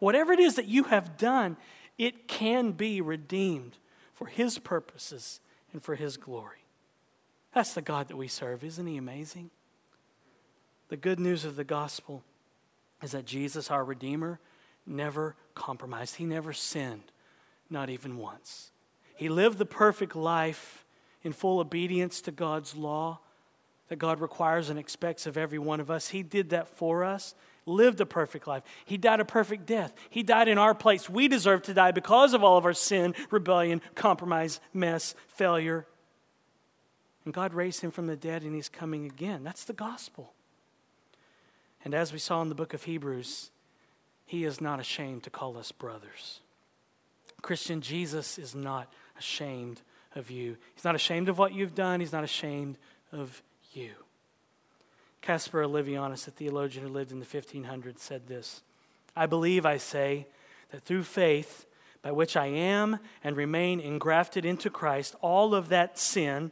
whatever 0.00 0.32
it 0.32 0.40
is 0.40 0.56
that 0.56 0.66
you 0.66 0.84
have 0.84 1.16
done, 1.16 1.56
it 1.96 2.26
can 2.26 2.72
be 2.72 3.00
redeemed 3.00 3.78
for 4.12 4.26
His 4.26 4.58
purposes 4.58 5.40
and 5.72 5.80
for 5.80 5.94
His 5.94 6.16
glory. 6.16 6.64
That's 7.54 7.74
the 7.74 7.82
God 7.82 8.08
that 8.08 8.16
we 8.16 8.26
serve. 8.26 8.64
Isn't 8.64 8.86
He 8.86 8.96
amazing? 8.96 9.50
The 10.88 10.96
good 10.96 11.20
news 11.20 11.44
of 11.44 11.54
the 11.54 11.64
gospel 11.64 12.24
is 13.02 13.12
that 13.12 13.24
Jesus, 13.24 13.70
our 13.70 13.84
Redeemer, 13.84 14.40
never 14.86 15.36
compromised. 15.54 16.16
He 16.16 16.24
never 16.24 16.52
sinned, 16.52 17.12
not 17.70 17.88
even 17.88 18.18
once. 18.18 18.72
He 19.16 19.28
lived 19.28 19.58
the 19.58 19.66
perfect 19.66 20.16
life 20.16 20.84
in 21.22 21.32
full 21.32 21.60
obedience 21.60 22.20
to 22.22 22.30
God's 22.30 22.74
law 22.74 23.20
that 23.88 23.96
God 23.96 24.20
requires 24.20 24.70
and 24.70 24.78
expects 24.78 25.26
of 25.26 25.36
every 25.36 25.58
one 25.58 25.80
of 25.80 25.90
us. 25.90 26.08
He 26.08 26.22
did 26.22 26.50
that 26.50 26.68
for 26.68 27.04
us, 27.04 27.34
lived 27.70 28.00
a 28.00 28.06
perfect 28.06 28.46
life. 28.46 28.62
He 28.84 28.96
died 28.96 29.20
a 29.20 29.24
perfect 29.24 29.66
death. 29.66 29.94
He 30.10 30.22
died 30.22 30.48
in 30.48 30.58
our 30.58 30.74
place. 30.74 31.08
We 31.08 31.28
deserve 31.28 31.62
to 31.62 31.74
die 31.74 31.92
because 31.92 32.34
of 32.34 32.44
all 32.44 32.56
of 32.56 32.64
our 32.64 32.72
sin, 32.72 33.14
rebellion, 33.30 33.80
compromise, 33.94 34.60
mess, 34.74 35.14
failure. 35.28 35.86
And 37.24 37.34
God 37.34 37.54
raised 37.54 37.80
him 37.80 37.90
from 37.90 38.06
the 38.06 38.16
dead 38.16 38.42
and 38.42 38.54
he's 38.54 38.68
coming 38.68 39.06
again. 39.06 39.44
That's 39.44 39.64
the 39.64 39.72
gospel. 39.72 40.32
And 41.84 41.94
as 41.94 42.12
we 42.12 42.18
saw 42.18 42.42
in 42.42 42.48
the 42.48 42.54
book 42.54 42.74
of 42.74 42.84
Hebrews, 42.84 43.50
he 44.26 44.44
is 44.44 44.60
not 44.60 44.80
ashamed 44.80 45.22
to 45.24 45.30
call 45.30 45.56
us 45.56 45.72
brothers. 45.72 46.40
Christian, 47.42 47.80
Jesus 47.80 48.38
is 48.38 48.54
not 48.54 48.92
ashamed 49.18 49.80
of 50.14 50.30
you. 50.30 50.56
He's 50.74 50.84
not 50.84 50.94
ashamed 50.94 51.28
of 51.28 51.38
what 51.38 51.54
you've 51.54 51.74
done, 51.74 52.00
he's 52.00 52.12
not 52.12 52.24
ashamed 52.24 52.76
of 53.12 53.42
you. 53.72 53.92
Caspar 55.22 55.62
Olevianus, 55.62 56.26
a 56.26 56.30
theologian 56.30 56.86
who 56.86 56.92
lived 56.92 57.12
in 57.12 57.20
the 57.20 57.26
1500s, 57.26 57.98
said 57.98 58.26
this 58.26 58.62
I 59.16 59.26
believe, 59.26 59.66
I 59.66 59.76
say, 59.76 60.26
that 60.70 60.82
through 60.82 61.02
faith, 61.04 61.66
by 62.02 62.12
which 62.12 62.36
I 62.36 62.46
am 62.46 62.98
and 63.22 63.36
remain 63.36 63.80
engrafted 63.80 64.44
into 64.44 64.70
Christ, 64.70 65.14
all 65.20 65.54
of 65.54 65.68
that 65.68 65.98
sin, 65.98 66.50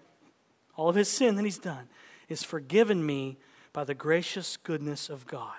all 0.77 0.89
of 0.89 0.97
his 0.97 1.09
sin 1.09 1.37
that 1.37 1.45
he's 1.45 1.59
done, 1.59 1.89
is 2.29 2.43
forgiven 2.43 3.05
me 3.05 3.39
by 3.73 3.85
the 3.85 3.95
gracious 3.95 4.57
goodness 4.57 5.09
of 5.09 5.27
God. 5.27 5.55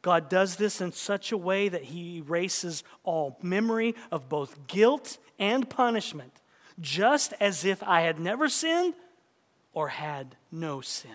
God 0.00 0.28
does 0.28 0.56
this 0.56 0.80
in 0.80 0.92
such 0.92 1.32
a 1.32 1.36
way 1.36 1.68
that 1.68 1.84
he 1.84 2.18
erases 2.18 2.84
all 3.02 3.38
memory 3.42 3.94
of 4.10 4.28
both 4.28 4.66
guilt 4.66 5.18
and 5.38 5.68
punishment, 5.68 6.40
just 6.80 7.34
as 7.40 7.64
if 7.64 7.82
I 7.82 8.02
had 8.02 8.18
never 8.18 8.48
sinned 8.48 8.94
or 9.72 9.88
had 9.88 10.36
no 10.50 10.80
sin. 10.80 11.10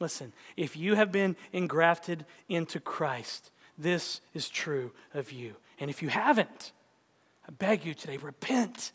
Listen, 0.00 0.32
if 0.56 0.76
you 0.76 0.94
have 0.94 1.10
been 1.10 1.36
engrafted 1.52 2.24
into 2.48 2.80
Christ, 2.80 3.50
this 3.76 4.20
is 4.34 4.48
true 4.48 4.92
of 5.14 5.32
you. 5.32 5.54
And 5.80 5.90
if 5.90 6.02
you 6.02 6.08
haven't, 6.08 6.72
I 7.48 7.52
beg 7.52 7.84
you 7.84 7.94
today, 7.94 8.16
repent, 8.16 8.92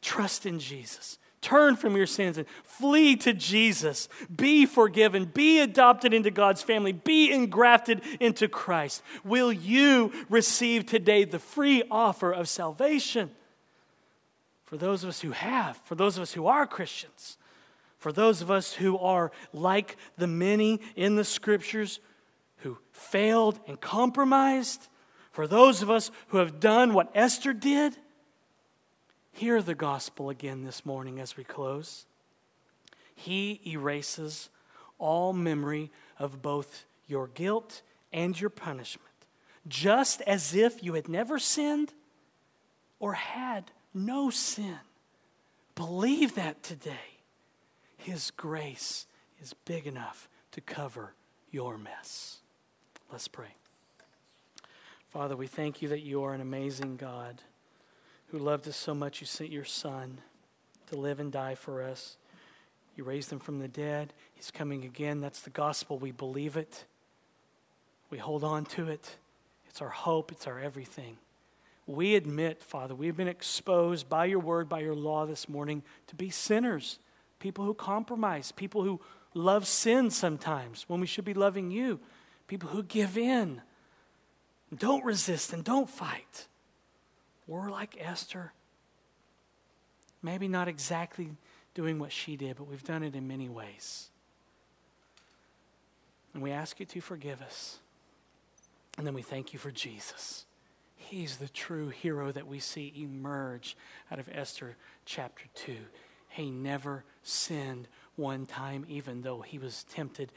trust 0.00 0.46
in 0.46 0.58
Jesus. 0.58 1.18
Turn 1.40 1.76
from 1.76 1.96
your 1.96 2.06
sins 2.06 2.36
and 2.36 2.48
flee 2.64 3.14
to 3.16 3.32
Jesus. 3.32 4.08
Be 4.34 4.66
forgiven. 4.66 5.26
Be 5.26 5.60
adopted 5.60 6.12
into 6.12 6.32
God's 6.32 6.62
family. 6.62 6.92
Be 6.92 7.32
engrafted 7.32 8.02
into 8.18 8.48
Christ. 8.48 9.02
Will 9.22 9.52
you 9.52 10.12
receive 10.28 10.84
today 10.84 11.24
the 11.24 11.38
free 11.38 11.84
offer 11.90 12.32
of 12.32 12.48
salvation? 12.48 13.30
For 14.64 14.76
those 14.76 15.04
of 15.04 15.10
us 15.10 15.20
who 15.20 15.30
have, 15.30 15.76
for 15.84 15.94
those 15.94 16.16
of 16.16 16.22
us 16.22 16.32
who 16.32 16.48
are 16.48 16.66
Christians, 16.66 17.38
for 17.98 18.12
those 18.12 18.40
of 18.42 18.50
us 18.50 18.74
who 18.74 18.98
are 18.98 19.30
like 19.52 19.96
the 20.16 20.26
many 20.26 20.80
in 20.96 21.16
the 21.16 21.24
scriptures 21.24 22.00
who 22.58 22.78
failed 22.92 23.60
and 23.66 23.80
compromised, 23.80 24.88
for 25.30 25.46
those 25.46 25.82
of 25.82 25.90
us 25.90 26.10
who 26.28 26.38
have 26.38 26.58
done 26.60 26.94
what 26.94 27.10
Esther 27.14 27.52
did, 27.52 27.96
Hear 29.38 29.62
the 29.62 29.76
gospel 29.76 30.30
again 30.30 30.64
this 30.64 30.84
morning 30.84 31.20
as 31.20 31.36
we 31.36 31.44
close. 31.44 32.06
He 33.14 33.60
erases 33.64 34.48
all 34.98 35.32
memory 35.32 35.92
of 36.18 36.42
both 36.42 36.86
your 37.06 37.28
guilt 37.28 37.82
and 38.12 38.40
your 38.40 38.50
punishment, 38.50 39.14
just 39.68 40.22
as 40.22 40.56
if 40.56 40.82
you 40.82 40.94
had 40.94 41.08
never 41.08 41.38
sinned 41.38 41.92
or 42.98 43.12
had 43.12 43.70
no 43.94 44.28
sin. 44.28 44.80
Believe 45.76 46.34
that 46.34 46.64
today. 46.64 47.17
His 48.08 48.30
grace 48.30 49.06
is 49.38 49.52
big 49.66 49.86
enough 49.86 50.30
to 50.52 50.62
cover 50.62 51.12
your 51.50 51.76
mess. 51.76 52.38
Let's 53.12 53.28
pray. 53.28 53.54
Father, 55.10 55.36
we 55.36 55.46
thank 55.46 55.82
you 55.82 55.88
that 55.90 56.00
you 56.00 56.22
are 56.22 56.32
an 56.32 56.40
amazing 56.40 56.96
God 56.96 57.42
who 58.28 58.38
loved 58.38 58.66
us 58.66 58.78
so 58.78 58.94
much, 58.94 59.20
you 59.20 59.26
sent 59.26 59.52
your 59.52 59.66
Son 59.66 60.22
to 60.86 60.96
live 60.96 61.20
and 61.20 61.30
die 61.30 61.54
for 61.54 61.82
us. 61.82 62.16
You 62.96 63.04
raised 63.04 63.30
him 63.30 63.40
from 63.40 63.58
the 63.58 63.68
dead. 63.68 64.14
He's 64.32 64.50
coming 64.50 64.84
again. 64.84 65.20
That's 65.20 65.42
the 65.42 65.50
gospel. 65.50 65.98
We 65.98 66.12
believe 66.12 66.56
it. 66.56 66.86
We 68.08 68.16
hold 68.16 68.42
on 68.42 68.64
to 68.64 68.88
it. 68.88 69.16
It's 69.68 69.82
our 69.82 69.90
hope, 69.90 70.32
it's 70.32 70.46
our 70.46 70.58
everything. 70.58 71.18
We 71.86 72.14
admit, 72.14 72.62
Father, 72.62 72.94
we've 72.94 73.18
been 73.18 73.28
exposed 73.28 74.08
by 74.08 74.24
your 74.24 74.40
word, 74.40 74.66
by 74.66 74.80
your 74.80 74.94
law 74.94 75.26
this 75.26 75.46
morning 75.46 75.82
to 76.06 76.14
be 76.14 76.30
sinners, 76.30 76.98
people 77.38 77.64
who 77.64 77.74
compromise, 77.74 78.52
people 78.52 78.82
who 78.82 79.00
love 79.34 79.66
sin 79.66 80.10
sometimes 80.10 80.84
when 80.88 81.00
we 81.00 81.06
should 81.06 81.24
be 81.24 81.34
loving 81.34 81.70
you, 81.70 82.00
people 82.46 82.68
who 82.70 82.82
give 82.82 83.16
in. 83.16 83.62
Don't 84.76 85.04
resist 85.04 85.52
and 85.52 85.64
don't 85.64 85.88
fight. 85.88 86.46
We're 87.46 87.70
like 87.70 87.96
Esther. 88.00 88.52
Maybe 90.22 90.48
not 90.48 90.68
exactly 90.68 91.30
doing 91.74 91.98
what 91.98 92.12
she 92.12 92.36
did, 92.36 92.56
but 92.56 92.68
we've 92.68 92.84
done 92.84 93.02
it 93.02 93.14
in 93.14 93.28
many 93.28 93.48
ways. 93.48 94.10
And 96.34 96.42
we 96.42 96.50
ask 96.50 96.78
you 96.80 96.86
to 96.86 97.00
forgive 97.00 97.40
us. 97.40 97.78
And 98.98 99.06
then 99.06 99.14
we 99.14 99.22
thank 99.22 99.52
you 99.52 99.58
for 99.58 99.70
Jesus. 99.70 100.44
He's 100.96 101.36
the 101.36 101.48
true 101.48 101.88
hero 101.88 102.32
that 102.32 102.46
we 102.46 102.58
see 102.58 102.92
emerge 102.96 103.76
out 104.10 104.18
of 104.18 104.28
Esther 104.30 104.76
chapter 105.06 105.44
2. 105.54 105.76
He 106.28 106.50
never 106.50 107.04
sinned 107.28 107.88
one 108.16 108.46
time, 108.46 108.84
even 108.88 109.22
though 109.22 109.40
he 109.40 109.58
was 109.58 109.84
tempted 109.84 110.32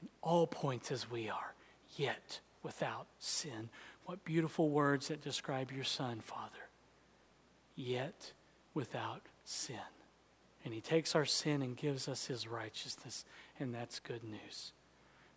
in 0.00 0.08
all 0.22 0.46
points 0.46 0.90
as 0.90 1.10
we 1.10 1.28
are, 1.28 1.54
yet 1.96 2.40
without 2.62 3.06
sin. 3.18 3.68
What 4.04 4.24
beautiful 4.24 4.70
words 4.70 5.08
that 5.08 5.22
describe 5.22 5.70
your 5.70 5.84
son, 5.84 6.20
Father. 6.20 6.68
Yet 7.76 8.32
without 8.74 9.22
sin. 9.44 9.76
And 10.64 10.74
he 10.74 10.80
takes 10.80 11.14
our 11.14 11.24
sin 11.24 11.62
and 11.62 11.76
gives 11.76 12.08
us 12.08 12.26
his 12.26 12.46
righteousness, 12.46 13.24
and 13.58 13.74
that's 13.74 13.98
good 13.98 14.24
news. 14.24 14.72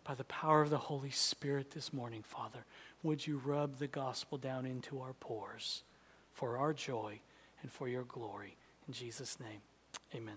By 0.04 0.14
the 0.14 0.24
power 0.24 0.60
of 0.60 0.70
the 0.70 0.76
Holy 0.76 1.10
Spirit 1.10 1.70
this 1.70 1.92
morning, 1.92 2.22
Father, 2.22 2.64
would 3.02 3.26
you 3.26 3.40
rub 3.42 3.78
the 3.78 3.86
gospel 3.86 4.36
down 4.36 4.66
into 4.66 5.00
our 5.00 5.14
pores 5.14 5.82
for 6.32 6.58
our 6.58 6.74
joy 6.74 7.20
and 7.62 7.72
for 7.72 7.88
your 7.88 8.04
glory? 8.04 8.56
In 8.86 8.92
Jesus' 8.92 9.40
name, 9.40 9.60
amen. 10.14 10.36